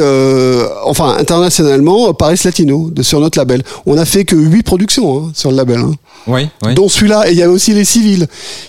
enfin 0.85 1.17
internationalement, 1.19 2.13
Paris 2.15 2.39
Latino, 2.45 2.91
de, 2.91 3.03
sur 3.03 3.21
notre 3.21 3.39
label. 3.39 3.63
On 3.87 3.97
a 3.99 4.05
fait 4.05 4.25
que 4.25 4.37
huit 4.37 4.63
productions 4.63 5.19
hein, 5.27 5.31
sur 5.35 5.51
le 5.51 5.57
label, 5.57 5.79
hein, 5.81 5.93
Oui, 6.27 6.49
oui. 6.65 6.75
dont 6.75 6.89
celui-là. 6.89 7.29
Et 7.29 7.33
il 7.33 7.39
y 7.39 7.43
avait 7.43 7.53
aussi 7.53 7.73
les 7.75 7.85
civils, 7.87 8.27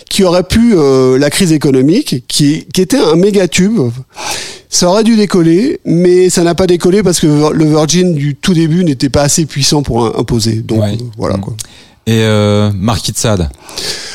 qui 0.08 0.24
auraient 0.24 0.42
pu 0.42 0.74
la 1.18 1.30
crise 1.30 1.52
économique, 1.52 2.24
qui, 2.26 2.66
qui 2.72 2.80
était 2.80 2.96
un 2.98 3.16
méga 3.16 3.46
tube. 3.48 3.78
Ça 4.72 4.88
aurait 4.88 5.04
dû 5.04 5.16
décoller, 5.16 5.80
mais 5.84 6.30
ça 6.30 6.42
n'a 6.42 6.54
pas 6.54 6.66
décollé 6.66 7.02
parce 7.02 7.18
que 7.20 7.26
le 7.52 7.64
Virgin 7.66 8.14
du 8.14 8.34
tout 8.36 8.54
début 8.54 8.84
n'était 8.84 9.08
pas 9.08 9.22
assez 9.22 9.44
puissant 9.44 9.82
pour 9.82 10.16
imposer. 10.18 10.54
Donc 10.56 10.80
Ouais. 10.82 10.96
voilà 11.18 11.36
Mm. 11.36 11.40
quoi. 11.40 11.54
Et 12.06 12.22
euh, 12.24 12.70
Marquis 12.74 13.12
de 13.12 13.18
Sade. 13.18 13.48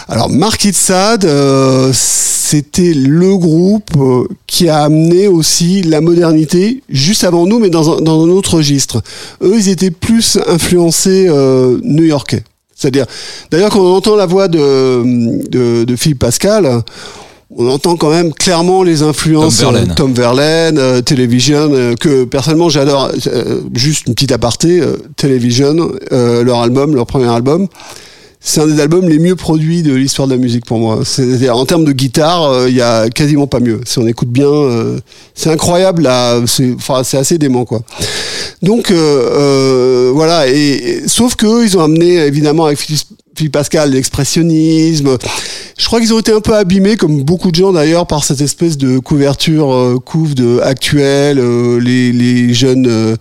Alors 0.08 0.30
Marquis 0.30 0.72
de 0.72 0.76
Sade, 0.76 1.26
euh, 1.26 1.92
c'était 1.94 2.94
le 2.94 3.38
groupe 3.38 3.90
euh, 3.98 4.28
qui 4.46 4.70
a 4.70 4.84
amené 4.84 5.28
aussi 5.28 5.82
la 5.82 6.02
modernité 6.02 6.84
juste 6.90 7.24
avant 7.24 7.46
nous, 7.48 7.60
mais 7.60 7.70
dans 7.70 7.98
un, 7.98 8.02
dans 8.02 8.24
un 8.24 8.30
autre 8.30 8.58
registre. 8.58 9.02
Eux, 9.42 9.56
ils 9.56 9.70
étaient 9.70 9.92
plus 9.92 10.38
influencés 10.48 11.26
euh, 11.28 11.80
new-yorkais. 11.84 12.44
C'est-à-dire, 12.76 13.06
d'ailleurs, 13.52 13.72
quand 13.72 13.80
on 13.80 13.96
entend 13.96 14.16
la 14.16 14.26
voix 14.26 14.48
de, 14.48 15.50
de, 15.50 15.86
de 15.86 15.96
Philippe 15.96 16.20
Pascal, 16.20 16.84
on 17.58 17.68
entend 17.70 17.96
quand 17.96 18.10
même 18.10 18.34
clairement 18.34 18.84
les 18.84 19.02
influences 19.02 19.58
Tom 19.60 19.72
Verlaine. 19.74 19.92
euh, 19.92 19.96
Tom 19.96 20.14
Verlaine, 20.14 20.78
euh, 20.78 21.02
Television, 21.02 21.70
euh, 21.74 21.96
que 21.96 22.26
personnellement 22.26 22.70
j'adore. 22.70 23.12
Euh, 23.28 23.62
juste 23.74 24.08
une 24.08 24.14
petite 24.14 24.32
aparté, 24.34 24.82
euh, 24.82 24.98
Television, 25.16 25.92
euh, 26.12 26.44
leur 26.44 26.60
album, 26.62 26.96
leur 26.96 27.06
premier 27.06 27.30
album. 27.30 27.68
C'est 28.48 28.62
un 28.62 28.68
des 28.68 28.80
albums 28.80 29.10
les 29.10 29.18
mieux 29.18 29.36
produits 29.36 29.82
de 29.82 29.92
l'histoire 29.94 30.28
de 30.28 30.34
la 30.34 30.40
musique 30.40 30.66
pour 30.68 30.78
moi. 30.78 31.00
C'est-à-dire 31.04 31.58
en 31.58 31.66
termes 31.66 31.84
de 31.86 31.92
guitare, 31.94 32.44
euh, 32.44 32.70
il 32.70 32.76
y 32.76 32.82
a 32.82 33.10
quasiment 33.10 33.48
pas 33.48 33.60
mieux. 33.60 33.82
Si 33.86 33.98
on 33.98 34.06
écoute 34.06 34.30
bien, 34.30 34.46
euh, 34.48 35.00
c'est 35.34 35.50
incroyable. 35.50 36.04
Là, 36.04 36.40
c'est, 36.46 36.74
enfin, 36.76 37.04
c'est 37.04 37.18
assez 37.18 37.40
dément 37.40 37.66
quoi. 37.66 37.82
Donc 38.62 38.92
euh, 38.92 38.96
euh, 38.98 40.12
voilà. 40.14 40.48
Et, 40.48 40.54
et- 40.54 41.08
sauf 41.08 41.36
que 41.36 41.64
ils 41.66 41.76
ont 41.78 41.82
amené 41.82 42.18
évidemment 42.18 42.66
avec 42.66 42.78
Philippe, 42.78 43.08
Philippe 43.36 43.54
Pascal 43.54 43.92
l'expressionnisme. 43.92 45.18
Je 45.78 45.86
crois 45.86 46.00
qu'ils 46.00 46.14
ont 46.14 46.20
été 46.20 46.32
un 46.32 46.40
peu 46.40 46.56
abîmés, 46.56 46.96
comme 46.96 47.24
beaucoup 47.24 47.52
de 47.52 47.56
gens 47.56 47.74
d'ailleurs, 47.74 48.08
par 48.08 48.24
cette 48.24 48.40
espèce 48.40 48.78
de 48.78 48.98
couverture 49.00 49.74
euh, 49.74 49.98
couve 50.04 50.34
de 50.34 50.60
actuelle. 50.62 51.38
euh, 51.40 51.80
les, 51.82 52.14
les 52.14 52.54
jeunes, 52.54 52.88
euh, 52.88 53.16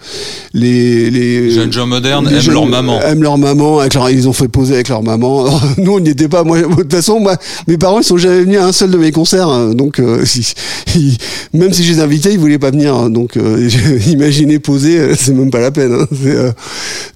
les, 0.52 1.10
jeunes 1.50 1.72
gens 1.72 1.86
modernes 1.86 2.28
aiment 2.28 2.40
jeunes 2.40 2.54
leur 2.54 2.66
maman. 2.66 3.00
Aiment 3.00 3.22
leur 3.24 3.38
maman. 3.38 3.80
Avec 3.80 3.94
leur- 3.94 4.08
ils 4.10 4.28
ont 4.28 4.32
fait 4.32 4.46
poser 4.46 4.74
avec 4.74 4.88
leur 4.88 5.02
maman. 5.02 5.46
Alors, 5.46 5.62
nous, 5.78 5.92
on 5.94 6.00
n'y 6.00 6.10
était 6.10 6.28
pas. 6.28 6.44
Moi, 6.44 6.60
de 6.60 6.66
toute 6.82 6.92
façon, 6.92 7.18
moi, 7.18 7.36
mes 7.66 7.76
parents, 7.76 7.98
ils 8.00 8.04
sont 8.04 8.16
jamais 8.18 8.42
venus 8.42 8.58
à 8.58 8.66
un 8.66 8.72
seul 8.72 8.90
de 8.92 8.98
mes 8.98 9.10
concerts. 9.10 9.48
hein. 9.48 9.74
Donc, 9.74 10.00
ils- 10.36 10.54
ils- 10.94 11.16
même 11.52 11.72
si 11.72 11.82
je 11.84 11.92
les 11.92 12.00
invitais, 12.00 12.32
ils 12.32 12.38
voulaient 12.38 12.58
pas 12.60 12.70
venir. 12.70 12.94
hein. 12.94 13.10
Donc, 13.10 13.36
imaginez 14.08 14.60
poser, 14.60 15.14
c'est 15.16 15.32
même 15.34 15.50
pas 15.50 15.60
la 15.60 15.72
peine. 15.72 15.92
hein. 15.92 16.52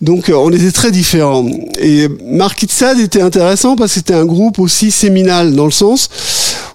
Donc, 0.00 0.32
on 0.34 0.50
était 0.50 0.72
très 0.72 0.90
différents. 0.90 1.46
Et 1.80 2.08
Marquis 2.26 2.66
de 2.66 2.72
Sade 2.88 3.00
était 3.00 3.20
intéressant 3.20 3.76
parce 3.76 3.92
que 3.92 3.98
c'était 3.98 4.14
un 4.14 4.24
groupe 4.24 4.58
aussi 4.58 4.90
séminal 4.90 5.54
dans 5.54 5.66
le 5.66 5.70
sens 5.70 6.08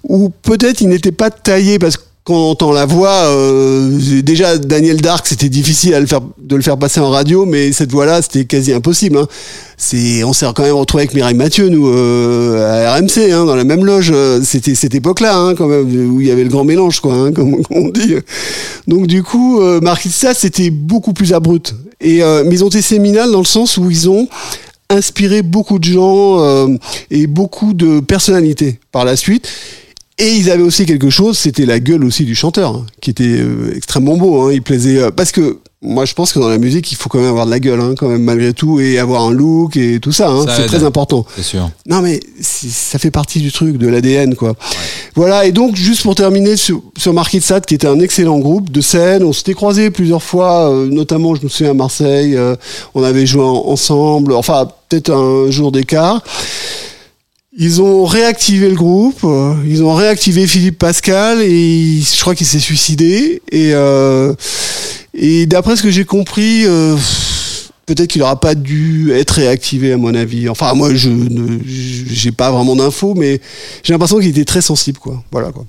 où 0.07 0.29
peut-être 0.43 0.81
il 0.81 0.89
n'était 0.89 1.11
pas 1.11 1.31
taillé 1.31 1.79
parce 1.79 1.97
que 1.97 2.03
quand 2.23 2.35
on 2.35 2.51
entend 2.51 2.71
la 2.71 2.85
voix, 2.85 3.09
euh, 3.09 4.21
déjà 4.21 4.57
Daniel 4.59 5.01
Dark, 5.01 5.25
c'était 5.27 5.49
difficile 5.49 5.95
à 5.95 5.99
le 5.99 6.05
faire, 6.05 6.21
de 6.37 6.55
le 6.55 6.61
faire 6.61 6.77
passer 6.77 6.99
en 6.99 7.09
radio, 7.09 7.45
mais 7.45 7.71
cette 7.71 7.91
voix-là, 7.91 8.21
c'était 8.21 8.45
quasi 8.45 8.71
impossible. 8.73 9.17
Hein. 9.17 9.27
C'est, 9.75 10.23
on 10.23 10.31
s'est 10.33 10.45
quand 10.55 10.63
même 10.63 10.75
retrouvé 10.75 11.01
avec 11.01 11.15
Mireille 11.15 11.35
Mathieu, 11.35 11.67
nous, 11.67 11.89
euh, 11.89 12.85
à 12.85 12.95
RMC, 12.95 13.31
hein, 13.31 13.43
dans 13.43 13.55
la 13.55 13.65
même 13.65 13.83
loge. 13.83 14.11
Euh, 14.13 14.39
C'était 14.41 14.75
cette 14.75 14.95
époque-là, 14.95 15.35
hein, 15.35 15.55
quand 15.55 15.67
même, 15.67 16.13
où 16.13 16.21
il 16.21 16.27
y 16.27 16.31
avait 16.31 16.43
le 16.43 16.49
grand 16.49 16.63
mélange, 16.63 17.01
quoi, 17.01 17.31
comme, 17.35 17.57
on 17.71 17.89
dit. 17.89 18.15
Donc 18.87 19.07
du 19.07 19.23
coup, 19.23 19.59
euh, 19.59 19.81
Marquis 19.81 20.11
c'était 20.11 20.69
beaucoup 20.69 21.11
plus 21.11 21.33
abrupt. 21.33 21.75
Et 21.99 22.21
mais 22.45 22.55
ils 22.55 22.63
ont 22.65 22.67
été 22.67 22.81
séminales 22.81 23.31
dans 23.31 23.39
le 23.39 23.45
sens 23.45 23.77
où 23.77 23.89
ils 23.89 24.09
ont 24.09 24.27
inspiré 24.93 25.41
beaucoup 25.41 25.79
de 25.79 25.85
gens 25.85 26.39
euh, 26.39 26.67
et 27.11 27.27
beaucoup 27.27 27.73
de 27.73 27.99
personnalités 27.99 28.79
par 28.91 29.05
la 29.05 29.15
suite. 29.15 29.49
Et 30.19 30.35
ils 30.35 30.51
avaient 30.51 30.63
aussi 30.63 30.85
quelque 30.85 31.09
chose, 31.09 31.37
c'était 31.37 31.65
la 31.65 31.79
gueule 31.79 32.03
aussi 32.03 32.23
du 32.23 32.35
chanteur, 32.35 32.75
hein, 32.75 32.85
qui 33.01 33.09
était 33.09 33.39
euh, 33.39 33.73
extrêmement 33.75 34.15
beau. 34.15 34.41
Hein, 34.41 34.53
il 34.53 34.61
plaisait 34.61 34.99
euh, 34.99 35.11
parce 35.11 35.31
que 35.31 35.59
moi 35.83 36.05
je 36.05 36.13
pense 36.13 36.31
que 36.33 36.39
dans 36.39 36.47
la 36.49 36.57
musique 36.57 36.91
il 36.91 36.95
faut 36.95 37.09
quand 37.09 37.19
même 37.19 37.27
avoir 37.29 37.45
de 37.45 37.51
la 37.51 37.59
gueule, 37.59 37.81
hein, 37.81 37.93
quand 37.97 38.07
même 38.07 38.23
malgré 38.23 38.53
tout, 38.53 38.79
et 38.79 38.97
avoir 38.99 39.23
un 39.23 39.31
look 39.31 39.75
et 39.77 39.99
tout 39.99 40.11
ça. 40.11 40.29
Hein, 40.29 40.45
Ça 40.47 40.55
c'est 40.55 40.65
très 40.67 40.83
important. 40.85 41.25
C'est 41.35 41.43
sûr. 41.43 41.69
Non 41.85 42.01
mais 42.01 42.19
ça 42.41 42.97
fait 42.99 43.11
partie 43.11 43.39
du 43.39 43.51
truc, 43.51 43.77
de 43.77 43.87
l'ADN 43.87 44.35
quoi. 44.35 44.53
Voilà 45.15 45.45
et 45.45 45.51
donc 45.51 45.75
juste 45.75 46.03
pour 46.03 46.15
terminer 46.15 46.55
sur, 46.57 46.81
sur 46.97 47.13
Marquis 47.13 47.39
de 47.39 47.43
Sade 47.43 47.65
qui 47.65 47.75
était 47.75 47.87
un 47.87 47.99
excellent 47.99 48.39
groupe 48.39 48.71
de 48.71 48.81
scène, 48.81 49.23
on 49.23 49.33
s'était 49.33 49.53
croisés 49.53 49.91
plusieurs 49.91 50.23
fois, 50.23 50.69
euh, 50.71 50.87
notamment 50.89 51.35
je 51.35 51.43
me 51.43 51.49
souviens 51.49 51.71
à 51.71 51.75
Marseille, 51.75 52.35
euh, 52.35 52.55
on 52.95 53.03
avait 53.03 53.25
joué 53.25 53.43
en- 53.43 53.65
ensemble, 53.67 54.33
enfin 54.33 54.67
peut-être 54.89 55.11
un 55.11 55.51
jour 55.51 55.71
d'écart. 55.71 56.21
Ils 57.55 57.81
ont 57.83 58.05
réactivé 58.05 58.67
le 58.67 58.75
groupe, 58.75 59.19
euh, 59.23 59.53
ils 59.67 59.83
ont 59.83 59.93
réactivé 59.93 60.47
Philippe 60.47 60.79
Pascal 60.79 61.39
et 61.41 61.99
je 62.01 62.19
crois 62.21 62.33
qu'il 62.33 62.47
s'est 62.47 62.57
suicidé 62.59 63.43
et 63.51 63.73
euh, 63.73 64.33
et 65.13 65.45
d'après 65.45 65.75
ce 65.75 65.83
que 65.83 65.91
j'ai 65.91 66.05
compris. 66.05 66.65
euh, 66.65 66.95
Peut-être 67.85 68.07
qu'il 68.11 68.21
n'aura 68.21 68.39
pas 68.39 68.55
dû 68.55 69.11
être 69.11 69.31
réactivé 69.31 69.91
à 69.91 69.97
mon 69.97 70.15
avis. 70.15 70.47
Enfin, 70.47 70.73
moi, 70.73 70.95
je 70.95 71.09
ne, 71.09 71.59
j'ai 71.67 72.31
pas 72.31 72.49
vraiment 72.49 72.77
d'infos, 72.77 73.13
mais 73.13 73.41
j'ai 73.83 73.91
l'impression 73.91 74.19
qu'il 74.19 74.29
était 74.29 74.45
très 74.45 74.61
sensible, 74.61 74.99
quoi. 74.99 75.21
Voilà, 75.33 75.51
quoi. 75.51 75.65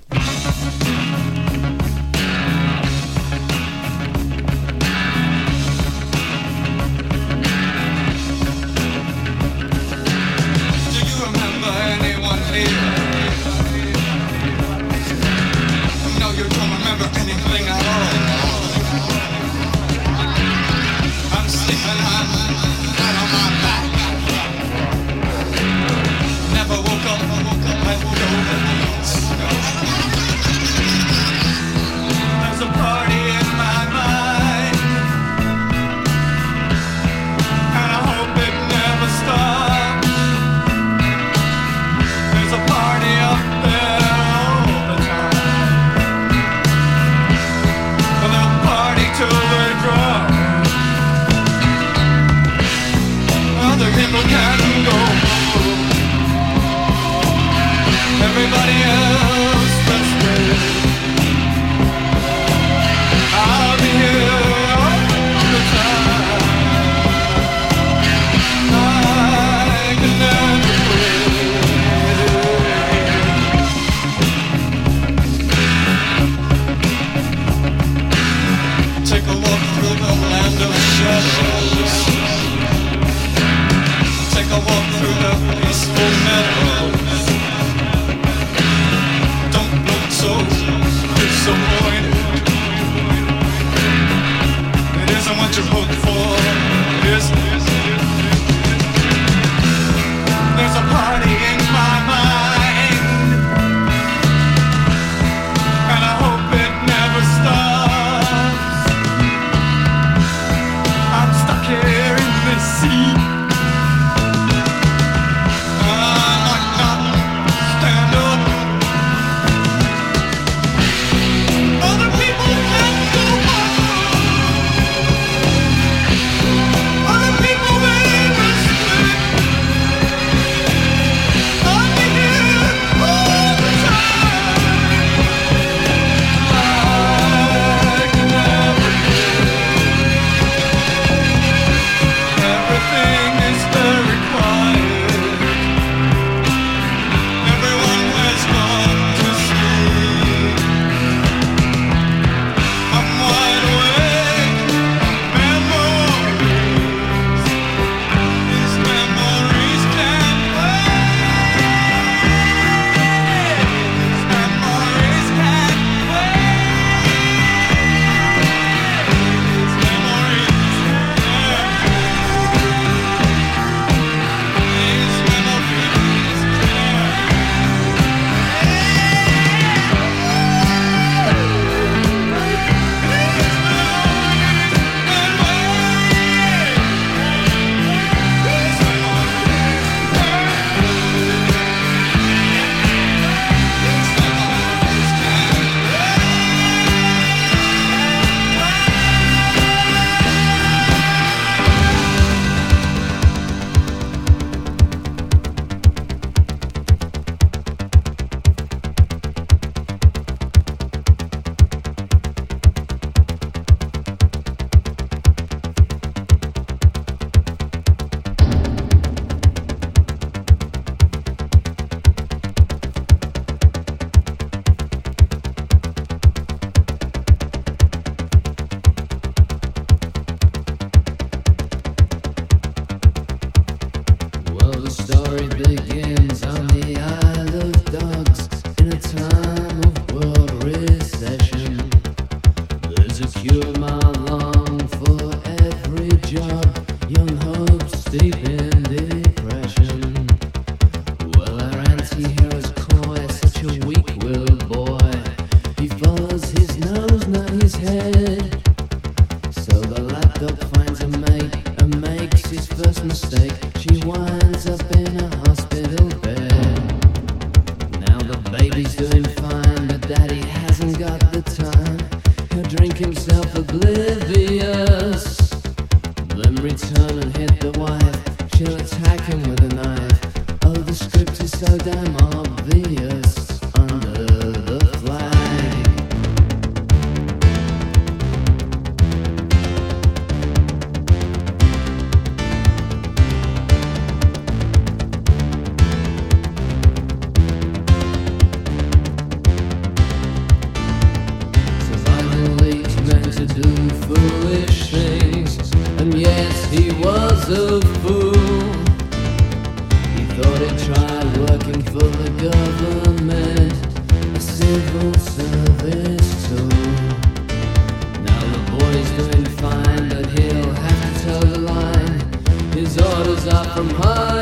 from 323.75 323.91
home. 323.91 324.34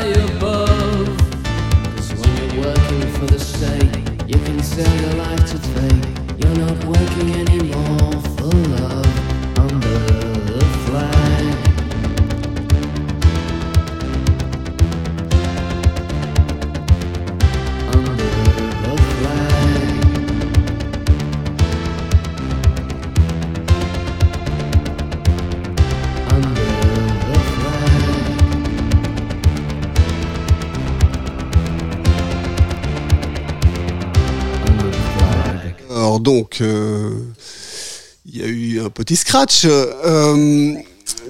Petit 38.93 39.15
scratch. 39.15 39.65
Euh, 39.65 40.73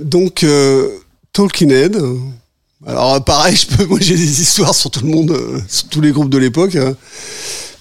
donc, 0.02 0.44
euh, 0.44 0.90
Talking 1.32 1.72
Head. 1.72 1.98
Alors 2.86 3.24
pareil, 3.24 3.56
je 3.56 3.66
peux, 3.76 3.86
moi 3.90 3.98
j'ai 4.02 4.16
des 4.16 4.42
histoires 4.42 4.76
sur 4.76 4.92
tout 4.92 5.02
le 5.06 5.10
monde, 5.10 5.32
euh, 5.32 5.60
sur 5.70 5.88
tous 5.88 6.02
les 6.02 6.12
groupes 6.12 6.30
de 6.30 6.38
l'époque. 6.38 6.76
hein. 6.76 6.96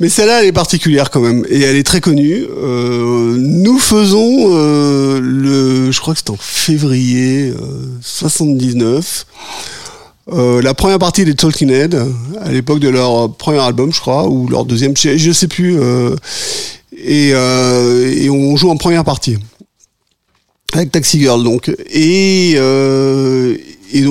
Mais 0.00 0.08
celle-là, 0.08 0.40
elle 0.42 0.48
est 0.48 0.52
particulière 0.52 1.10
quand 1.10 1.20
même, 1.20 1.44
et 1.48 1.60
elle 1.60 1.76
est 1.76 1.82
très 1.82 2.00
connue. 2.00 2.44
Euh, 2.56 3.36
nous 3.38 3.78
faisons 3.78 4.48
euh, 4.50 5.20
le, 5.20 5.90
je 5.92 6.00
crois 6.00 6.14
que 6.14 6.18
c'était 6.18 6.30
en 6.30 6.36
février 6.38 7.50
euh, 7.50 7.86
79. 8.00 9.26
Euh, 10.32 10.62
la 10.62 10.72
première 10.74 10.98
partie 11.00 11.24
des 11.24 11.34
Talking 11.34 11.70
Head, 11.70 12.00
à 12.40 12.52
l'époque 12.52 12.78
de 12.78 12.88
leur 12.88 13.32
premier 13.34 13.58
album, 13.58 13.92
je 13.92 14.00
crois, 14.00 14.28
ou 14.28 14.48
leur 14.48 14.64
deuxième, 14.64 14.96
je, 14.96 15.16
je 15.16 15.32
sais 15.32 15.48
plus. 15.48 15.78
euh, 15.80 16.14
euh, 17.08 18.12
et 18.16 18.30
on 18.30 18.56
joue 18.56 18.70
en 18.70 18.76
première 18.76 19.04
partie 19.04 19.36
avec 20.72 20.90
Taxi 20.92 21.20
Girl 21.20 21.42
donc. 21.42 21.70
Et, 21.90 22.54
euh, 22.56 23.56
et 23.92 24.04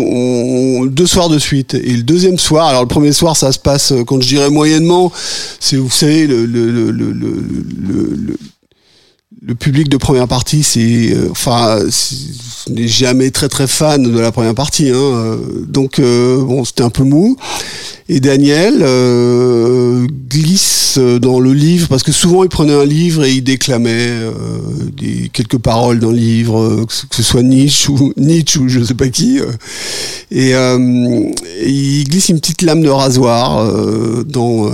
deux 0.90 1.08
soirs 1.08 1.30
de 1.30 1.40
suite. 1.40 1.74
Et 1.74 1.94
le 1.94 2.04
deuxième 2.04 2.38
soir 2.38 2.68
alors 2.68 2.82
le 2.82 2.88
premier 2.88 3.14
soir 3.14 3.36
ça 3.36 3.52
se 3.52 3.60
passe 3.60 3.92
euh, 3.92 4.04
quand 4.04 4.22
je 4.22 4.28
dirais 4.28 4.50
moyennement 4.50 5.12
c'est 5.60 5.78
vous 5.78 5.90
savez 5.90 6.28
le 6.28 6.46
le, 6.46 6.70
le, 6.70 6.92
le, 6.92 8.38
le, 9.42 9.48
le- 9.48 9.48
le- 9.48 9.48
le 9.48 9.56
public 9.56 9.90
de 9.90 9.98
première 9.98 10.28
partie, 10.28 10.64
c'est 10.64 11.14
euh, 11.14 11.30
enfin, 11.32 11.80
ce 11.90 12.70
n'est 12.72 12.88
jamais 12.88 13.32
très 13.32 13.50
très 13.50 13.68
fan 13.68 14.04
de 14.04 14.20
la 14.20 14.32
première 14.32 14.54
partie, 14.56 14.90
hein, 14.90 15.38
donc 15.68 16.00
euh, 16.00 16.44
bon, 16.44 16.64
c'était 16.64 16.84
un 16.84 16.90
peu 16.90 17.04
mou. 17.04 17.36
Et 18.10 18.20
Daniel 18.20 18.80
euh, 18.82 20.06
glisse 20.30 21.00
dans 21.22 21.40
le 21.40 21.54
livre 21.54 21.88
parce 21.88 22.04
que 22.04 22.12
souvent 22.12 22.44
il 22.44 22.50
prenait 22.50 22.74
un 22.74 22.84
livre 22.86 23.24
et 23.24 23.32
il 23.32 23.42
déclamait 23.42 24.12
quelques 25.32 25.58
paroles 25.58 26.00
d'un 26.00 26.12
livre, 26.12 26.60
euh, 26.60 26.86
que 26.86 26.94
ce- 26.94 27.06
ce 27.10 27.24
soit 27.24 27.42
Nietzsche 27.44 27.90
ou 27.90 28.12
Nietzsche 28.18 28.60
ou 28.60 28.68
je 28.68 28.84
sais 28.84 28.94
pas 28.96 29.08
qui. 29.10 29.40
et, 30.32 30.52
il 31.66 32.04
glisse 32.10 32.30
une 32.30 32.40
petite 32.40 32.62
lame 32.64 32.82
de 32.82 32.90
rasoir 32.90 33.66
dans 34.26 34.70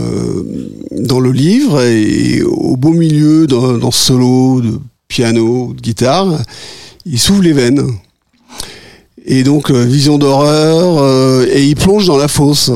dans 0.92 1.20
le 1.20 1.32
livre 1.32 1.82
et 1.84 2.42
au 2.42 2.76
beau 2.76 2.90
milieu 2.92 3.46
d'un 3.46 3.78
d'un 3.78 3.92
solo 3.92 4.57
de 4.62 4.80
piano, 5.08 5.74
de 5.74 5.82
guitare, 5.82 6.42
il 7.06 7.20
s'ouvre 7.20 7.42
les 7.42 7.54
veines. 7.54 7.88
Et 9.26 9.44
donc 9.44 9.72
euh, 9.72 9.84
vision 9.84 10.18
d'horreur 10.18 11.02
euh, 11.02 11.46
et 11.52 11.66
il 11.66 11.76
plonge 11.76 12.08
dans 12.08 12.18
la 12.18 12.30
fosse 12.30 12.72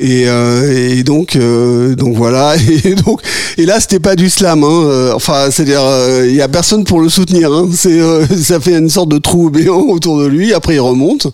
et, 0.00 0.24
euh, 0.26 0.96
et 0.96 1.02
donc 1.02 1.36
euh, 1.36 1.94
donc 1.94 2.16
voilà 2.16 2.54
et 2.84 2.94
donc 2.94 3.20
et 3.58 3.66
là 3.66 3.78
c'était 3.80 4.00
pas 4.00 4.16
du 4.16 4.30
slam 4.30 4.64
hein, 4.64 4.82
euh, 4.84 5.12
enfin 5.14 5.48
c'est 5.50 5.62
à 5.62 5.64
dire 5.66 5.82
il 6.24 6.34
y 6.34 6.40
a 6.40 6.48
personne 6.48 6.84
pour 6.84 7.00
le 7.00 7.10
soutenir 7.10 7.52
hein, 7.52 7.68
c'est 7.72 8.00
ça 8.42 8.58
fait 8.60 8.78
une 8.78 8.88
sorte 8.88 9.10
de 9.10 9.18
trou 9.18 9.50
béant 9.50 9.80
autour 9.88 10.18
de 10.18 10.26
lui 10.26 10.54
après 10.54 10.74
il 10.74 10.80
remonte 10.80 11.28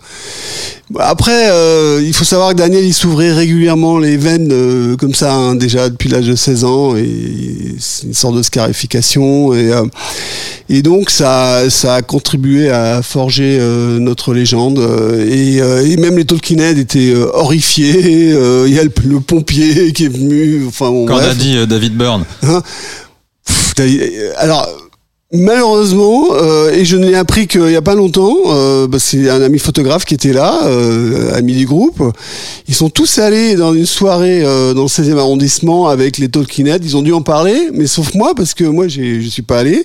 après, 1.00 1.50
il 2.00 2.12
faut 2.14 2.22
savoir 2.24 2.50
que 2.50 2.58
Daniel, 2.58 2.84
il 2.84 2.94
s'ouvrait 2.94 3.32
régulièrement 3.32 3.98
les 3.98 4.16
veines 4.16 4.96
comme 4.96 5.14
ça, 5.14 5.34
hein, 5.34 5.56
déjà 5.56 5.88
depuis 5.88 6.08
l'âge 6.08 6.28
de 6.28 6.36
16 6.36 6.62
ans, 6.62 6.94
c'est 7.80 8.06
une 8.06 8.14
sorte 8.14 8.36
de 8.36 8.42
scarification. 8.42 9.52
Et, 9.52 9.72
et 10.68 10.82
donc, 10.82 11.10
ça, 11.10 11.68
ça 11.70 11.96
a 11.96 12.02
contribué 12.02 12.70
à 12.70 13.02
forger 13.02 13.58
notre 13.98 14.32
légende. 14.32 14.78
Et, 15.28 15.60
même 15.96 16.18
les 16.18 16.24
Tolkienhead 16.24 16.78
étaient 16.78 17.14
horrifiés. 17.34 18.32
Euh, 18.56 18.68
Il 18.68 18.74
y 18.74 18.78
a 18.78 18.84
le, 18.84 18.92
le 19.04 19.20
pompier 19.20 19.92
qui 19.92 20.04
est 20.06 20.08
venu. 20.08 20.66
Enfin, 20.66 20.90
bon, 20.90 21.06
Quand 21.06 21.18
a 21.18 21.34
dit 21.34 21.56
euh, 21.56 21.66
David 21.66 21.96
Byrne. 21.96 22.24
Hein 22.42 22.62
euh, 23.78 24.32
alors 24.38 24.66
malheureusement, 25.36 26.28
euh, 26.32 26.70
et 26.72 26.84
je 26.84 26.96
n'ai 26.96 27.14
appris 27.14 27.46
qu'il 27.46 27.62
n'y 27.62 27.76
a 27.76 27.82
pas 27.82 27.94
longtemps, 27.94 28.34
euh, 28.48 28.86
bah, 28.86 28.98
c'est 29.00 29.28
un 29.30 29.40
ami 29.42 29.58
photographe 29.58 30.04
qui 30.04 30.14
était 30.14 30.32
là, 30.32 30.62
euh, 30.66 31.32
ami 31.34 31.54
du 31.54 31.66
groupe. 31.66 32.02
Ils 32.68 32.74
sont 32.74 32.90
tous 32.90 33.18
allés 33.18 33.54
dans 33.54 33.72
une 33.74 33.86
soirée 33.86 34.42
euh, 34.42 34.74
dans 34.74 34.82
le 34.82 34.88
16e 34.88 35.18
arrondissement 35.18 35.88
avec 35.88 36.18
les 36.18 36.28
Tolkienhead. 36.28 36.84
Ils 36.84 36.96
ont 36.96 37.02
dû 37.02 37.12
en 37.12 37.22
parler, 37.22 37.68
mais 37.72 37.86
sauf 37.86 38.14
moi 38.14 38.34
parce 38.34 38.54
que 38.54 38.64
moi 38.64 38.88
j'ai- 38.88 39.20
je 39.20 39.28
suis 39.28 39.42
pas 39.42 39.58
allé 39.60 39.84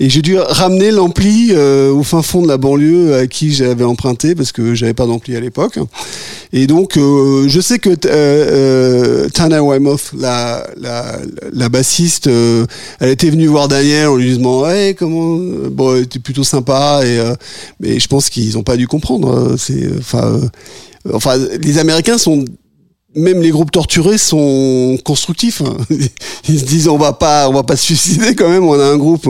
et 0.00 0.10
j'ai 0.10 0.22
dû 0.22 0.38
ramener 0.38 0.90
l'ampli 0.90 1.48
euh, 1.52 1.90
au 1.92 2.02
fin 2.02 2.22
fond 2.22 2.42
de 2.42 2.48
la 2.48 2.56
banlieue 2.58 3.14
à 3.16 3.26
qui 3.26 3.52
j'avais 3.52 3.84
emprunté 3.84 4.34
parce 4.34 4.52
que 4.52 4.74
j'avais 4.74 4.94
pas 4.94 5.06
d'ampli 5.06 5.36
à 5.36 5.40
l'époque. 5.40 5.78
Et 6.52 6.66
donc, 6.66 6.96
euh, 6.96 7.44
je 7.46 7.60
sais 7.60 7.78
que 7.78 7.90
Tana 9.28 9.62
Weymouth, 9.62 10.12
la, 10.18 10.66
la, 10.80 11.16
la 11.52 11.68
bassiste, 11.68 12.28
elle 13.00 13.08
était 13.10 13.30
venue 13.30 13.46
voir 13.46 13.68
Daniel 13.68 14.08
en 14.08 14.16
lui 14.16 14.28
disant 14.36 14.62
comment 14.94 15.36
bon, 15.70 15.96
elle 15.96 16.02
était 16.04 16.18
plutôt 16.18 16.44
sympa 16.44 17.00
et 17.04 17.18
euh, 17.18 17.34
mais 17.80 17.98
je 18.00 18.08
pense 18.08 18.30
qu'ils 18.30 18.56
ont 18.58 18.62
pas 18.62 18.76
dû 18.76 18.86
comprendre. 18.86 19.28
euh, 19.30 19.56
C'est 19.56 19.88
enfin 19.98 20.24
euh, 20.24 20.48
enfin 21.14 21.36
les 21.60 21.78
Américains 21.78 22.18
sont 22.18 22.44
même 23.14 23.40
les 23.40 23.50
groupes 23.50 23.70
torturés 23.70 24.18
sont 24.18 24.98
constructifs. 25.04 25.62
hein. 25.62 25.76
Ils 26.48 26.60
se 26.60 26.64
disent 26.64 26.88
on 26.88 26.98
va 26.98 27.12
pas, 27.12 27.48
on 27.48 27.52
va 27.52 27.62
pas 27.62 27.76
se 27.76 27.84
suicider 27.84 28.34
quand 28.34 28.48
même. 28.48 28.64
On 28.64 28.78
a 28.78 28.84
un 28.84 28.96
groupe. 28.98 29.26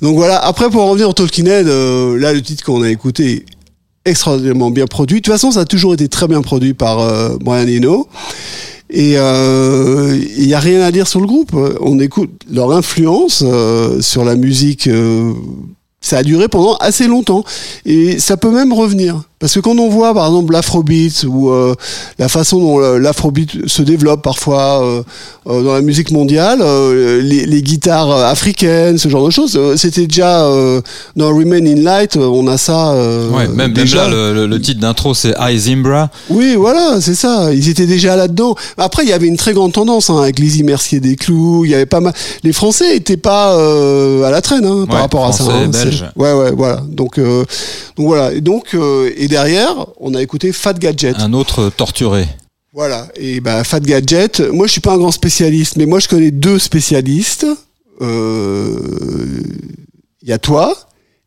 Donc 0.00 0.16
voilà. 0.16 0.38
Après 0.38 0.70
pour 0.70 0.82
en 0.82 0.88
revenir 0.88 1.08
au 1.08 1.12
Tolkienhead, 1.12 1.68
euh, 1.68 2.18
là 2.18 2.32
le 2.32 2.42
titre 2.42 2.64
qu'on 2.64 2.82
a 2.82 2.90
écouté 2.90 3.44
extraordinairement 4.04 4.70
bien 4.70 4.86
produit. 4.86 5.20
De 5.20 5.24
toute 5.24 5.32
façon, 5.32 5.52
ça 5.52 5.60
a 5.60 5.64
toujours 5.64 5.94
été 5.94 6.08
très 6.08 6.26
bien 6.26 6.42
produit 6.42 6.74
par 6.74 6.98
euh, 7.00 7.36
Brian 7.40 7.68
Eno. 7.68 8.08
Et 8.92 9.14
euh, 9.16 10.18
il 10.36 10.46
y 10.46 10.54
a 10.54 10.60
rien 10.60 10.82
à 10.82 10.92
dire 10.92 11.08
sur 11.08 11.20
le 11.20 11.26
groupe. 11.26 11.56
On 11.80 11.98
écoute 11.98 12.30
leur 12.50 12.72
influence 12.72 13.42
euh, 13.44 14.00
sur 14.02 14.24
la 14.24 14.36
musique 14.36 14.86
euh, 14.86 15.32
ça 16.02 16.18
a 16.18 16.22
duré 16.22 16.48
pendant 16.48 16.74
assez 16.76 17.06
longtemps 17.06 17.44
et 17.86 18.18
ça 18.18 18.36
peut 18.36 18.50
même 18.50 18.72
revenir 18.72 19.22
parce 19.42 19.54
que 19.54 19.58
quand 19.60 19.76
on 19.76 19.88
voit 19.88 20.14
par 20.14 20.26
exemple 20.26 20.52
l'afrobeat 20.52 21.24
ou 21.28 21.50
euh, 21.50 21.74
la 22.20 22.28
façon 22.28 22.60
dont 22.60 22.80
euh, 22.80 22.98
l'afrobeat 23.00 23.66
se 23.68 23.82
développe 23.82 24.22
parfois 24.22 24.84
euh, 24.84 25.02
euh, 25.48 25.62
dans 25.64 25.72
la 25.74 25.80
musique 25.80 26.12
mondiale, 26.12 26.60
les, 26.62 27.44
les 27.44 27.62
guitares 27.62 28.08
africaines, 28.12 28.98
ce 28.98 29.08
genre 29.08 29.26
de 29.26 29.32
choses, 29.32 29.58
c'était 29.76 30.06
déjà 30.06 30.48
dans 31.16 31.36
Remain 31.36 31.66
in 31.66 31.82
Light, 31.82 32.16
on 32.16 32.46
a 32.46 32.56
ça 32.56 32.92
Ouais, 32.94 33.48
même, 33.48 33.54
même 33.56 33.72
déjà. 33.72 34.08
là, 34.08 34.32
le, 34.46 34.60
titre 34.60 34.80
d'intro, 34.80 35.12
c'est 35.12 35.34
I 35.40 35.58
Zimbra. 35.58 36.08
Oui, 36.30 36.54
voilà, 36.54 37.00
c'est 37.00 37.16
ça. 37.16 37.52
Ils 37.52 37.68
étaient 37.68 37.86
déjà 37.86 38.14
là-dedans. 38.14 38.54
Après, 38.78 39.02
il 39.02 39.08
y 39.08 39.12
avait 39.12 39.26
une 39.26 39.36
très 39.36 39.54
grande 39.54 39.72
tendance 39.72 40.08
hein, 40.08 40.22
avec 40.22 40.38
Lizzie 40.38 40.62
Mercier 40.62 41.00
des 41.00 41.16
Clous. 41.16 41.64
Il 41.64 41.72
y 41.72 41.74
avait 41.74 41.86
pas 41.86 41.98
mal. 41.98 42.12
Les 42.44 42.52
Français 42.52 42.96
étaient 42.96 43.16
pas 43.16 43.54
à 43.54 44.30
la 44.30 44.40
traîne 44.40 44.64
hein, 44.64 44.84
par 44.86 44.94
Ouais, 44.96 45.00
rapport 45.02 45.26
à 45.26 45.32
ça. 45.32 45.42
Français, 45.42 45.64
hein. 45.64 45.68
Belges. 45.68 46.04
Ouais, 46.14 46.32
ouais, 46.32 46.52
voilà. 46.52 46.80
Donc, 46.88 47.18
donc 47.18 48.06
voilà. 48.06 48.32
Et 48.32 48.40
donc, 48.40 48.76
et 49.16 49.28
derrière, 49.32 49.86
on 49.98 50.14
a 50.14 50.22
écouté 50.22 50.52
Fat 50.52 50.74
Gadget. 50.74 51.16
Un 51.18 51.32
autre 51.32 51.70
torturé. 51.74 52.28
Voilà. 52.74 53.08
Et 53.16 53.40
bah, 53.40 53.64
Fat 53.64 53.80
Gadget. 53.80 54.40
Moi, 54.40 54.66
je 54.66 54.72
suis 54.72 54.80
pas 54.80 54.92
un 54.92 54.98
grand 54.98 55.10
spécialiste, 55.10 55.76
mais 55.76 55.86
moi, 55.86 56.00
je 56.00 56.08
connais 56.08 56.30
deux 56.30 56.58
spécialistes. 56.58 57.46
Euh, 58.02 58.76
Il 60.22 60.28
y 60.28 60.32
a 60.32 60.38
toi. 60.38 60.76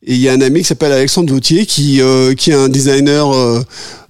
Et 0.08 0.14
il 0.14 0.20
y 0.22 0.30
a 0.30 0.34
un 0.34 0.42
ami 0.42 0.60
qui 0.60 0.66
s'appelle 0.68 0.92
Alexandre 0.92 1.34
Vautier 1.34 1.66
qui, 1.66 2.00
euh, 2.00 2.36
qui 2.36 2.52
est 2.52 2.54
un 2.54 2.70
designer 2.70 3.32
euh, 3.34 3.62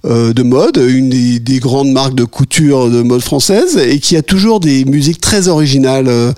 euh, 0.04 0.32
de 0.34 0.42
mode, 0.42 0.76
une 0.76 1.08
des, 1.08 1.38
des 1.38 1.58
grandes 1.58 1.90
marques 1.90 2.14
de 2.14 2.24
couture 2.24 2.90
de 2.90 3.00
mode 3.02 3.22
française, 3.22 3.78
et 3.78 3.98
qui 3.98 4.14
a 4.16 4.22
toujours 4.22 4.60
des 4.60 4.84
musiques 4.84 5.20
très 5.20 5.48
originales. 5.48 6.08
euh, 6.08 6.32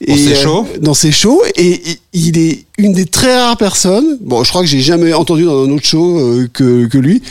et, 0.00 0.16
ses 0.16 0.32
euh, 0.32 0.42
shows 0.42 0.66
Dans 0.80 0.94
ses 0.94 1.12
shows. 1.12 1.42
Et, 1.56 1.90
et 1.90 1.98
il 2.12 2.38
est 2.38 2.64
une 2.78 2.92
des 2.92 3.06
très 3.06 3.36
rares 3.36 3.56
personnes, 3.56 4.18
bon, 4.20 4.44
je 4.44 4.50
crois 4.50 4.62
que 4.62 4.68
j'ai 4.68 4.80
jamais 4.80 5.12
entendu 5.12 5.44
dans 5.44 5.64
un 5.64 5.70
autre 5.70 5.84
show 5.84 6.18
euh, 6.18 6.48
que, 6.52 6.86
que 6.86 6.98
lui, 6.98 7.22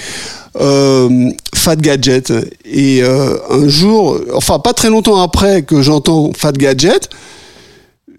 euh, 0.59 1.29
Fat 1.55 1.77
Gadget. 1.77 2.33
Et 2.65 3.01
euh, 3.01 3.37
un 3.49 3.67
jour, 3.69 4.19
enfin 4.33 4.59
pas 4.59 4.73
très 4.73 4.89
longtemps 4.89 5.21
après 5.21 5.61
que 5.63 5.81
j'entends 5.81 6.31
Fat 6.35 6.51
Gadget, 6.53 7.09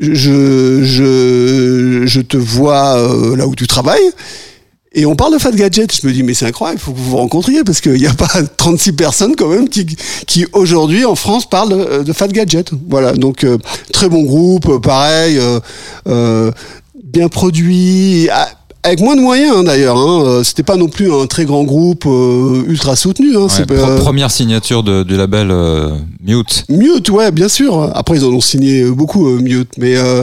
je, 0.02 0.82
je, 0.82 2.02
je 2.04 2.20
te 2.20 2.36
vois 2.36 2.98
euh, 2.98 3.36
là 3.36 3.46
où 3.46 3.54
tu 3.54 3.66
travailles. 3.66 4.10
Et 4.94 5.06
on 5.06 5.16
parle 5.16 5.32
de 5.32 5.38
Fat 5.38 5.52
Gadget. 5.52 5.94
Je 6.00 6.06
me 6.06 6.12
dis, 6.12 6.22
mais 6.22 6.34
c'est 6.34 6.46
incroyable, 6.46 6.78
il 6.80 6.84
faut 6.84 6.92
que 6.92 6.98
vous 6.98 7.10
vous 7.10 7.16
rencontriez 7.16 7.64
parce 7.64 7.80
qu'il 7.80 7.94
n'y 7.94 8.06
a 8.06 8.12
pas 8.12 8.28
36 8.56 8.92
personnes 8.92 9.36
quand 9.36 9.48
même 9.48 9.68
qui, 9.68 9.86
qui 10.26 10.46
aujourd'hui 10.52 11.04
en 11.04 11.14
France 11.14 11.48
parlent 11.48 11.70
de, 11.70 12.02
de 12.02 12.12
Fat 12.12 12.28
Gadget. 12.28 12.70
Voilà, 12.88 13.12
donc 13.12 13.44
euh, 13.44 13.58
très 13.92 14.08
bon 14.08 14.22
groupe, 14.22 14.68
euh, 14.68 14.78
pareil, 14.78 15.38
euh, 15.38 15.60
euh, 16.08 16.50
bien 17.02 17.28
produit, 17.28 18.28
ah, 18.30 18.48
avec 18.84 19.00
moins 19.00 19.14
de 19.16 19.20
moyens 19.20 19.56
hein, 19.58 19.62
d'ailleurs. 19.64 19.96
Hein. 19.96 20.22
Euh, 20.24 20.44
C'était 20.44 20.62
pas 20.62 20.76
non 20.76 20.88
plus 20.88 21.12
un 21.12 21.26
très 21.26 21.44
grand 21.44 21.64
groupe 21.64 22.04
euh, 22.06 22.64
ultra 22.66 22.96
soutenu. 22.96 23.36
Hein. 23.36 23.46
Ouais, 23.46 23.66
euh, 23.70 23.98
Première 23.98 24.30
signature 24.30 24.82
de- 24.82 25.02
du 25.02 25.16
label 25.16 25.50
euh, 25.50 25.90
Mute. 26.24 26.64
Mute, 26.68 27.08
ouais, 27.10 27.30
bien 27.30 27.48
sûr. 27.48 27.90
Après, 27.94 28.16
ils 28.16 28.24
en 28.24 28.28
ont 28.30 28.40
signé 28.40 28.84
beaucoup, 28.84 29.28
euh, 29.28 29.38
Mute. 29.40 29.72
Mais, 29.78 29.96
euh, 29.96 30.22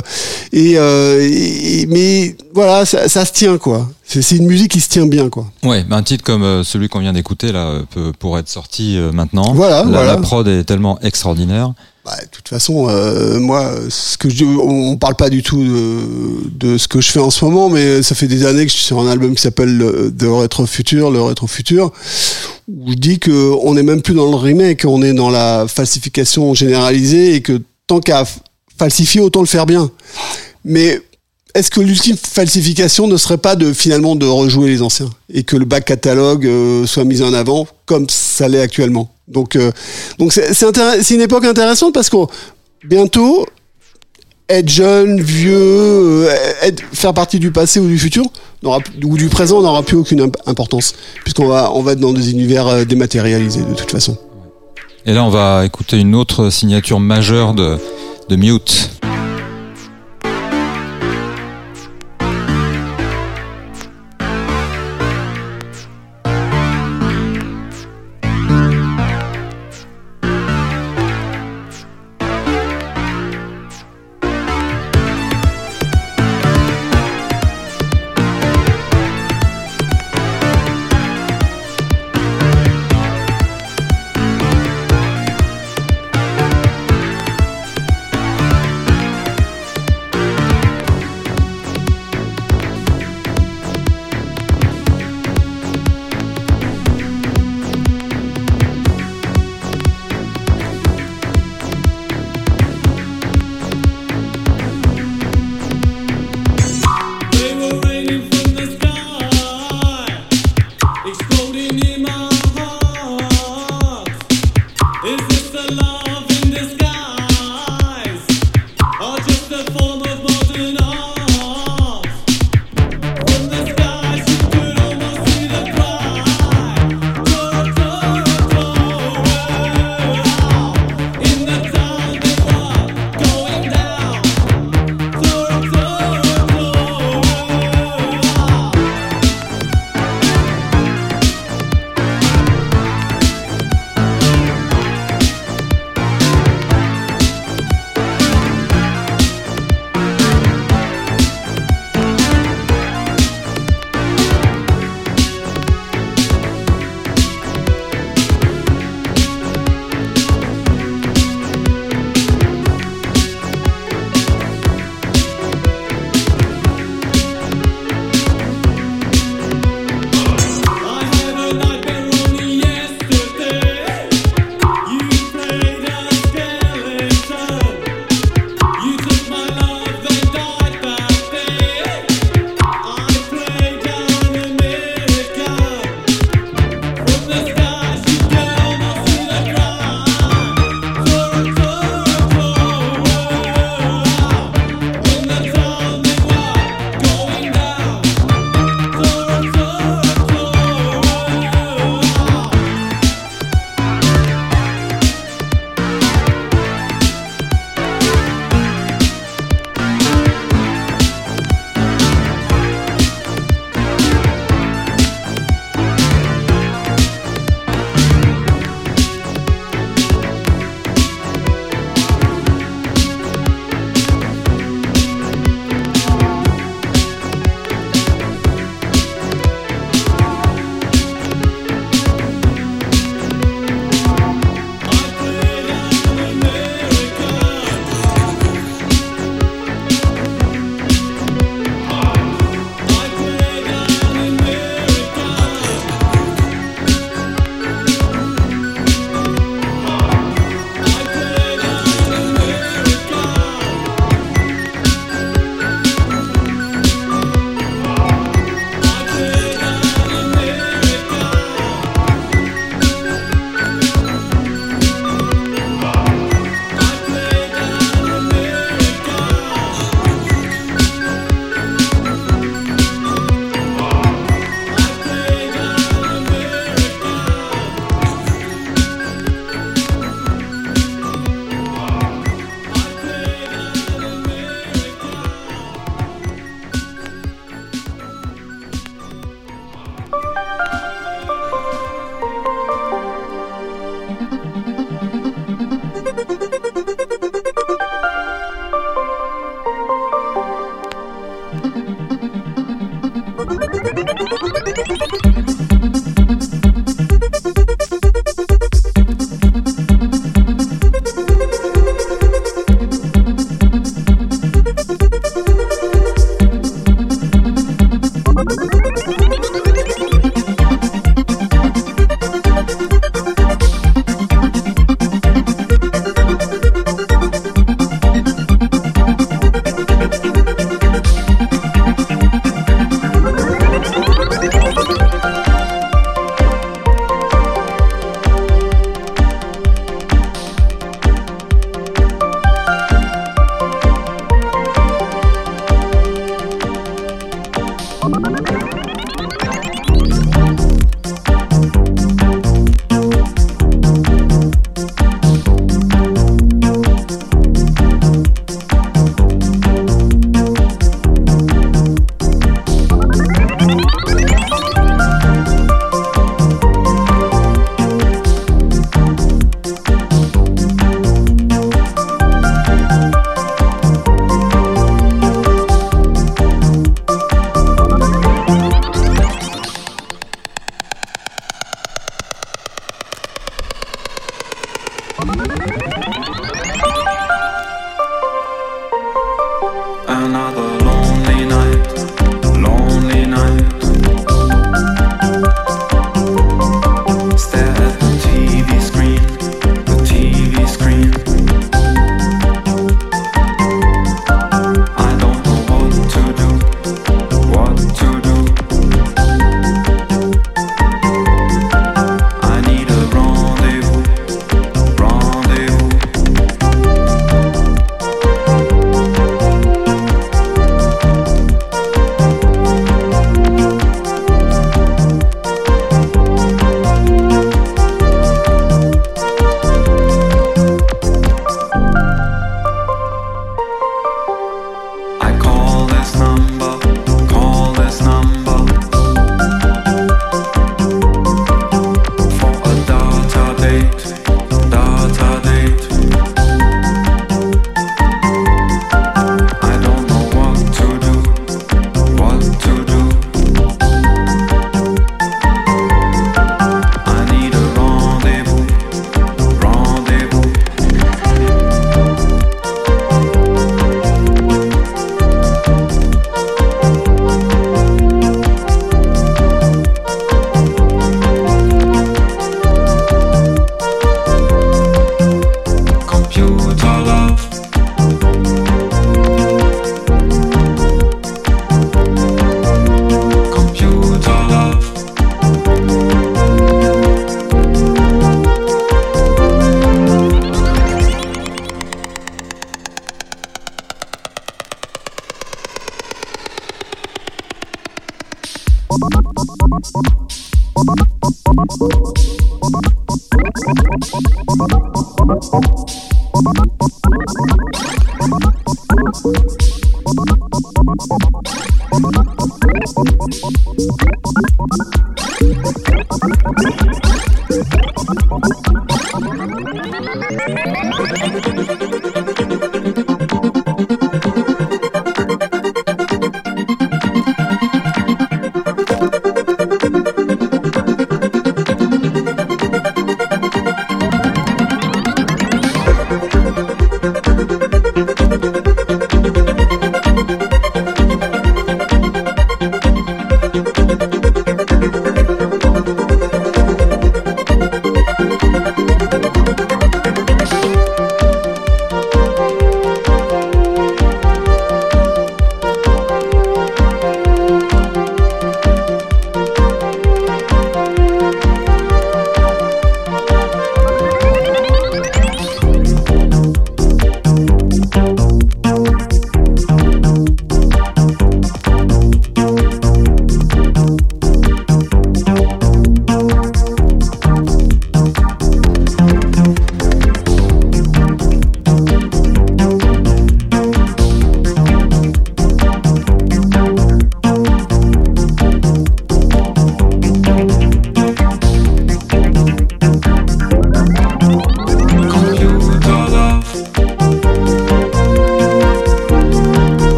et, 0.51 0.74
euh, 0.78 1.20
et- 1.22 1.86
mais 1.88 2.36
voilà, 2.53 2.86
ça, 2.86 3.07
ça 3.07 3.24
se 3.26 3.32
tient, 3.34 3.57
quoi. 3.57 3.88
C'est 4.05 4.32
une 4.38 4.47
musique 4.47 4.72
qui 4.72 4.82
se 4.82 4.89
tient 4.89 5.05
bien, 5.05 5.30
quoi. 5.30 5.45
Ouais, 5.64 5.86
un 5.91 6.01
titre 6.03 6.24
comme 6.24 6.64
celui 6.64 6.89
qu'on 6.89 6.99
vient 6.99 7.14
d'écouter 7.14 7.51
là 7.51 7.74
peut, 7.93 8.12
pourrait 8.18 8.41
être 8.41 8.49
sorti 8.49 8.97
euh, 8.97 9.12
maintenant. 9.12 9.53
Voilà, 9.53 9.84
la, 9.84 9.89
voilà. 9.89 10.05
la 10.05 10.18
prod 10.18 10.47
est 10.47 10.64
tellement 10.64 10.99
extraordinaire. 11.01 11.74
Bah, 12.10 12.16
de 12.24 12.30
toute 12.32 12.47
façon, 12.47 12.89
euh, 12.89 13.39
moi, 13.39 13.72
ce 13.88 14.18
que 14.18 14.30
je, 14.30 14.43
on 14.43 14.97
parle 14.97 15.16
pas 15.16 15.30
du 15.30 15.43
tout 15.43 15.64
de, 15.64 16.76
ce 16.80 16.88
que 16.88 17.01
je 17.01 17.12
fais 17.12 17.20
en 17.20 17.30
ce 17.30 17.45
moment, 17.45 17.70
mais 17.70 18.01
ça 18.01 18.16
fait 18.16 18.26
des 18.26 18.47
années 18.47 18.66
que 18.66 18.72
je 18.72 18.78
suis 18.78 18.86
sur 18.86 18.99
un 18.99 19.07
album 19.07 19.36
qui 19.36 19.43
s'appelle 19.43 20.12
The 20.18 20.24
Retro 20.24 20.66
Future, 20.66 21.12
le 21.12 21.22
Retro 21.22 21.45
Futur, 21.45 21.91
où 22.68 22.89
je 22.89 22.95
dis 22.95 23.20
que 23.20 23.53
on 23.62 23.76
n'est 23.76 23.84
même 23.84 24.01
plus 24.01 24.16
dans 24.16 24.28
le 24.28 24.36
remake, 24.36 24.86
on 24.88 25.03
est 25.03 25.14
dans 25.14 25.30
la 25.30 25.68
falsification 25.68 26.55
généralisée 26.55 27.36
et 27.36 27.41
que 27.41 27.62
tant 27.86 27.99
qu'à 27.99 28.26
falsifier, 28.80 29.22
autant 29.22 29.41
le 29.41 29.45
faire 29.45 29.68
bien. 29.68 29.91
Mais 30.66 30.99
est-ce 31.56 31.72
que 31.72 31.82
l'ultime 31.82 32.16
falsification 32.16 33.08
ne 33.08 33.18
serait 33.18 33.38
pas 33.38 33.56
de 33.56 33.74
finalement 33.74 34.16
de 34.16 34.26
rejouer 34.26 34.70
les 34.70 34.82
anciens 34.82 35.10
et 35.34 35.43
que 35.43 35.56
le 35.58 35.66
back 35.66 35.86
catalogue 35.86 36.45
euh, 36.45 36.86
soit 36.86 37.06
mis 37.06 37.22
en 37.24 37.34
avant 37.34 37.68
comme 37.86 38.08
ça 38.10 38.47
l'est 38.47 38.62
actuellement? 38.62 39.10
Donc, 39.28 39.56
euh, 39.56 39.72
donc 40.18 40.32
c'est 40.34 41.16
une 41.16 41.22
époque 41.22 41.45
intéressante 41.45 41.93
parce 41.93 42.10
que 42.10 42.18
bientôt 42.84 43.45
être 44.47 44.70
jeune, 44.70 45.22
vieux, 45.22 46.28
euh, 46.30 46.30
être, 46.64 46.84
faire 46.93 47.14
partie 47.14 47.39
du 47.39 47.52
passé 47.52 47.80
ou 47.80 47.88
du 47.88 48.00
futur 48.00 48.24
ou 49.04 49.18
du 49.18 49.30
présent 49.30 49.62
n'aura 49.62 49.84
plus 49.84 49.97
aucune 49.97 50.22
imp- 50.22 50.38
importance 50.47 50.95
puisqu'on 51.24 51.47
va 51.47 51.72
on 51.74 51.82
va 51.82 51.91
être 51.93 52.00
dans 52.00 52.14
des 52.14 52.32
univers 52.32 52.86
dématérialisés 52.86 53.62
de 53.62 53.74
toute 53.76 53.91
façon. 53.91 54.18
Et 55.06 55.14
là, 55.14 55.24
on 55.24 55.30
va 55.30 55.66
écouter 55.66 55.97
une 55.97 56.14
autre 56.14 56.50
signature 56.50 57.00
majeure 57.00 57.54
de, 57.54 57.78
de 58.28 58.36
Mute. 58.36 58.89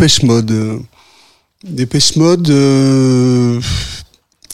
Dépêche 0.00 0.22
Mode. 0.22 0.50
euh, 0.50 0.78
Dépêche 1.62 2.16
Mode, 2.16 2.48
euh, 2.48 3.60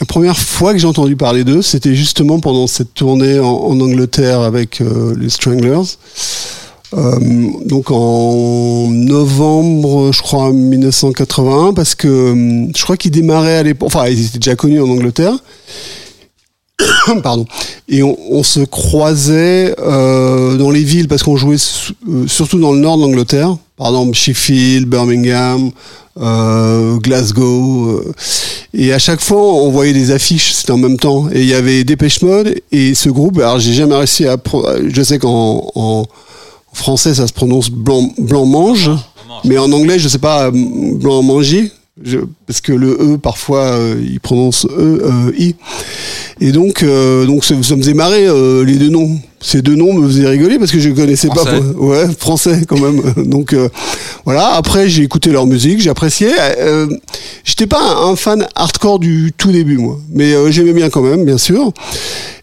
la 0.01 0.06
première 0.06 0.36
fois 0.36 0.73
que 0.73 0.78
j'ai 0.81 0.89
entendu 0.89 1.14
parler 1.14 1.44
d'eux, 1.44 1.62
c'était 1.62 1.94
justement 1.94 2.40
pendant 2.40 2.66
cette 2.66 2.94
tournée 2.94 3.39
en, 3.39 3.81
Angleterre 3.81 4.40
avec 4.40 4.81
euh, 4.81 5.14
les 5.16 5.28
Stranglers. 5.28 5.98
Donc 6.93 7.93
en 7.93 8.89
novembre, 8.90 10.10
je 10.12 10.20
crois, 10.20 10.52
1981, 10.52 11.74
parce 11.74 11.94
que 11.94 12.66
je 12.74 12.82
crois 12.82 12.97
qu'ils 12.97 13.12
démarraient 13.12 13.59
à 13.59 13.62
l'époque, 13.62 13.86
enfin, 13.86 14.09
ils 14.09 14.27
étaient 14.27 14.40
déjà 14.40 14.56
connus 14.56 14.81
en 14.81 14.89
Angleterre. 14.89 15.39
Pardon. 17.23 17.45
Et 17.89 18.03
on, 18.03 18.16
on 18.31 18.43
se 18.43 18.61
croisait 18.61 19.74
euh, 19.78 20.57
dans 20.57 20.70
les 20.70 20.83
villes 20.85 21.09
parce 21.09 21.23
qu'on 21.23 21.37
jouait 21.37 21.59
su- 21.59 21.93
euh, 22.09 22.27
surtout 22.27 22.59
dans 22.59 22.73
le 22.73 22.78
nord 22.81 22.97
de 22.97 23.03
l'Angleterre, 23.03 23.57
par 23.77 23.89
exemple 23.89 24.15
Sheffield, 24.15 24.87
Birmingham, 24.89 25.70
euh, 26.20 26.97
Glasgow. 26.97 28.03
et 28.74 28.93
à 28.93 28.99
chaque 28.99 29.20
fois, 29.20 29.41
on 29.41 29.70
voyait 29.70 29.93
des 29.93 30.11
affiches, 30.11 30.53
c'était 30.53 30.73
en 30.73 30.78
même 30.78 30.97
temps. 30.99 31.28
Et 31.33 31.41
il 31.43 31.47
y 31.47 31.55
avait 31.55 31.85
Dépêche 31.85 32.23
Mode 32.23 32.55
et 32.73 32.95
ce 32.95 33.09
groupe. 33.11 33.39
Alors, 33.39 33.59
j'ai 33.59 33.73
jamais 33.74 33.95
réussi 33.97 34.27
à. 34.27 34.37
Je 34.89 35.03
sais 35.03 35.19
qu'en 35.19 35.70
en 35.74 36.07
français, 36.73 37.15
ça 37.15 37.27
se 37.27 37.33
prononce 37.33 37.70
blanc, 37.70 38.11
blanc 38.19 38.47
mange, 38.47 38.91
mais 39.45 39.59
en 39.59 39.70
anglais, 39.73 39.99
je 39.99 40.09
sais 40.09 40.19
pas, 40.19 40.51
blanc 40.51 41.23
manger. 41.23 41.70
Je, 42.05 42.18
parce 42.47 42.60
que 42.60 42.73
le 42.73 42.90
E 42.90 43.16
parfois 43.16 43.62
euh, 43.62 43.97
il 44.06 44.20
prononce 44.20 44.66
E 44.66 45.01
euh, 45.02 45.32
I. 45.39 45.55
Et 46.43 46.52
donc 46.52 46.82
euh, 46.82 47.24
donc 47.24 47.43
ça, 47.43 47.55
ça 47.62 47.74
me 47.74 47.81
faisait 47.81 47.94
marrer 47.94 48.27
euh, 48.27 48.64
les 48.66 48.74
deux 48.74 48.90
noms. 48.90 49.18
Ces 49.40 49.62
deux 49.62 49.77
noms 49.77 49.94
me 49.94 50.06
faisaient 50.06 50.27
rigoler 50.28 50.59
parce 50.59 50.70
que 50.73 50.78
je 50.78 50.90
connaissais 50.90 51.28
pas 51.28 51.36
Français. 51.36 51.62
ouais 51.78 52.06
français 52.18 52.60
quand 52.68 52.78
même. 52.78 53.01
Donc 53.31 53.55
euh, 53.55 53.70
voilà. 54.27 54.48
Après 54.56 54.90
j'ai 54.90 55.05
écouté 55.05 55.31
leur 55.31 55.47
musique 55.47 55.81
j'ai 55.81 55.89
apprécié 55.89 56.28
euh, 56.59 56.86
j'étais 57.44 57.66
pas 57.66 57.81
un, 57.81 58.10
un 58.10 58.16
fan 58.16 58.47
hardcore 58.55 58.98
du 58.98 59.32
tout 59.36 59.51
début 59.51 59.78
moi. 59.78 59.98
Mais 60.10 60.35
euh, 60.35 60.51
j'aimais 60.51 60.74
bien 60.74 60.90
quand 60.90 61.02
même 61.02 61.24
bien 61.24 61.39
sûr. 61.39 61.73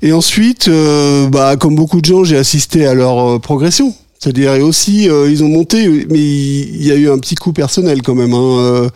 Et 0.02 0.14
ensuite 0.14 0.68
euh, 0.68 1.28
bah 1.30 1.58
comme 1.58 1.76
beaucoup 1.76 2.02
de 2.02 2.06
gens 2.06 2.24
j'ai 2.24 2.38
assisté 2.38 2.88
à 2.88 2.96
leur 2.96 3.40
progression 3.40 3.94
c'est-à-dire 4.24 4.54
et 4.54 4.62
aussi 4.62 5.10
euh, 5.10 5.30
ils 5.30 5.44
ont 5.44 5.50
monté 5.50 5.88
mais 6.10 6.20
il 6.20 6.86
y 6.86 6.92
a 6.92 6.96
eu 6.96 7.10
un 7.10 7.18
petit 7.18 7.36
coup 7.36 7.52
personnel 7.52 8.02
quand 8.02 8.16
même 8.16 8.34
hein, 8.34 8.58
euh, 8.60 8.90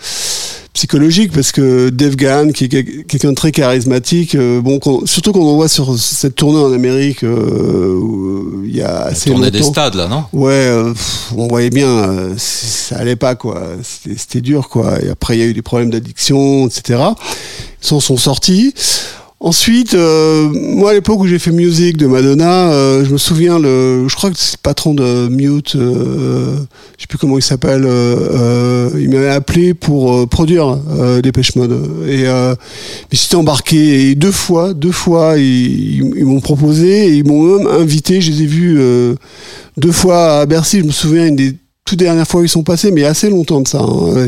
psychologique 0.74 1.32
parce 1.34 1.52
que 1.52 1.90
Dave 1.90 2.16
Gahan 2.16 2.50
qui 2.52 2.66
est 2.66 2.70
quel- 2.70 3.04
quelqu'un 3.06 3.30
de 3.32 3.36
très 3.36 3.52
charismatique 3.52 4.36
euh, 4.36 4.62
bon 4.62 4.80
surtout 5.06 5.32
quand 5.34 5.40
on 5.42 5.56
voit 5.56 5.68
sur 5.68 5.98
cette 6.00 6.36
tournée 6.36 6.60
en 6.60 6.72
Amérique 6.72 7.24
où 7.24 8.64
il 8.66 8.76
y 8.76 8.82
a 8.82 9.02
assez 9.04 9.30
Tourner 9.30 9.50
des 9.52 9.60
longtemps. 9.60 9.72
stades 9.72 9.96
là, 9.96 10.08
non? 10.08 10.24
Ouais, 10.34 10.70
pff, 10.94 11.32
on 11.36 11.48
voyait 11.48 11.70
bien, 11.72 12.30
ça 12.38 12.98
allait 12.98 13.16
pas 13.16 13.36
quoi. 13.36 13.62
C'était 13.82 14.18
c'était 14.20 14.42
dur 14.42 14.70
quoi. 14.70 15.02
Et 15.04 15.10
après 15.10 15.36
il 15.38 15.40
y 15.40 15.44
a 15.44 15.46
eu 15.48 15.54
des 15.54 15.62
problèmes 15.62 15.90
d'addiction, 15.90 16.68
etc. 16.68 17.00
Ils 17.82 17.88
s'en 17.88 18.00
sont 18.00 18.18
sortis. 18.18 18.74
Ensuite, 19.40 19.94
euh, 19.94 20.50
moi 20.52 20.90
à 20.90 20.94
l'époque 20.96 21.20
où 21.20 21.28
j'ai 21.28 21.38
fait 21.38 21.52
Music 21.52 21.96
de 21.96 22.08
Madonna, 22.08 22.72
euh, 22.72 23.06
je 23.06 23.12
me 23.12 23.20
souviens 23.20 23.60
le, 23.60 24.08
je 24.08 24.16
crois 24.16 24.32
que 24.32 24.36
c'est 24.36 24.54
le 24.58 24.62
patron 24.64 24.96
de 24.96 25.28
Mute, 25.28 25.76
euh, 25.76 26.56
je 26.98 27.02
sais 27.04 27.08
plus 27.08 27.20
comment 27.20 27.38
il 27.38 27.44
s'appelle, 27.44 27.86
euh, 27.86 28.90
euh, 28.90 29.00
il 29.00 29.12
m'avait 29.12 29.30
appelé 29.30 29.76
pour 29.76 30.12
euh, 30.12 30.26
produire 30.26 30.80
euh, 30.90 31.22
Dépêche 31.22 31.56
Mode 31.56 31.80
et 32.08 32.26
euh, 32.26 32.56
j'étais 33.12 33.36
embarqué 33.36 34.10
et 34.10 34.16
deux 34.16 34.32
fois, 34.32 34.74
deux 34.74 34.92
fois 34.92 35.38
ils, 35.38 36.04
m'ont 36.26 36.42
proposé 36.42 37.06
et 37.06 37.18
ils 37.18 37.28
m'ont 37.28 37.60
même 37.60 37.68
invité. 37.68 38.22
Je 38.22 38.32
les 38.32 38.42
ai 38.42 38.48
vus 38.48 38.80
deux 39.78 39.92
fois 39.92 40.40
à 40.40 40.46
Bercy. 40.48 40.80
Je 40.80 40.86
me 40.86 40.92
souviens 40.92 41.28
une 41.28 41.36
des 41.36 41.54
toute 41.88 42.00
dernière 42.00 42.28
fois 42.28 42.42
où 42.42 42.44
ils 42.44 42.50
sont 42.50 42.64
passés, 42.64 42.92
mais 42.92 43.04
assez 43.06 43.30
longtemps 43.30 43.62
de 43.62 43.68
ça. 43.68 43.80
hein. 43.80 44.28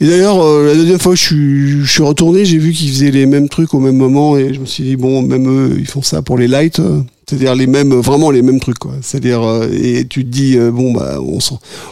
Et 0.00 0.06
d'ailleurs, 0.06 0.42
euh, 0.42 0.66
la 0.66 0.74
deuxième 0.74 0.98
fois 0.98 1.14
je 1.14 1.22
suis, 1.22 1.84
je 1.84 1.90
suis 1.90 2.02
retourné, 2.02 2.44
j'ai 2.44 2.58
vu 2.58 2.72
qu'ils 2.72 2.90
faisaient 2.90 3.12
les 3.12 3.26
mêmes 3.26 3.48
trucs 3.48 3.72
au 3.74 3.78
même 3.78 3.96
moment 3.96 4.36
et 4.36 4.52
je 4.52 4.58
me 4.58 4.66
suis 4.66 4.82
dit 4.82 4.96
bon, 4.96 5.22
même 5.22 5.48
eux, 5.48 5.76
ils 5.78 5.86
font 5.86 6.02
ça 6.02 6.20
pour 6.20 6.36
les 6.36 6.48
lights, 6.48 6.80
euh, 6.80 7.00
c'est-à-dire 7.28 7.54
les 7.54 7.68
mêmes, 7.68 7.94
vraiment 7.94 8.30
les 8.32 8.42
mêmes 8.42 8.58
trucs 8.58 8.78
quoi. 8.78 8.92
C'est-à-dire 9.02 9.42
euh, 9.42 9.68
et 9.72 10.04
tu 10.06 10.24
te 10.24 10.30
dis 10.30 10.58
euh, 10.58 10.72
bon 10.72 10.92
bah 10.92 11.18
on 11.20 11.38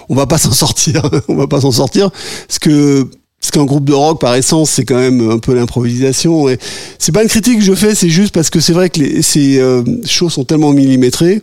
on 0.08 0.14
va 0.16 0.26
pas 0.26 0.38
s'en 0.38 0.50
sortir, 0.52 1.08
on 1.28 1.36
va 1.36 1.46
pas 1.46 1.60
s'en 1.60 1.70
sortir, 1.70 2.10
parce 2.48 2.58
que 2.58 3.06
parce 3.40 3.50
qu'un 3.52 3.64
groupe 3.64 3.84
de 3.84 3.92
rock 3.92 4.20
par 4.20 4.34
essence 4.34 4.70
c'est 4.70 4.84
quand 4.84 4.98
même 4.98 5.30
un 5.30 5.38
peu 5.38 5.54
l'improvisation 5.54 6.48
et 6.48 6.58
c'est 6.98 7.12
pas 7.12 7.22
une 7.22 7.28
critique 7.28 7.58
que 7.58 7.64
je 7.64 7.74
fais, 7.74 7.94
c'est 7.94 8.08
juste 8.08 8.34
parce 8.34 8.50
que 8.50 8.58
c'est 8.60 8.72
vrai 8.72 8.90
que 8.90 9.00
les, 9.00 9.22
ces 9.22 9.58
euh, 9.58 9.82
choses 10.04 10.32
sont 10.32 10.44
tellement 10.44 10.72
millimétrées 10.72 11.40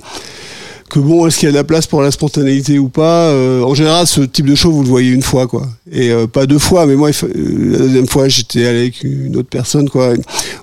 que 0.89 0.99
bon, 0.99 1.27
est-ce 1.27 1.37
qu'il 1.37 1.45
y 1.45 1.49
a 1.49 1.51
de 1.51 1.57
la 1.57 1.63
place 1.63 1.87
pour 1.87 2.01
la 2.01 2.11
spontanéité 2.11 2.79
ou 2.79 2.89
pas 2.89 3.27
euh, 3.27 3.61
En 3.61 3.75
général, 3.75 4.07
ce 4.07 4.21
type 4.21 4.47
de 4.47 4.55
show, 4.55 4.71
vous 4.71 4.83
le 4.83 4.89
voyez 4.89 5.11
une 5.11 5.21
fois, 5.21 5.47
quoi. 5.47 5.67
Et 5.91 6.09
euh, 6.09 6.27
pas 6.27 6.45
deux 6.45 6.59
fois, 6.59 6.85
mais 6.85 6.95
moi, 6.95 7.11
euh, 7.23 7.27
la 7.71 7.77
deuxième 7.77 8.07
fois, 8.07 8.27
j'étais 8.27 8.65
allé 8.65 8.79
avec 8.79 9.03
une 9.03 9.35
autre 9.37 9.49
personne, 9.49 9.89
quoi. 9.89 10.13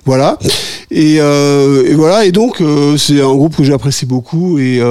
Voilà. 0.05 0.37
Et, 0.91 1.19
voilà. 1.95 2.25
Et 2.25 2.31
donc, 2.31 2.61
c'est 2.97 3.21
un 3.21 3.33
groupe 3.35 3.55
que 3.55 3.63
j'apprécie 3.63 4.05
beaucoup 4.05 4.59
et, 4.59 4.81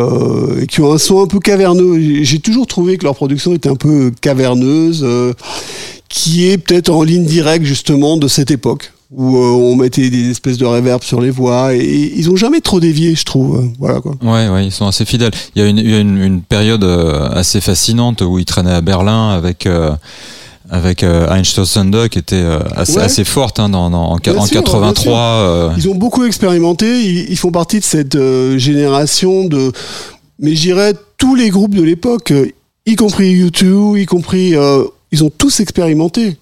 qui 0.68 0.80
ont 0.80 0.92
un 0.92 0.98
son 0.98 1.22
un 1.22 1.26
peu 1.26 1.38
caverneux. 1.38 2.00
J'ai- 2.22 2.38
toujours 2.38 2.66
trouvé 2.66 2.96
que 2.96 3.04
leur 3.04 3.14
production 3.14 3.54
était 3.54 3.68
un 3.68 3.76
peu 3.76 4.12
caverneuse, 4.20 5.06
qui 6.08 6.48
est 6.48 6.58
peut-être 6.58 6.90
en 6.90 7.02
ligne 7.02 7.24
directe 7.24 7.64
justement 7.64 8.16
de 8.16 8.28
cette 8.28 8.50
époque 8.50 8.92
où 9.10 9.36
euh, 9.36 9.40
on 9.40 9.76
mettait 9.76 10.10
des 10.10 10.30
espèces 10.30 10.58
de 10.58 10.64
réverb 10.66 11.02
sur 11.02 11.20
les 11.20 11.30
voix 11.30 11.74
et, 11.74 12.12
ils 12.16 12.28
ont 12.30 12.36
jamais 12.36 12.60
trop 12.60 12.80
dévié, 12.80 13.14
je 13.14 13.24
trouve. 13.24 13.70
Voilà 13.78 14.00
quoi. 14.00 14.16
Ouais, 14.22 14.48
ouais, 14.48 14.66
ils 14.66 14.72
sont 14.72 14.86
assez 14.86 15.04
fidèles. 15.04 15.30
Il 15.54 15.62
y 15.62 15.64
a 15.64 15.68
une, 15.68 15.78
il 15.78 15.90
y 15.90 15.94
a 15.94 16.00
une, 16.00 16.20
une 16.20 16.42
période 16.42 16.82
euh, 16.84 17.28
assez 17.30 17.60
fascinante 17.60 18.20
où 18.22 18.38
ils 18.38 18.44
traînaient 18.44 18.72
à 18.74 18.80
Berlin 18.80 19.30
avec 19.30 19.66
euh, 19.66 19.92
avec 20.68 21.04
euh, 21.04 21.30
Einstürzende 21.32 22.08
qui 22.08 22.18
était 22.18 22.34
euh, 22.36 22.58
assez, 22.74 22.96
Ouais. 22.96 23.02
assez 23.04 23.22
forte 23.24 23.60
hein, 23.60 23.68
dans, 23.68 23.88
dans- 23.88 24.10
en, 24.12 24.16
Bien 24.16 24.36
en 24.36 24.46
sûr, 24.46 24.64
83. 24.64 25.14
euh, 25.18 25.70
Ils 25.76 25.88
ont 25.88 25.94
beaucoup 25.94 26.24
expérimenté, 26.24 26.86
ils, 27.04 27.30
ils 27.30 27.36
font 27.36 27.52
partie 27.52 27.78
de 27.78 27.84
cette 27.84 28.16
euh, 28.16 28.58
génération 28.58 29.44
de, 29.44 29.70
mais 30.40 30.56
je 30.56 30.60
dirais 30.62 30.94
tous 31.18 31.36
les 31.36 31.50
groupes 31.50 31.76
de 31.76 31.82
l'époque, 31.82 32.32
y 32.84 32.96
compris 32.96 33.40
U2, 33.44 33.96
y 34.00 34.06
compris, 34.06 34.56
euh, 34.56 34.82
ils 35.12 35.22
ont 35.22 35.30
tous 35.30 35.60
expérimenté. 35.60 36.36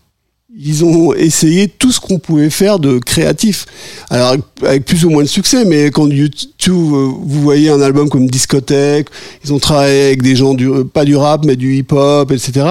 Ils 0.57 0.85
ont 0.85 1.13
essayé 1.15 1.67
tout 1.67 1.91
ce 1.91 1.99
qu'on 1.99 2.21
pouvait 2.21 2.49
faire 2.49 2.79
de 2.79 2.99
créatif. 2.99 3.67
Alors 4.09 4.37
avec- 4.63 4.85
plus 4.85 5.05
ou 5.05 5.11
moins 5.11 5.25
de 5.25 5.29
succès, 5.29 5.65
mais 5.65 5.91
quand 5.91 6.07
U2, 6.07 6.69
euh, 6.69 6.71
vous 6.71 7.41
voyez 7.43 7.71
un 7.71 7.81
album 7.81 8.09
comme 8.09 8.31
Discothèque, 8.31 9.09
ils 9.45 9.53
ont 9.53 9.59
travaillé 9.59 10.03
avec 10.07 10.23
des 10.23 10.37
gens 10.37 10.55
du 10.55 10.71
pas 10.93 11.05
du 11.05 11.17
rap 11.17 11.45
mais 11.45 11.57
du 11.57 11.75
hip-hop, 11.77 12.31
etc. 12.31 12.67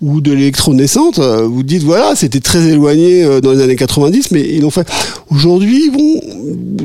ou 0.00 0.20
de 0.20 0.32
l'électro-naissante. 0.32 1.18
euh, 1.18 1.42
Vous 1.48 1.64
dites 1.64 1.82
voilà, 1.82 2.14
c'était 2.14 2.38
très 2.40 2.68
éloigné 2.68 3.24
euh, 3.24 3.40
dans 3.40 3.50
les 3.50 3.62
années 3.62 3.74
90, 3.76 4.30
mais 4.30 4.42
ils 4.42 4.60
l'ont 4.60 4.70
fait. 4.70 4.86
Aujourd'hui, 5.30 5.90
bon, 5.90 6.20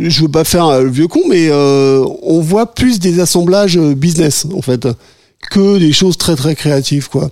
je 0.01 0.21
veux 0.23 0.29
pas 0.29 0.45
faire 0.45 0.65
euh, 0.65 0.81
le 0.81 0.89
vieux 0.89 1.07
con, 1.07 1.21
mais 1.29 1.49
euh, 1.51 2.03
on 2.23 2.39
voit 2.39 2.73
plus 2.73 2.97
des 2.99 3.19
assemblages 3.19 3.77
euh, 3.77 3.93
business 3.93 4.47
en 4.55 4.63
fait 4.63 4.87
que 5.51 5.77
des 5.77 5.93
choses 5.93 6.17
très 6.17 6.35
très 6.35 6.55
créatives 6.55 7.09
quoi. 7.09 7.29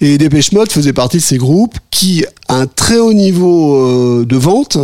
Et 0.00 0.18
Dépêche 0.18 0.52
Mode 0.52 0.72
faisait 0.72 0.92
partie 0.92 1.18
de 1.18 1.22
ces 1.22 1.36
groupes 1.38 1.76
qui, 1.90 2.24
à 2.48 2.60
un 2.60 2.66
très 2.66 2.98
haut 2.98 3.12
niveau 3.12 3.74
euh, 3.76 4.24
de 4.24 4.36
vente, 4.36 4.78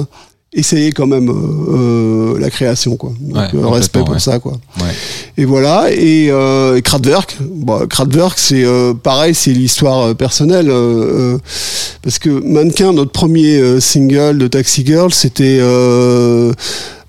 essayaient 0.52 0.92
quand 0.92 1.06
même 1.06 1.28
euh, 1.28 2.34
euh, 2.34 2.38
la 2.38 2.48
création 2.48 2.96
quoi. 2.96 3.12
Donc, 3.20 3.52
Ouais, 3.52 3.70
respect 3.76 4.00
pour 4.00 4.10
ouais. 4.10 4.18
ça 4.20 4.38
quoi. 4.38 4.52
ouais. 4.80 4.92
Et 5.36 5.44
voilà. 5.44 5.90
Et 5.92 6.28
euh, 6.30 6.80
Kraftwerk, 6.80 7.36
bon, 7.40 7.86
Kraftwerk, 7.86 8.38
c'est 8.38 8.64
euh, 8.64 8.94
pareil, 8.94 9.34
c'est 9.34 9.52
l'histoire 9.52 10.14
personnelle 10.14 10.70
parce 12.02 12.18
que 12.18 12.28
Mannequin, 12.30 12.92
notre 12.92 13.10
premier 13.12 13.80
single 13.80 14.38
de 14.38 14.46
Taxi 14.48 14.84
Girl, 14.86 15.12
c'était 15.12 15.58
euh, 15.60 16.52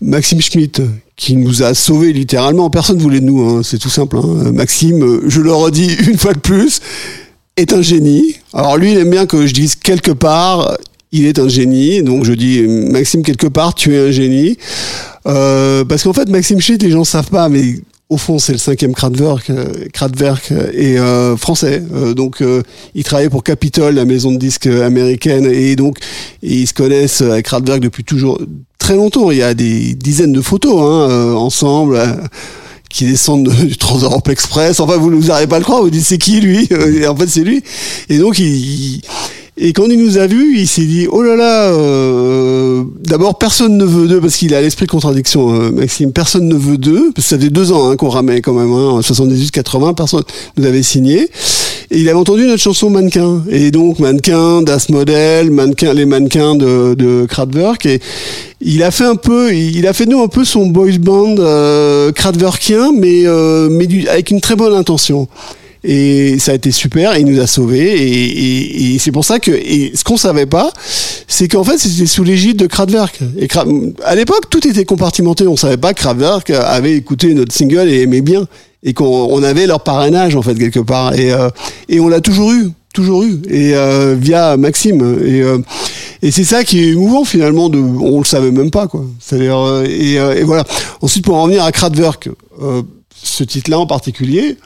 Maxime 0.02 0.41
Schmitt 0.41 0.81
qui 1.18 1.35
nous 1.35 1.64
a 1.64 1.73
sauvés 1.73 2.14
littéralement. 2.14 2.69
Personne 2.69 2.99
voulait 2.99 3.19
de 3.19 3.26
nous, 3.26 3.41
hein, 3.41 3.61
c'est 3.64 3.80
tout 3.80 3.89
simple. 3.89 4.18
hein. 4.18 4.52
Maxime, 4.53 5.03
euh, 5.03 5.22
je 5.27 5.41
le 5.41 5.52
redis 5.52 5.91
une 6.07 6.18
fois 6.18 6.34
de 6.34 6.39
plus, 6.39 6.80
est 7.57 7.73
un 7.73 7.81
génie. 7.81 8.35
Alors 8.53 8.77
lui, 8.77 8.91
il 8.94 8.98
aime 8.98 9.10
bien 9.10 9.26
que 9.26 9.45
je 9.45 9.53
dise 9.53 9.76
quelque 9.76 10.11
part, 10.11 10.77
il 11.11 11.26
est 11.26 11.39
un 11.39 11.48
génie. 11.48 12.03
Donc 12.03 12.23
je 12.23 12.34
dis, 12.34 12.61
Maxime, 12.61 13.23
quelque 13.23 13.48
part, 13.48 13.73
tu 13.76 13.95
es 13.95 13.99
un 13.99 14.11
génie. 14.11 14.57
Euh, 15.27 15.84
parce 15.84 16.03
qu'en 16.03 16.14
fait, 16.14 16.30
Maxime 16.30 16.61
Schmitt, 16.61 16.84
les 16.84 16.91
gens 16.91 17.03
savent 17.03 17.30
pas, 17.30 17.49
mais 17.49 17.64
au 18.10 18.18
fond, 18.18 18.40
c'est 18.40 18.54
le 18.54 18.58
cinquième 18.58 18.94
Kraftwerk, 18.94 19.50
euh, 19.50 19.66
Kraftwerk 19.94 20.52
euh, 20.52 20.72
et 20.74 20.98
euh, 20.98 21.36
français. 21.36 21.84
Euh, 21.94 22.14
donc, 22.14 22.42
euh, 22.42 22.64
il 22.96 23.04
travaillait 23.04 23.30
pour 23.30 23.44
Capitol, 23.44 23.96
la 23.96 24.06
maison 24.06 24.32
de 24.32 24.38
disques 24.38 24.68
américaine, 24.68 25.46
et 25.46 25.76
donc 25.76 25.98
ils 26.42 26.68
se 26.68 26.74
connaissent 26.74 27.22
avec 27.22 27.46
Kraftwerk 27.48 27.82
depuis 27.82 28.04
toujours 28.06 28.40
très 28.80 28.96
longtemps. 28.96 29.30
Il 29.32 29.38
y 29.38 29.44
a 29.44 29.54
des 29.54 29.94
dizaines 29.94 30.32
de 30.34 30.42
photos 30.42 30.80
hein, 30.80 31.10
euh, 31.12 31.34
ensemble. 31.34 31.96
euh, 31.98 32.06
qui 32.90 33.04
descendent 33.06 33.44
de- 33.50 33.66
du 33.66 33.76
Trans-Europe 33.76 34.30
Express. 34.30 34.80
Enfin, 34.80 34.96
vous 34.96 35.12
n'arrivez 35.22 35.46
pas 35.48 35.58
à 35.58 35.60
le 35.60 35.66
croire. 35.66 35.82
Vous 35.82 35.90
dites 35.90 36.06
c'est 36.06 36.18
qui 36.18 36.40
lui? 36.40 36.70
Et 36.72 37.06
en 37.06 37.16
fait, 37.18 37.28
c'est 37.28 37.44
lui. 37.44 37.62
Et 38.08 38.18
donc, 38.18 38.40
il, 38.40 38.46
il- 38.48 39.02
et 39.58 39.74
quand 39.74 39.86
il 39.86 39.98
nous 40.00 40.18
a 40.18 40.28
vus, 40.28 40.58
il 40.60 40.68
s'est 40.68 40.86
dit 40.86 41.08
oh 41.12 41.22
là 41.22 41.36
là. 41.36 41.72
euh, 41.72 42.84
D'abord, 43.04 43.38
personne 43.38 43.78
ne 43.78 43.86
veut 43.86 44.08
d'eux 44.08 44.20
parce 44.22 44.36
qu'il 44.36 44.54
a 44.54 44.62
l'esprit 44.62 44.86
de 44.86 44.92
contradiction, 44.92 45.54
euh, 45.54 45.72
Maxime. 45.72 46.12
Personne 46.12 46.48
ne 46.48 46.56
veut 46.56 46.78
d'eux 46.78 47.12
parce 47.16 47.28
que 47.28 47.36
ça 47.36 47.40
fait 47.40 47.50
deux 47.50 47.72
ans 47.72 47.90
hein, 47.90 47.96
qu'on 47.96 48.10
ramait 48.10 48.42
quand 48.42 48.54
même. 48.54 48.72
Hein, 48.72 48.90
en 48.90 49.00
78-80, 49.02 49.96
personne 49.96 50.24
nous 50.58 50.66
avait 50.66 50.84
signé. 50.84 51.30
Et 51.90 52.00
il 52.02 52.10
avait 52.10 52.18
entendu 52.20 52.46
notre 52.46 52.62
chanson 52.62 52.90
Mannequin. 52.90 53.44
Et 53.50 53.72
donc, 53.72 54.00
Mannequin, 54.00 54.62
Das 54.62 54.90
Model, 54.90 55.50
Mannequin, 55.52 55.94
les 55.94 56.06
mannequins 56.06 56.56
de, 56.56 56.94
de 56.96 57.26
Kraftwerk. 57.28 57.86
Et 57.86 58.00
il 58.60 58.84
a 58.84 58.92
fait 58.92 59.06
un 59.06 59.16
peu, 59.16 59.54
il 59.56 59.88
a 59.88 59.94
fait 59.94 60.06
de 60.06 60.12
nous 60.12 60.22
un 60.22 60.28
peu 60.28 60.44
son 60.44 60.68
boys 60.68 60.98
band 61.00 61.36
euh, 61.40 62.12
Kraftwerkien, 62.12 62.92
mais, 62.94 63.22
euh, 63.26 63.70
mais 63.72 63.88
du- 63.88 64.08
avec 64.10 64.32
une 64.32 64.42
très 64.42 64.56
bonne 64.58 64.74
intention. 64.74 65.28
Et 65.89 66.38
ça 66.38 66.51
a 66.51 66.55
été 66.55 66.72
super, 66.72 67.18
il 67.18 67.26
nous 67.26 67.39
a 67.39 67.47
sauvés. 67.47 67.80
Et, 67.93 68.11
et- 68.11 68.95
et 68.95 68.99
c'est 68.99 69.14
pour 69.14 69.23
ça 69.23 69.39
que, 69.39 69.51
et 69.51 69.93
ce 69.95 70.03
qu'on 70.03 70.18
savait 70.18 70.45
pas, 70.45 70.69
c'est 71.27 71.47
qu'en 71.47 71.64
fait, 71.64 71.77
c'était 71.77 72.05
sous 72.05 72.26
l'égide 72.26 72.57
de 72.57 72.68
Kraftwerk. 72.68 73.19
Et 73.39 73.47
à 74.03 74.15
l'époque, 74.15 74.49
tout 74.49 74.68
était 74.68 74.84
compartimenté. 74.84 75.47
On 75.47 75.55
savait 75.55 75.77
pas 75.77 75.93
que 75.93 75.99
Kraftwerk 75.99 76.49
avait 76.49 76.93
écouté 76.93 77.34
notre 77.34 77.53
single 77.53 77.88
et 77.88 78.01
aimait 78.01 78.19
bien. 78.22 78.47
Et 78.84 78.93
qu'on 78.93 79.05
on 79.31 79.41
avait 79.43 79.65
leur 79.65 79.80
parrainage, 79.81 80.35
en 80.35 80.41
fait, 80.41 80.55
quelque 80.55 80.81
part. 80.81 81.14
Et, 81.18 81.31
euh, 81.31 81.49
et 81.88 81.99
on 82.01 82.09
l'a 82.09 82.19
toujours 82.19 82.51
eu. 82.51 82.69
Toujours 82.93 83.23
eu. 83.23 83.39
Et 83.49 83.73
euh, 83.76 84.15
via 84.19 84.57
Maxime. 84.57 85.01
Et, 85.26 85.41
euh, 85.41 85.59
et 86.22 86.31
c'est 86.31 86.43
ça 86.43 86.64
qui 86.65 86.80
est 86.84 86.88
émouvant, 86.89 87.23
finalement. 87.23 87.69
De, 87.69 87.77
on 87.80 88.19
le 88.19 88.26
savait 88.26 88.51
même 88.51 88.72
pas, 88.72 88.88
quoi. 88.88 89.05
C'est-à-dire, 89.22 89.57
euh, 89.57 89.85
et, 89.85 90.19
euh, 90.19 90.35
et 90.35 90.43
voilà. 90.43 90.65
Ensuite, 91.01 91.23
pour 91.23 91.35
en 91.35 91.43
revenir 91.43 91.64
à 91.64 91.72
Kraftwerk, 91.72 92.30
euh, 92.61 92.81
ce 93.23 93.43
titre-là 93.45 93.80
en 93.80 93.88
particulier, 93.88 94.57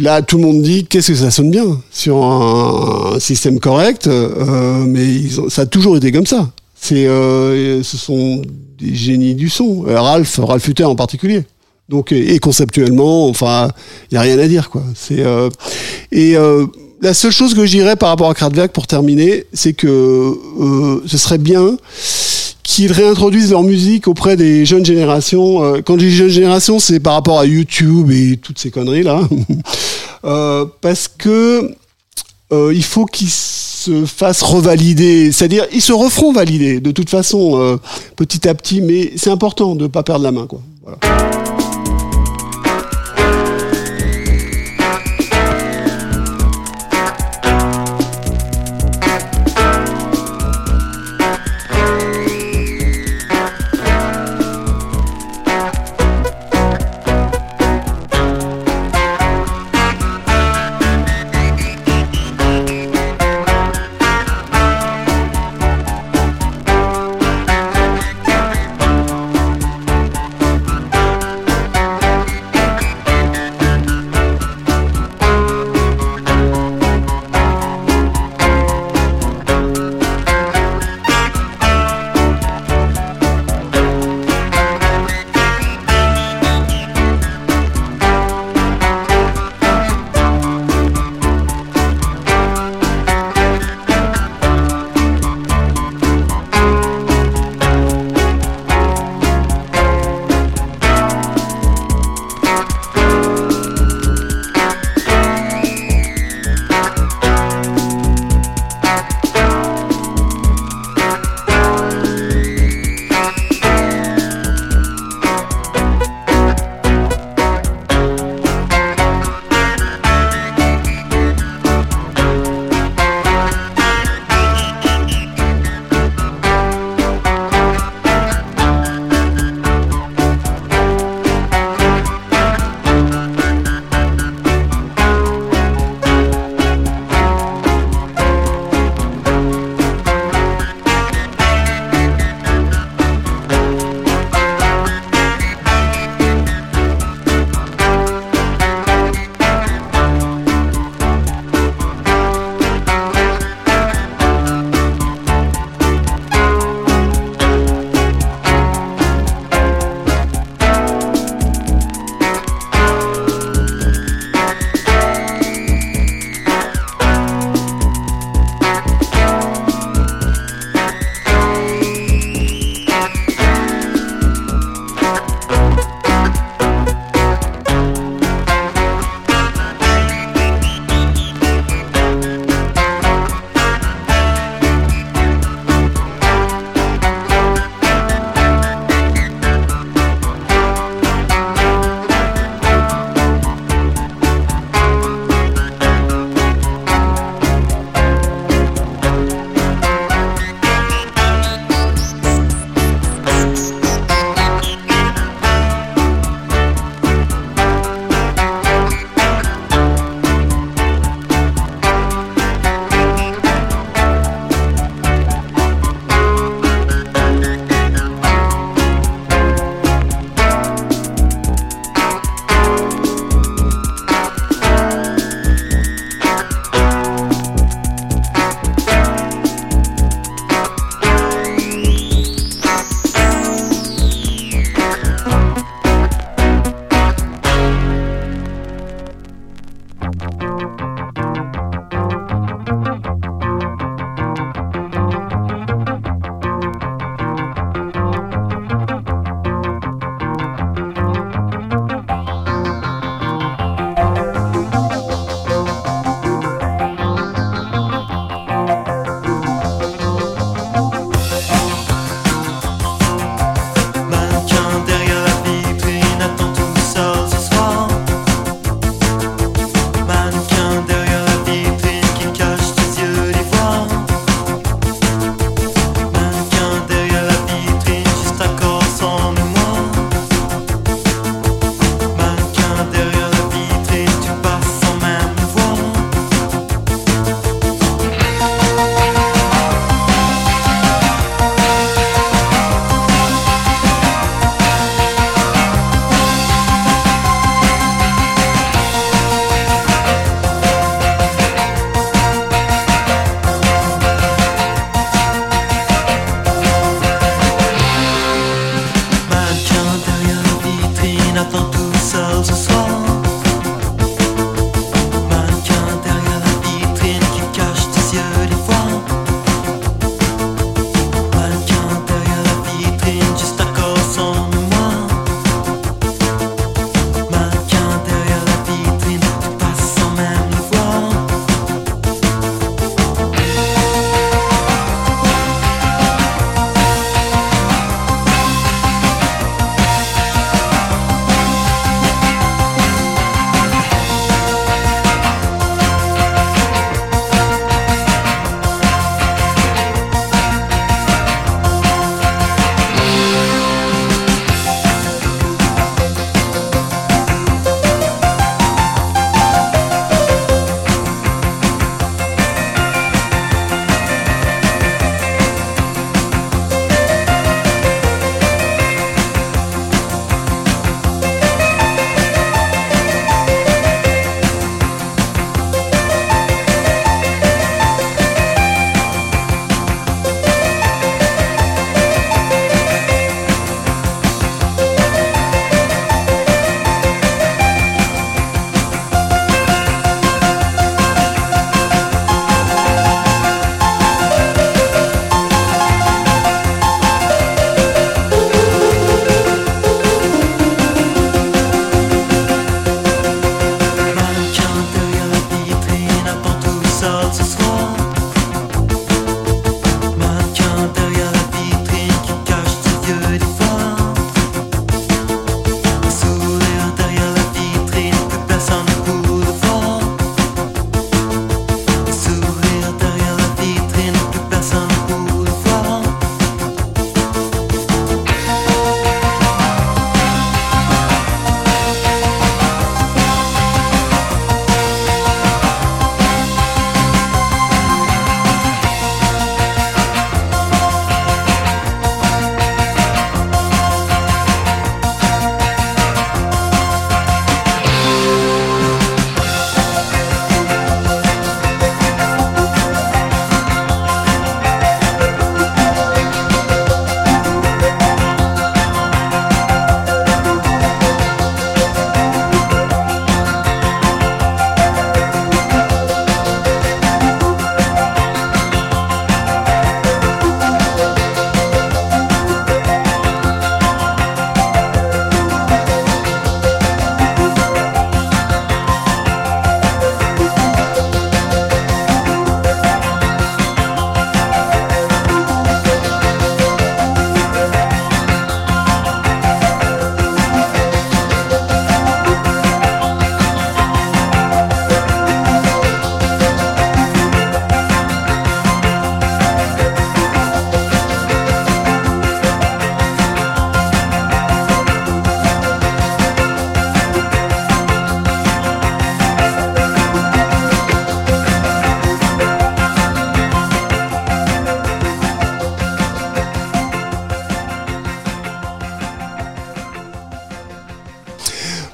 là, 0.00 0.22
tout 0.22 0.36
le 0.38 0.44
monde 0.44 0.62
dit 0.62 0.84
qu'est-ce 0.86 1.12
que 1.12 1.18
ça 1.18 1.30
sonne 1.30 1.50
bien 1.50 1.80
sur 1.90 2.16
un, 2.24 3.18
système 3.20 3.60
correct, 3.60 4.06
euh, 4.06 4.84
mais 4.86 5.06
ils 5.06 5.40
ont- 5.40 5.48
ça 5.48 5.62
a 5.62 5.66
toujours 5.66 5.96
été 5.96 6.10
comme 6.12 6.26
ça. 6.26 6.50
C'est, 6.74 7.06
euh, 7.06 7.82
ce 7.82 7.96
sont 7.96 8.42
des 8.78 8.94
génies 8.94 9.34
du 9.34 9.48
son. 9.48 9.84
Euh, 9.86 10.00
Ralph, 10.00 10.40
Ralph 10.42 10.66
Hutter 10.66 10.84
en 10.84 10.96
particulier. 10.96 11.44
Donc, 11.88 12.10
et, 12.10 12.38
conceptuellement, 12.38 13.28
enfin, 13.28 13.68
il 14.10 14.14
y 14.14 14.18
a 14.18 14.22
rien 14.22 14.38
à 14.38 14.48
dire, 14.48 14.70
quoi. 14.70 14.82
C'est 14.94 15.20
euh, 15.20 15.50
et 16.10 16.36
euh, 16.36 16.66
la 17.02 17.14
seule 17.14 17.32
chose 17.32 17.54
que 17.54 17.66
je 17.66 17.94
par 17.96 18.08
rapport 18.08 18.30
à 18.30 18.34
Kraftwerk 18.34 18.72
pour 18.72 18.86
terminer, 18.86 19.44
c'est 19.52 19.72
que 19.74 19.88
euh, 19.88 21.02
ce 21.06 21.18
serait 21.18 21.38
bien 21.38 21.76
qu'ils 22.62 22.92
réintroduisent 22.92 23.50
leur 23.50 23.62
musique 23.62 24.08
auprès 24.08 24.36
des 24.36 24.64
jeunes 24.64 24.84
générations. 24.84 25.62
Euh, 25.64 25.80
Quand 25.84 25.94
je 25.94 26.06
dis 26.06 26.10
jeunes 26.10 26.28
générations, 26.28 26.78
c'est 26.78 27.00
par 27.00 27.14
rapport 27.14 27.38
à 27.40 27.46
YouTube 27.46 28.10
et 28.10 28.36
toutes 28.36 28.58
ces 28.58 28.70
conneries 28.70 29.02
là, 29.02 29.20
Euh, 30.24 30.66
parce 30.80 31.08
que 31.08 31.74
euh, 32.52 32.72
il 32.72 32.84
faut 32.84 33.06
qu'ils 33.06 33.28
se 33.28 34.04
fassent 34.04 34.42
revalider, 34.42 35.32
c'est-à-dire 35.32 35.66
ils 35.72 35.82
se 35.82 35.92
referont 35.92 36.32
valider 36.32 36.78
de 36.78 36.92
toute 36.92 37.10
façon 37.10 37.60
euh, 37.60 37.76
petit 38.14 38.46
à 38.46 38.54
petit, 38.54 38.82
mais 38.82 39.10
c'est 39.16 39.30
important 39.30 39.74
de 39.74 39.88
pas 39.88 40.04
perdre 40.04 40.22
la 40.22 40.30
main, 40.30 40.46
quoi. 40.46 40.60
Voilà. 40.84 40.98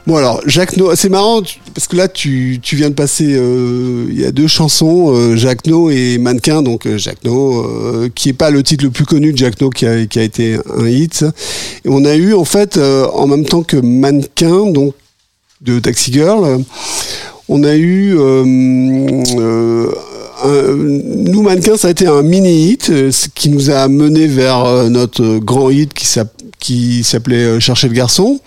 Bon 0.08 0.16
alors, 0.16 0.40
Jacques 0.46 0.78
No, 0.78 0.94
c'est 0.94 1.10
marrant 1.10 1.42
parce 1.74 1.86
que 1.86 1.94
là 1.94 2.08
tu, 2.08 2.58
viens 2.72 2.88
de 2.88 2.94
passer, 2.94 3.26
euh, 3.28 4.06
il 4.08 4.18
y 4.18 4.24
a 4.24 4.32
deux 4.32 4.46
chansons, 4.46 5.14
euh, 5.14 5.36
Jacques 5.36 5.66
No 5.66 5.90
et 5.90 6.16
Mannequin, 6.16 6.62
donc 6.62 6.86
euh, 6.86 6.96
Jacques 6.96 7.22
No, 7.24 8.08
qui 8.14 8.30
est 8.30 8.32
pas 8.32 8.48
le 8.48 8.62
titre 8.62 8.84
le 8.84 8.90
plus 8.90 9.04
connu 9.04 9.34
de 9.34 9.36
Jacques 9.36 9.60
No 9.60 9.68
qui 9.68 9.84
a, 9.84 9.98
été 9.98 10.56
un 10.78 10.88
hit. 10.88 11.26
Et 11.84 11.90
on 11.90 12.06
a 12.06 12.14
eu 12.14 12.32
en 12.32 12.46
fait, 12.46 12.78
en 12.78 13.26
même 13.26 13.44
temps 13.44 13.62
que 13.62 13.76
Mannequin, 13.76 14.70
donc 14.70 14.94
de 15.60 15.78
Taxi 15.78 16.10
Girl, 16.10 16.64
on 17.50 17.62
a 17.62 17.76
eu 17.76 18.14
nous 20.46 21.42
mannequins, 21.42 21.76
ça 21.76 21.88
a 21.88 21.90
été 21.90 22.06
un 22.06 22.22
mini 22.22 22.70
hit 22.70 22.84
ce 22.86 23.28
qui 23.34 23.50
nous 23.50 23.68
a 23.68 23.86
mené 23.88 24.26
vers 24.26 24.88
notre 24.88 25.36
grand 25.36 25.68
hit 25.68 25.92
qui 25.92 26.06
s'app- 26.06 26.32
qui 26.58 27.04
s'appelait 27.04 27.60
Chercher 27.60 27.88
le 27.88 27.94
garçon. 27.94 28.40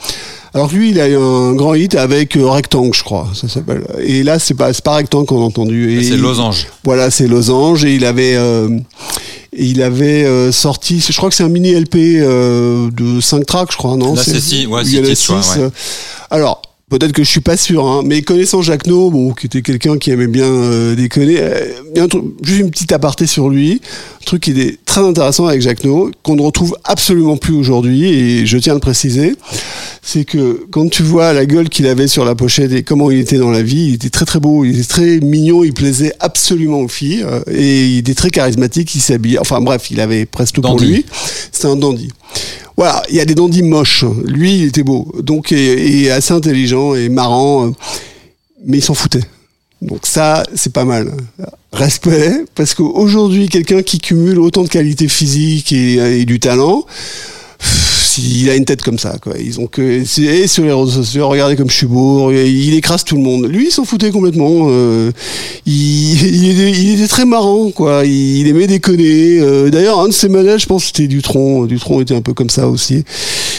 Alors 0.54 0.72
lui, 0.74 0.90
il 0.90 1.00
a 1.00 1.08
eu 1.08 1.16
un 1.16 1.54
grand 1.54 1.74
hit 1.76 1.96
avec 1.96 2.36
euh, 2.36 2.50
Rectangle, 2.50 2.94
je 2.94 3.04
crois, 3.04 3.30
ça 3.34 3.48
s'appelle. 3.48 3.84
Et 4.04 4.24
là, 4.24 4.38
c'est 4.38 4.54
pas 4.54 4.74
c'est 4.74 4.84
pas 4.84 4.96
Rectangle 4.96 5.26
qu'on 5.26 5.42
a 5.42 5.46
entendu. 5.46 5.98
Et 5.98 6.04
C'est 6.04 6.18
Losange. 6.18 6.68
Voilà, 6.84 7.10
c'est 7.10 7.28
Losange 7.28 7.86
et 7.86 7.96
il 7.96 8.04
avait 8.06 8.36
euh, 8.36 8.70
et 9.54 9.66
il 9.66 9.82
avait 9.82 10.24
euh, 10.26 10.52
sorti, 10.52 11.00
je 11.06 11.16
crois 11.18 11.30
que 11.30 11.36
c'est 11.36 11.44
un 11.44 11.50
mini 11.50 11.74
LP 11.74 11.96
euh, 11.96 12.90
de 12.92 13.20
5 13.20 13.46
tracks, 13.46 13.72
je 13.72 13.78
crois, 13.78 13.98
non? 13.98 14.16
Là, 14.16 14.24
c'est 14.24 14.40
six, 14.40 14.66
ouais, 14.66 14.82
il 14.84 14.88
six 14.88 14.96
y 14.96 15.00
en 15.00 15.04
a 15.04 15.08
titres, 15.08 15.36
ouais, 15.36 15.42
six, 15.42 15.58
ouais. 15.58 15.64
euh, 15.66 15.70
Alors, 16.30 16.62
peut-être 16.92 17.14
que 17.14 17.24
je 17.24 17.30
suis 17.30 17.40
pas 17.42 17.58
sûr, 17.58 17.88
hein, 17.88 18.04
mais 18.06 18.22
connaissant 18.22 18.62
Jacques 18.62 18.86
No, 18.86 19.10
bon, 19.10 19.32
qui 19.34 19.48
était 19.48 19.62
quelqu'un 19.64 19.98
qui 19.98 20.12
aimait 20.12 20.28
bien 20.28 20.46
euh, 20.46 20.94
déconner, 20.94 21.38
euh, 21.40 21.66
il 21.94 21.98
y 21.98 22.02
a 22.02 22.04
un 22.04 22.08
truc- 22.08 22.26
juste 22.44 22.60
une 22.60 22.70
petite 22.70 22.92
aparté 22.92 23.26
sur 23.26 23.50
lui, 23.50 23.82
un 24.22 24.26
truc 24.26 24.44
qui 24.44 24.52
est 24.52 24.78
très 24.86 25.02
intéressant 25.02 25.48
avec 25.48 25.62
Jacques 25.62 25.84
No, 25.86 26.12
qu'on 26.22 26.36
ne 26.36 26.42
retrouve 26.44 26.76
absolument 26.84 27.38
plus 27.38 27.54
aujourd'hui, 27.56 28.06
et 28.06 28.46
je 28.46 28.58
tiens 28.58 28.74
à 28.74 28.76
le 28.76 28.82
préciser, 28.82 29.36
c'est 30.04 30.26
que 30.26 30.66
quand 30.70 30.90
tu 30.90 31.02
vois 31.02 31.32
la 31.34 31.46
gueule 31.46 31.70
qu'il 31.70 31.88
avait 31.88 32.08
sur 32.08 32.26
la 32.26 32.36
pochette 32.36 32.72
et 32.74 32.84
comment 32.84 33.10
il 33.10 33.20
était 33.20 33.38
dans 33.38 33.52
la 33.52 33.64
vie, 33.64 33.86
il 33.90 33.94
était 33.96 34.10
très 34.10 34.26
très 34.26 34.40
beau, 34.40 34.66
il 34.66 34.78
était 34.78 34.88
très 34.88 35.20
mignon, 35.22 35.64
il 35.64 35.74
plaisait 35.74 36.14
absolument 36.20 36.82
aux 36.82 36.88
filles, 36.88 37.24
euh, 37.26 37.40
et 37.52 37.86
il 37.88 37.98
était 38.00 38.16
très 38.16 38.30
charismatique, 38.30 38.94
il 38.96 39.02
s'habillait, 39.02 39.40
enfin 39.40 39.62
bref, 39.62 39.90
il 39.92 40.02
avait 40.02 40.26
presque 40.26 40.56
tout 40.56 40.62
pour 40.62 40.78
lui, 40.80 41.06
c'était 41.52 41.68
un 41.68 41.76
dandy. 41.78 42.10
Voilà, 42.78 43.04
il 43.10 43.16
y 43.16 43.20
a 43.20 43.26
des 43.26 43.36
dandys 43.36 43.64
moches. 43.64 44.06
Lui, 44.26 44.60
il 44.60 44.64
était 44.66 44.84
beau. 44.84 45.14
Donc, 45.22 45.52
et, 45.52 46.10
assez 46.10 46.34
intelligent 46.34 46.96
et 46.96 47.10
marrant. 47.10 47.68
euh, 47.68 47.72
Mais 48.66 48.78
il 48.78 48.82
s'en 48.82 48.94
foutait. 48.94 49.24
Donc 49.82 50.06
ça, 50.06 50.44
c'est 50.56 50.74
pas 50.74 50.86
mal. 50.86 51.12
Respect, 51.74 52.46
parce 52.54 52.74
qu'aujourd'hui, 52.74 53.50
quelqu'un 53.50 53.82
qui 53.82 54.00
cumule 54.00 54.40
autant 54.40 54.64
de 54.64 54.68
qualités 54.68 55.08
physiques 55.08 55.72
et, 55.72 56.26
du 56.26 56.40
talent, 56.40 56.86
il 58.18 58.50
a 58.50 58.56
une 58.56 58.66
tête 58.66 58.82
comme 58.82 59.00
ça. 59.00 59.16
Ils 59.40 59.60
ont 59.60 59.68
que, 59.68 59.82
et 59.82 60.48
sur 60.48 60.64
les 60.64 60.72
réseaux 60.72 60.88
sociaux, 61.04 61.28
regardez 61.30 61.56
comme 61.56 61.70
je 61.70 61.76
suis 61.76 61.88
beau, 61.88 62.32
il 62.32 62.74
écrase 62.74 63.04
tout 63.04 63.16
le 63.16 63.22
monde. 63.22 63.46
Lui, 63.48 63.68
il 63.68 63.72
s'en 63.72 63.86
foutait 63.86 64.12
complètement. 64.12 64.68
euh, 64.70 65.12
il, 65.66 66.96
était, 66.96 67.08
très 67.08 67.26
marrant, 67.26 67.72
quoi. 67.72 68.04
Il, 68.06 68.48
aimait 68.48 68.68
déconner. 68.68 69.40
euh, 69.40 69.70
D'ailleurs, 69.70 70.00
un 70.00 70.08
de 70.08 70.14
ses 70.14 70.30
modèles, 70.30 70.60
je 70.60 70.66
pense, 70.66 70.86
c'était 70.86 71.08
Dutron. 71.08 71.66
Dutron 71.66 72.02
était 72.02 72.16
un 72.16 72.22
peu 72.22 72.34
comme 72.34 72.50
ça 72.50 72.68
aussi. 72.68 73.04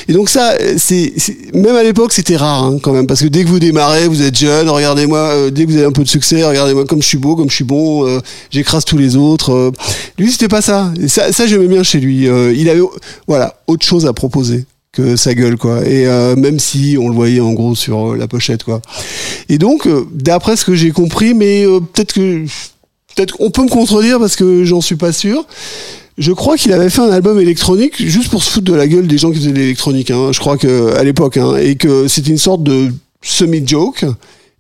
Et 0.09 0.13
donc 0.13 0.29
ça, 0.29 0.55
c'est 0.79 1.13
même 1.55 1.77
à 1.77 1.83
l'époque, 1.85 2.13
c'était 2.13 2.37
rare 2.37 2.65
hein, 2.65 2.79
quand 2.83 2.93
même, 2.93 3.07
parce 3.07 3.21
que 3.23 3.29
dès 3.29 3.45
que 3.45 3.49
vous 3.49 3.61
démarrez, 3.61 4.09
vous 4.09 4.23
êtes 4.23 4.37
jeune, 4.37 4.69
regardez-moi, 4.69 5.19
euh, 5.19 5.51
dès 5.51 5.65
que 5.65 5.71
vous 5.71 5.77
avez 5.77 5.87
un 5.87 5.93
peu 5.93 6.03
de 6.03 6.09
succès, 6.09 6.45
regardez-moi 6.45 6.87
comme 6.87 7.01
je 7.01 7.07
suis 7.07 7.19
beau, 7.19 7.37
comme 7.37 7.49
je 7.49 7.55
suis 7.55 7.65
bon, 7.65 8.21
j'écrase 8.51 8.85
tous 8.85 8.99
les 8.99 9.17
autres. 9.17 9.73
lui, 10.19 10.33
c'était 10.33 10.49
pas 10.49 10.61
ça. 10.61 10.93
Ça, 11.07 11.33
ça 11.33 11.47
j'aimais 11.47 11.69
bien 11.69 11.85
chez 11.85 12.01
lui. 12.01 12.25
Il 12.27 12.69
avait, 12.69 12.83
voilà, 13.29 13.55
autre 13.69 13.87
chose 13.87 14.07
à 14.07 14.13
proposer 14.13 14.42
que 14.93 15.17
sa 15.17 15.35
gueule, 15.35 15.57
quoi. 15.57 15.87
Et 15.87 16.07
euh, 16.07 16.37
même 16.37 16.59
si 16.59 16.97
on 17.01 17.09
le 17.09 17.15
voyait 17.15 17.41
en 17.41 17.53
gros 17.53 17.75
sur 17.75 18.13
euh, 18.13 18.17
la 18.17 18.29
pochette, 18.29 18.63
quoi. 18.63 18.83
Et 19.49 19.59
donc, 19.59 19.87
euh, 19.87 20.07
d'après 20.13 20.57
ce 20.57 20.65
que 20.65 20.75
j'ai 20.75 20.91
compris, 20.91 21.33
mais 21.33 21.65
peut-être 21.93 22.13
que 22.13 22.45
peut-être 23.15 23.33
qu'on 23.33 23.51
peut 23.51 23.63
me 23.63 23.71
contredire 23.71 24.19
parce 24.19 24.37
que 24.37 24.65
j'en 24.65 24.81
suis 24.81 24.97
pas 24.97 25.13
sûr. 25.13 25.47
Je 26.19 26.33
crois 26.33 26.59
qu'il 26.59 26.73
avait 26.73 26.91
fait 26.91 27.01
un 27.01 27.11
album 27.11 27.41
électronique 27.41 27.95
juste 28.07 28.31
pour 28.31 28.43
se 28.43 28.51
foutre 28.51 28.71
de 28.71 28.75
la 28.75 28.87
gueule 28.87 29.07
des 29.07 29.17
gens 29.17 29.31
qui 29.31 29.39
faisaient 29.39 29.53
de 29.53 29.57
l'électronique. 29.57 30.11
Hein. 30.11 30.31
Je 30.31 30.41
crois 30.41 30.59
que 30.59 30.95
à 30.95 31.05
l'époque, 31.05 31.39
hein, 31.39 31.57
et 31.57 31.77
que 31.77 32.07
c'était 32.07 32.31
une 32.31 32.39
sorte 32.39 32.63
de 32.63 32.93
semi-joke. 33.23 34.05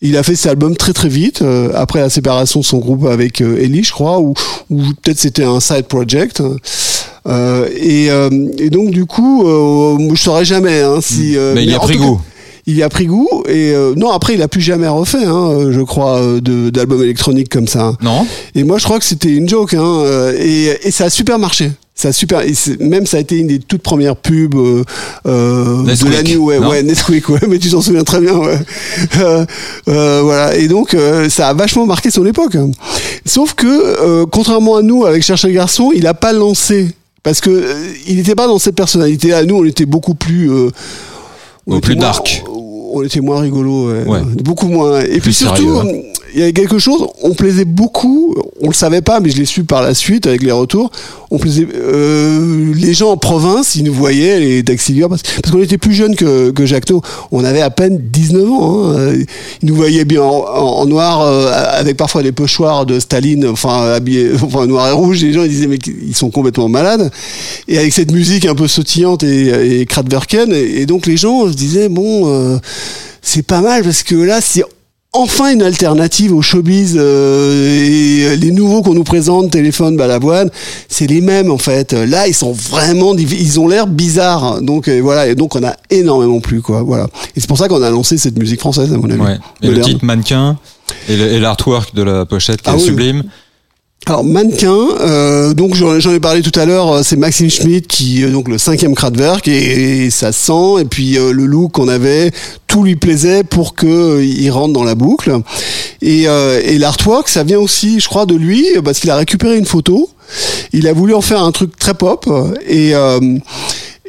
Il 0.00 0.16
a 0.16 0.22
fait 0.22 0.34
cet 0.34 0.50
album 0.50 0.76
très 0.76 0.92
très 0.92 1.08
vite 1.08 1.44
après 1.74 2.00
la 2.00 2.10
séparation 2.10 2.60
de 2.60 2.64
son 2.64 2.78
groupe 2.78 3.04
avec 3.04 3.40
euh, 3.40 3.62
Ellie, 3.62 3.84
je 3.84 3.92
crois, 3.92 4.18
ou, 4.18 4.34
ou 4.68 4.82
peut-être 5.00 5.18
c'était 5.18 5.44
un 5.44 5.60
side 5.60 5.84
project. 5.84 6.42
Euh, 7.28 7.68
et, 7.76 8.10
euh, 8.10 8.30
et 8.58 8.70
donc 8.70 8.90
du 8.90 9.04
coup, 9.06 9.46
euh, 9.46 9.96
je 10.14 10.20
saurais 10.22 10.44
jamais 10.44 10.80
hein, 10.80 10.98
si. 11.00 11.36
euh, 11.36 11.52
Mais 11.54 11.62
il 11.64 11.70
y 11.70 11.74
a 11.74 11.78
pris 11.78 11.96
goût. 11.96 12.20
il 12.66 12.76
y 12.76 12.82
a 12.82 12.88
pris 12.88 13.06
goût 13.06 13.28
et 13.48 13.72
euh, 13.72 13.94
non 13.96 14.10
après 14.10 14.34
il 14.34 14.42
a 14.42 14.48
plus 14.48 14.60
jamais 14.60 14.88
refait, 14.88 15.24
hein, 15.24 15.68
je 15.70 15.80
crois, 15.82 16.18
euh, 16.20 16.40
d'album 16.70 17.02
électronique 17.02 17.48
comme 17.48 17.68
ça. 17.68 17.94
Non 18.02 18.26
Et 18.54 18.64
moi, 18.64 18.78
je 18.78 18.84
crois 18.84 18.98
que 18.98 19.04
c'était 19.04 19.30
une 19.30 19.48
joke, 19.48 19.74
hein, 19.74 19.82
euh, 20.04 20.36
et, 20.38 20.78
et 20.86 20.90
ça 20.90 21.04
a 21.04 21.10
super 21.10 21.38
marché. 21.38 21.70
Ça 21.94 22.08
a 22.08 22.12
super, 22.12 22.40
et 22.40 22.54
même 22.80 23.04
ça 23.04 23.18
a 23.18 23.20
été 23.20 23.36
une 23.36 23.48
des 23.48 23.58
toutes 23.58 23.82
premières 23.82 24.16
pubs 24.16 24.54
euh, 24.56 24.82
de 25.82 26.10
la 26.10 26.22
nuit, 26.22 26.36
ouais, 26.36 26.58
non 26.58 26.70
ouais, 26.70 26.82
Nesquik, 26.82 27.28
ouais, 27.28 27.38
mais 27.48 27.58
tu 27.58 27.70
t'en 27.70 27.82
souviens 27.82 28.02
très 28.02 28.20
bien, 28.20 28.34
ouais. 28.36 28.58
Euh, 29.20 29.44
euh, 29.88 30.20
voilà, 30.24 30.56
et 30.56 30.68
donc 30.68 30.94
euh, 30.94 31.28
ça 31.28 31.48
a 31.48 31.54
vachement 31.54 31.84
marqué 31.86 32.10
son 32.10 32.24
époque. 32.24 32.56
Sauf 33.26 33.52
que, 33.54 33.66
euh, 33.66 34.24
contrairement 34.30 34.76
à 34.76 34.82
nous, 34.82 35.04
avec 35.04 35.22
Chercher 35.22 35.48
le 35.48 35.54
garçon, 35.54 35.92
il 35.94 36.06
a 36.06 36.14
pas 36.14 36.32
lancé. 36.32 36.88
Parce 37.22 37.40
que 37.40 37.50
euh, 37.50 37.92
il 38.06 38.16
n'était 38.16 38.34
pas 38.34 38.46
dans 38.46 38.58
cette 38.58 38.74
personnalité-là. 38.74 39.44
Nous, 39.44 39.56
on 39.56 39.64
était 39.64 39.86
beaucoup 39.86 40.14
plus. 40.14 40.50
euh, 40.50 40.70
on 41.66 41.74
Ou 41.74 41.78
était 41.78 41.86
plus 41.86 41.94
moins- 41.96 42.02
dark. 42.04 42.44
On 42.94 43.02
était 43.02 43.20
moins 43.20 43.40
rigolo, 43.40 43.90
ouais. 43.92 44.04
Ouais. 44.06 44.20
beaucoup 44.42 44.68
moins. 44.68 45.00
Et 45.00 45.18
puis 45.20 45.32
surtout, 45.32 45.62
sérieux, 45.82 46.02
hein. 46.06 46.11
Il 46.34 46.40
y 46.40 46.42
avait 46.42 46.52
quelque 46.52 46.78
chose, 46.78 47.06
on 47.22 47.34
plaisait 47.34 47.64
beaucoup, 47.64 48.34
on 48.60 48.68
le 48.68 48.74
savait 48.74 49.02
pas, 49.02 49.20
mais 49.20 49.30
je 49.30 49.36
l'ai 49.36 49.44
su 49.44 49.64
par 49.64 49.82
la 49.82 49.94
suite 49.94 50.26
avec 50.26 50.42
les 50.42 50.52
retours. 50.52 50.90
On 51.30 51.38
plaisait, 51.38 51.66
euh, 51.74 52.72
les 52.74 52.94
gens 52.94 53.10
en 53.10 53.16
province, 53.16 53.74
ils 53.76 53.84
nous 53.84 53.92
voyaient, 53.92 54.40
les 54.40 54.62
taxiliers, 54.62 55.06
parce, 55.08 55.22
parce 55.22 55.50
qu'on 55.50 55.62
était 55.62 55.78
plus 55.78 55.94
jeunes 55.94 56.16
que, 56.16 56.50
que 56.50 56.62
No. 56.90 57.02
On 57.30 57.44
avait 57.44 57.60
à 57.60 57.70
peine 57.70 57.98
19 57.98 58.50
ans. 58.50 58.92
hein. 58.92 59.12
Ils 59.62 59.68
nous 59.68 59.74
voyaient 59.74 60.04
bien 60.04 60.22
en, 60.22 60.86
noir, 60.86 61.22
euh, 61.22 61.50
avec 61.78 61.96
parfois 61.96 62.22
des 62.22 62.32
pochoirs 62.32 62.86
de 62.86 62.98
Staline, 62.98 63.46
enfin 63.46 63.92
habillés, 63.92 64.32
enfin 64.42 64.66
noir 64.66 64.88
et 64.88 64.92
rouge. 64.92 65.22
Les 65.22 65.32
gens 65.32 65.42
ils 65.42 65.50
disaient 65.50 65.66
mais 65.66 65.78
ils 65.86 66.14
sont 66.14 66.30
complètement 66.30 66.68
malades. 66.68 67.10
Et 67.68 67.78
avec 67.78 67.92
cette 67.92 68.10
musique 68.10 68.46
un 68.46 68.54
peu 68.54 68.68
sautillante 68.68 69.22
et, 69.22 69.80
et 69.80 69.86
et, 70.52 70.80
et 70.80 70.86
donc 70.86 71.06
les 71.06 71.16
gens 71.16 71.46
se 71.48 71.54
disaient 71.54 71.88
bon, 71.88 72.22
euh, 72.26 72.58
c'est 73.20 73.46
pas 73.46 73.60
mal 73.60 73.82
parce 73.82 74.02
que 74.02 74.14
là 74.14 74.40
c'est 74.40 74.64
enfin 75.14 75.52
une 75.52 75.62
alternative 75.62 76.34
au 76.34 76.40
showbiz 76.42 76.96
euh, 76.98 78.32
et 78.32 78.36
les 78.36 78.50
nouveaux 78.50 78.82
qu'on 78.82 78.94
nous 78.94 79.04
présente, 79.04 79.50
téléphone, 79.50 79.96
balavoine, 79.96 80.50
c'est 80.88 81.06
les 81.06 81.20
mêmes 81.20 81.50
en 81.50 81.58
fait. 81.58 81.92
Là, 81.92 82.26
ils 82.28 82.34
sont 82.34 82.52
vraiment, 82.52 83.14
ils 83.16 83.60
ont 83.60 83.68
l'air 83.68 83.86
bizarres. 83.86 84.62
Donc 84.62 84.88
euh, 84.88 85.00
voilà, 85.02 85.28
et 85.28 85.34
donc 85.34 85.54
on 85.54 85.62
a 85.62 85.76
énormément 85.90 86.40
plu 86.40 86.62
quoi. 86.62 86.82
Voilà. 86.82 87.08
Et 87.36 87.40
c'est 87.40 87.46
pour 87.48 87.58
ça 87.58 87.68
qu'on 87.68 87.82
a 87.82 87.90
lancé 87.90 88.16
cette 88.18 88.38
musique 88.38 88.60
française 88.60 88.92
à 88.92 88.96
mon 88.96 89.10
avis. 89.10 89.20
Ouais. 89.20 89.38
Et 89.62 89.68
le 89.68 89.80
titre 89.80 90.04
mannequin 90.04 90.56
et 91.08 91.38
l'artwork 91.40 91.94
de 91.94 92.02
la 92.02 92.24
pochette 92.26 92.62
qui 92.62 92.70
Ah 92.70 92.74
est 92.74 92.76
oui. 92.76 92.82
sublime. 92.84 93.22
Alors 94.06 94.24
mannequin, 94.24 94.88
euh, 95.00 95.54
donc 95.54 95.76
j'en 95.76 95.96
ai 95.96 96.18
parlé 96.18 96.42
tout 96.42 96.58
à 96.58 96.64
l'heure, 96.64 96.90
euh, 96.92 97.02
c'est 97.04 97.14
Maxime 97.14 97.48
Schmidt 97.48 97.86
qui 97.86 98.24
euh, 98.24 98.32
donc 98.32 98.48
le 98.48 98.58
cinquième 98.58 98.96
Kraftwerk 98.96 99.46
et, 99.46 100.06
et 100.06 100.10
ça 100.10 100.32
sent 100.32 100.80
et 100.80 100.84
puis 100.84 101.16
euh, 101.16 101.32
le 101.32 101.46
look 101.46 101.70
qu'on 101.70 101.86
avait, 101.86 102.32
tout 102.66 102.82
lui 102.82 102.96
plaisait 102.96 103.44
pour 103.44 103.76
que 103.76 103.86
euh, 103.86 104.24
il 104.24 104.50
rentre 104.50 104.72
dans 104.72 104.82
la 104.82 104.96
boucle. 104.96 105.32
Et, 106.00 106.24
euh, 106.26 106.60
et 106.64 106.78
l'artwork, 106.78 107.28
ça 107.28 107.44
vient 107.44 107.60
aussi, 107.60 108.00
je 108.00 108.08
crois, 108.08 108.26
de 108.26 108.34
lui 108.34 108.66
parce 108.84 108.98
qu'il 108.98 109.10
a 109.10 109.16
récupéré 109.16 109.56
une 109.56 109.66
photo. 109.66 110.10
Il 110.72 110.88
a 110.88 110.92
voulu 110.92 111.14
en 111.14 111.20
faire 111.20 111.40
un 111.40 111.52
truc 111.52 111.78
très 111.78 111.94
pop 111.94 112.28
et 112.66 112.94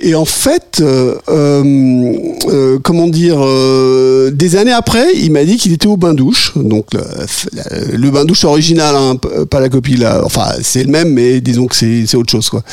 et 0.03 0.15
en 0.15 0.25
fait, 0.25 0.79
euh, 0.81 1.15
euh, 1.29 2.13
euh, 2.49 2.79
comment 2.83 3.07
dire, 3.07 3.37
euh, 3.41 4.31
des 4.31 4.55
années 4.57 4.71
après, 4.71 5.05
il 5.15 5.31
m'a 5.31 5.43
dit 5.45 5.57
qu'il 5.57 5.71
était 5.73 5.87
au 5.87 5.97
bain 5.97 6.13
douche, 6.13 6.51
donc 6.55 6.93
le, 6.93 6.99
le- 7.01 7.97
le 7.97 8.11
bain 8.11 8.25
douche 8.25 8.43
original, 8.43 8.95
hein, 8.95 9.15
pas 9.49 9.59
la 9.59 9.69
copie 9.69 9.95
là. 9.95 10.21
Enfin, 10.25 10.47
c'est 10.61 10.83
le 10.83 10.91
même, 10.91 11.09
mais 11.13 11.39
disons 11.41 11.67
que 11.67 11.75
c'est 11.75 12.15
autre 12.15 12.31
chose 12.31 12.49
quoi. 12.49 12.63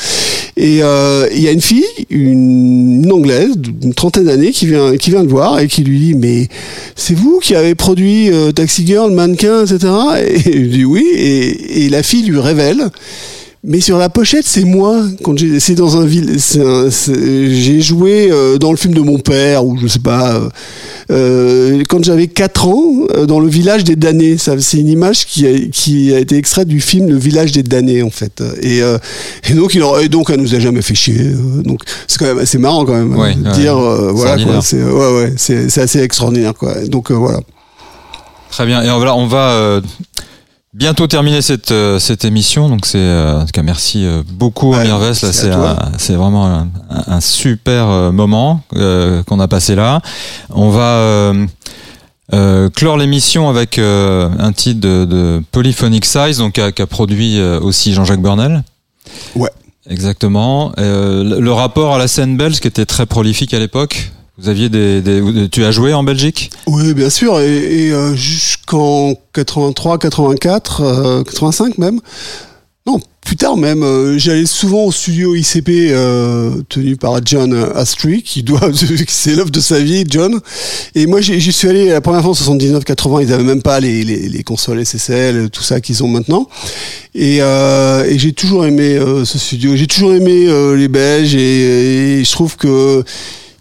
Et 0.57 0.79
euh, 0.83 1.27
il 1.33 1.41
y 1.41 1.47
a 1.47 1.51
une 1.51 1.61
fille, 1.61 1.85
une, 2.09 3.03
une 3.05 3.11
anglaise 3.11 3.55
d'une 3.57 3.93
trentaine 3.93 4.25
d'années, 4.25 4.51
qui 4.51 4.67
vient 4.67 4.97
qui 4.97 5.09
vient 5.09 5.23
le 5.23 5.29
voir 5.29 5.59
et 5.59 5.67
qui 5.67 5.83
lui 5.83 5.99
dit 5.99 6.13
mais 6.13 6.49
c'est 6.95 7.13
vous 7.15 7.39
qui 7.41 7.55
avez 7.55 7.73
produit 7.75 8.29
euh, 8.29 8.51
Taxi 8.51 8.85
Girl, 8.85 9.11
mannequin, 9.11 9.63
etc. 9.65 9.91
Et 10.45 10.49
il 10.57 10.69
dit 10.69 10.85
oui. 10.85 11.05
Et, 11.15 11.85
et 11.85 11.89
la 11.89 12.03
fille 12.03 12.23
lui 12.23 12.39
révèle. 12.39 12.89
Mais 13.63 13.79
sur 13.79 13.99
la 13.99 14.09
pochette, 14.09 14.43
c'est 14.45 14.63
moi. 14.63 15.03
Quand 15.23 15.37
j'ai, 15.37 15.59
c'est 15.59 15.75
dans 15.75 15.97
un 15.97 16.05
ville, 16.05 16.35
j'ai 16.39 17.79
joué 17.81 18.29
euh, 18.31 18.57
dans 18.57 18.71
le 18.71 18.77
film 18.77 18.93
de 18.95 19.01
mon 19.01 19.19
père 19.19 19.63
ou 19.65 19.77
je 19.77 19.85
sais 19.85 19.99
pas. 19.99 20.35
euh, 20.35 20.49
euh, 21.11 21.83
quand 21.87 22.03
j'avais 22.03 22.25
4 22.27 22.67
ans, 22.67 22.83
euh, 23.15 23.27
dans 23.27 23.39
le 23.39 23.47
village 23.47 23.83
des 23.83 23.95
damnés. 23.95 24.37
Ça, 24.39 24.59
c'est 24.59 24.77
une 24.79 24.87
image 24.87 25.27
qui 25.27 25.45
a, 25.45 25.51
qui 25.71 26.11
a 26.11 26.17
été 26.19 26.37
extraite 26.37 26.67
du 26.67 26.81
film 26.81 27.07
Le 27.09 27.17
village 27.17 27.51
des 27.51 27.61
damnés 27.61 28.01
en 28.01 28.09
fait. 28.09 28.41
Et, 28.63 28.81
euh, 28.81 28.97
et 29.47 29.53
donc, 29.53 29.75
il 29.75 29.83
et 30.01 30.09
donc, 30.09 30.31
elle 30.31 30.41
nous 30.41 30.55
a 30.55 30.59
jamais 30.59 30.81
fait 30.81 30.95
chier. 30.95 31.19
euh, 31.19 31.61
donc, 31.61 31.81
c'est 32.07 32.17
quand 32.17 32.25
même 32.25 32.39
assez 32.39 32.57
marrant 32.57 32.83
quand 32.83 32.93
même 32.95 33.15
Ouais, 33.15 33.35
de 33.35 33.51
dire 33.51 33.77
euh, 33.77 34.11
voilà 34.11 34.43
quoi. 34.43 34.61
C'est 34.63 34.81
ouais 34.83 35.13
ouais, 35.13 35.33
c'est, 35.37 35.69
c'est 35.69 35.81
assez 35.81 35.99
extraordinaire 36.01 36.53
quoi. 36.55 36.73
Donc 36.87 37.11
euh, 37.11 37.15
voilà. 37.15 37.39
Très 38.49 38.65
bien. 38.65 38.81
Et 38.81 38.87
voilà, 38.89 39.15
on 39.15 39.27
va 39.27 39.51
euh, 39.51 39.81
bientôt 40.73 41.07
terminer 41.07 41.41
cette, 41.41 41.71
euh, 41.71 41.99
cette 41.99 42.25
émission. 42.25 42.69
Donc 42.69 42.85
c'est 42.85 42.97
euh, 42.97 43.41
en 43.41 43.45
tout 43.45 43.51
cas 43.53 43.63
merci 43.63 44.05
euh, 44.05 44.23
beaucoup 44.27 44.71
Ouais, 44.71 44.79
Amir 44.79 44.97
Vest. 44.99 45.23
Là, 45.23 45.31
c'est 45.31 45.51
c'est 45.97 46.13
vraiment 46.15 46.47
un, 46.47 46.67
un 47.07 47.21
super 47.21 48.11
moment 48.11 48.61
euh, 48.75 49.23
qu'on 49.23 49.39
a 49.39 49.47
passé 49.47 49.75
là. 49.75 50.01
On 50.49 50.69
va 50.69 50.81
euh, 50.81 51.45
euh, 52.33 52.69
clore 52.69 52.97
l'émission 52.97 53.49
avec 53.49 53.77
euh, 53.77 54.29
un 54.39 54.53
titre 54.53 54.79
de, 54.79 55.05
de 55.05 55.43
Polyphonic 55.51 56.05
Size, 56.05 56.37
donc 56.37 56.53
qu'a 56.53 56.87
produit 56.87 57.39
euh, 57.39 57.59
aussi 57.59 57.93
Jean-Jacques 57.93 58.21
Burnel. 58.21 58.63
Ouais. 59.35 59.49
Exactement. 59.89 60.71
Euh, 60.77 61.39
le 61.39 61.51
rapport 61.51 61.95
à 61.95 61.97
la 61.97 62.07
scène 62.07 62.37
belge 62.37 62.59
qui 62.59 62.67
était 62.67 62.85
très 62.85 63.05
prolifique 63.05 63.53
à 63.53 63.59
l'époque. 63.59 64.11
Vous 64.37 64.47
aviez 64.47 64.69
des, 64.69 65.49
tu 65.51 65.63
as 65.65 65.71
joué 65.71 65.93
en 65.93 66.03
Belgique? 66.03 66.51
Oui, 66.65 66.93
bien 66.93 67.09
sûr, 67.09 67.39
et, 67.41 67.87
et, 67.87 67.91
euh, 67.91 68.15
jusqu'en 68.15 69.13
83, 69.33 69.97
84, 69.97 70.81
euh, 70.81 71.23
85 71.23 71.77
même. 71.77 71.99
Non, 72.87 72.99
plus 73.25 73.35
tard 73.35 73.57
même, 73.57 73.83
euh, 73.83 74.17
j'allais 74.17 74.45
souvent 74.45 74.85
au 74.85 74.91
studio 74.91 75.35
ICP 75.35 75.69
euh, 75.91 76.61
tenu 76.69 76.95
par 76.95 77.19
John 77.25 77.53
Astry, 77.75 78.23
qui 78.23 78.41
doit, 78.41 78.71
c'est 79.09 79.35
l'œuvre 79.35 79.51
de 79.51 79.59
sa 79.59 79.79
vie, 79.81 80.05
John. 80.09 80.39
Et 80.95 81.07
moi, 81.07 81.19
j'y 81.19 81.51
suis 81.51 81.67
allé 81.67 81.89
la 81.89 81.99
première 81.99 82.21
fois 82.21 82.31
en 82.31 82.33
79-80, 82.33 83.23
ils 83.23 83.33
avaient 83.33 83.43
même 83.43 83.61
pas 83.61 83.81
les, 83.81 84.05
les, 84.05 84.29
les 84.29 84.43
consoles 84.43 84.83
SSL, 84.85 85.49
tout 85.49 85.61
ça 85.61 85.81
qu'ils 85.81 86.03
ont 86.05 86.07
maintenant. 86.07 86.47
Et, 87.13 87.41
j'ai 88.15 88.31
toujours 88.31 88.65
aimé 88.65 88.97
ce 89.25 89.37
studio, 89.37 89.75
j'ai 89.75 89.87
toujours 89.87 90.13
aimé 90.13 90.47
les 90.77 90.87
Belges, 90.87 91.35
et 91.35 92.23
je 92.23 92.31
trouve 92.31 92.55
que 92.55 93.03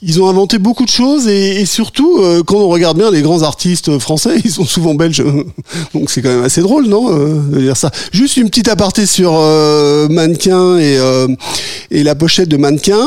ils 0.02 0.22
ont 0.22 0.28
inventé 0.28 0.58
beaucoup 0.58 0.84
de 0.84 0.90
choses 0.90 1.28
et, 1.28 1.64
surtout, 1.66 2.18
euh, 2.20 2.42
quand 2.42 2.56
on 2.56 2.68
regarde 2.68 2.96
bien 2.96 3.10
les 3.10 3.20
grands 3.20 3.42
artistes 3.42 3.98
français, 3.98 4.40
ils 4.44 4.50
sont 4.50 4.64
souvent 4.64 4.94
belges. 4.94 5.22
Donc 5.94 6.10
c'est 6.10 6.22
quand 6.22 6.30
même 6.30 6.44
assez 6.44 6.62
drôle, 6.62 6.86
non, 6.86 7.10
euh, 7.12 7.60
dire 7.60 7.76
ça. 7.76 7.90
Juste 8.12 8.36
une 8.36 8.48
petite 8.48 8.68
aparté 8.68 9.04
sur 9.06 9.32
euh, 9.34 10.08
Mannequin 10.08 10.78
et, 10.78 12.02
la 12.02 12.14
pochette 12.14 12.48
de 12.48 12.56
Mannequin. 12.56 13.04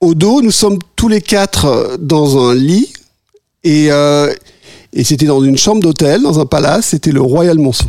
Au 0.00 0.14
dos, 0.14 0.42
nous 0.42 0.50
sommes 0.50 0.78
tous 0.96 1.08
les 1.08 1.22
quatre 1.22 1.96
dans 1.98 2.50
un 2.50 2.54
lit 2.54 2.92
et, 3.62 3.88
et 4.92 5.04
c'était 5.04 5.24
dans 5.24 5.42
une 5.42 5.56
chambre 5.56 5.80
d'hôtel, 5.80 6.22
dans 6.22 6.38
un 6.38 6.44
palace. 6.44 6.88
C'était 6.88 7.12
le 7.12 7.22
Royal 7.22 7.58
Monceau. 7.58 7.86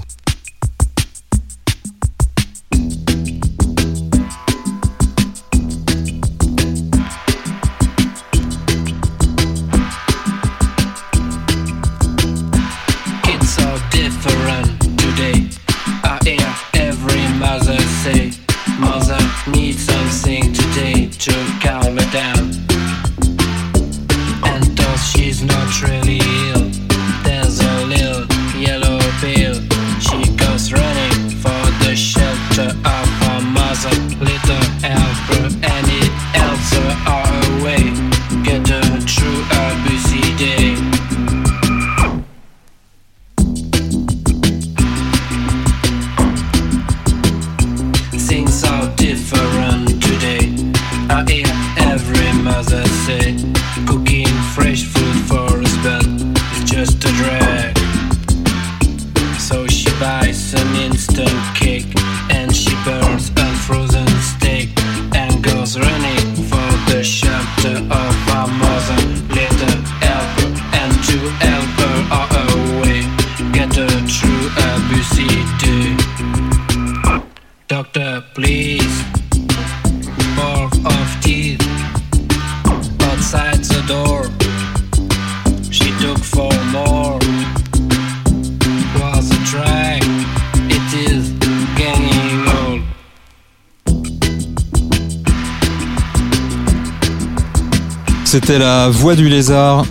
C'était 98.55 98.63
la 98.67 98.87
voix 98.87 99.15
du 99.15 99.27
lézard 99.27 99.83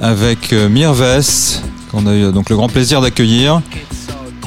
avec 0.00 0.52
euh, 0.52 0.68
Mirves, 0.68 1.60
qu'on 1.90 2.06
a 2.06 2.14
eu 2.14 2.30
donc 2.30 2.48
le 2.48 2.54
grand 2.54 2.68
plaisir 2.68 3.00
d'accueillir, 3.00 3.62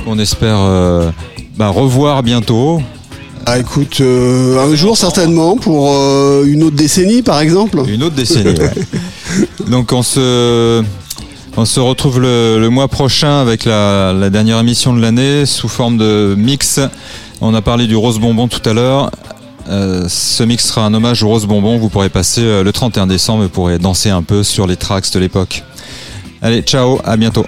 qu'on 0.06 0.18
espère 0.18 0.60
euh, 0.60 1.12
bah, 1.58 1.68
revoir 1.68 2.24
bientôt. 2.24 2.82
Ah, 3.46 3.60
écoute, 3.60 3.98
euh, 4.00 4.66
un 4.66 4.74
jour 4.76 4.96
certainement 4.96 5.58
pour 5.58 5.94
euh, 5.94 6.46
une 6.46 6.64
autre 6.64 6.78
décennie, 6.78 7.22
par 7.22 7.42
exemple. 7.42 7.84
Une 7.86 8.04
autre 8.04 8.16
décennie. 8.16 8.58
ouais. 8.58 8.72
Donc 9.70 9.92
on 9.92 10.04
se, 10.04 10.82
on 11.58 11.66
se 11.66 11.82
retrouve 11.82 12.22
le, 12.22 12.60
le 12.62 12.70
mois 12.70 12.88
prochain 12.88 13.42
avec 13.42 13.66
la, 13.66 14.14
la 14.14 14.30
dernière 14.30 14.60
émission 14.60 14.94
de 14.94 15.02
l'année 15.02 15.46
sous 15.46 15.68
forme 15.68 15.98
de 15.98 16.34
mix. 16.38 16.80
On 17.42 17.54
a 17.54 17.62
parlé 17.62 17.88
du 17.88 17.98
rose 17.98 18.20
bonbon 18.20 18.48
tout 18.48 18.62
à 18.70 18.72
l'heure. 18.72 19.12
Euh, 19.70 20.08
ce 20.08 20.44
mix 20.44 20.66
sera 20.68 20.86
un 20.86 20.94
hommage 20.94 21.24
aux 21.24 21.30
Rose 21.30 21.46
Bonbons. 21.46 21.78
Vous 21.78 21.90
pourrez 21.90 22.10
passer 22.10 22.42
euh, 22.42 22.64
le 22.64 22.72
31 22.72 23.08
décembre 23.08 23.48
pour 23.48 23.70
danser 23.80 24.10
un 24.10 24.24
peu 24.24 24.44
sur 24.44 24.68
les 24.68 24.76
tracks 24.76 25.12
de 25.12 25.20
l'époque. 25.20 25.64
Allez, 26.42 26.62
ciao, 26.62 27.00
à 27.06 27.16
bientôt. 27.18 27.46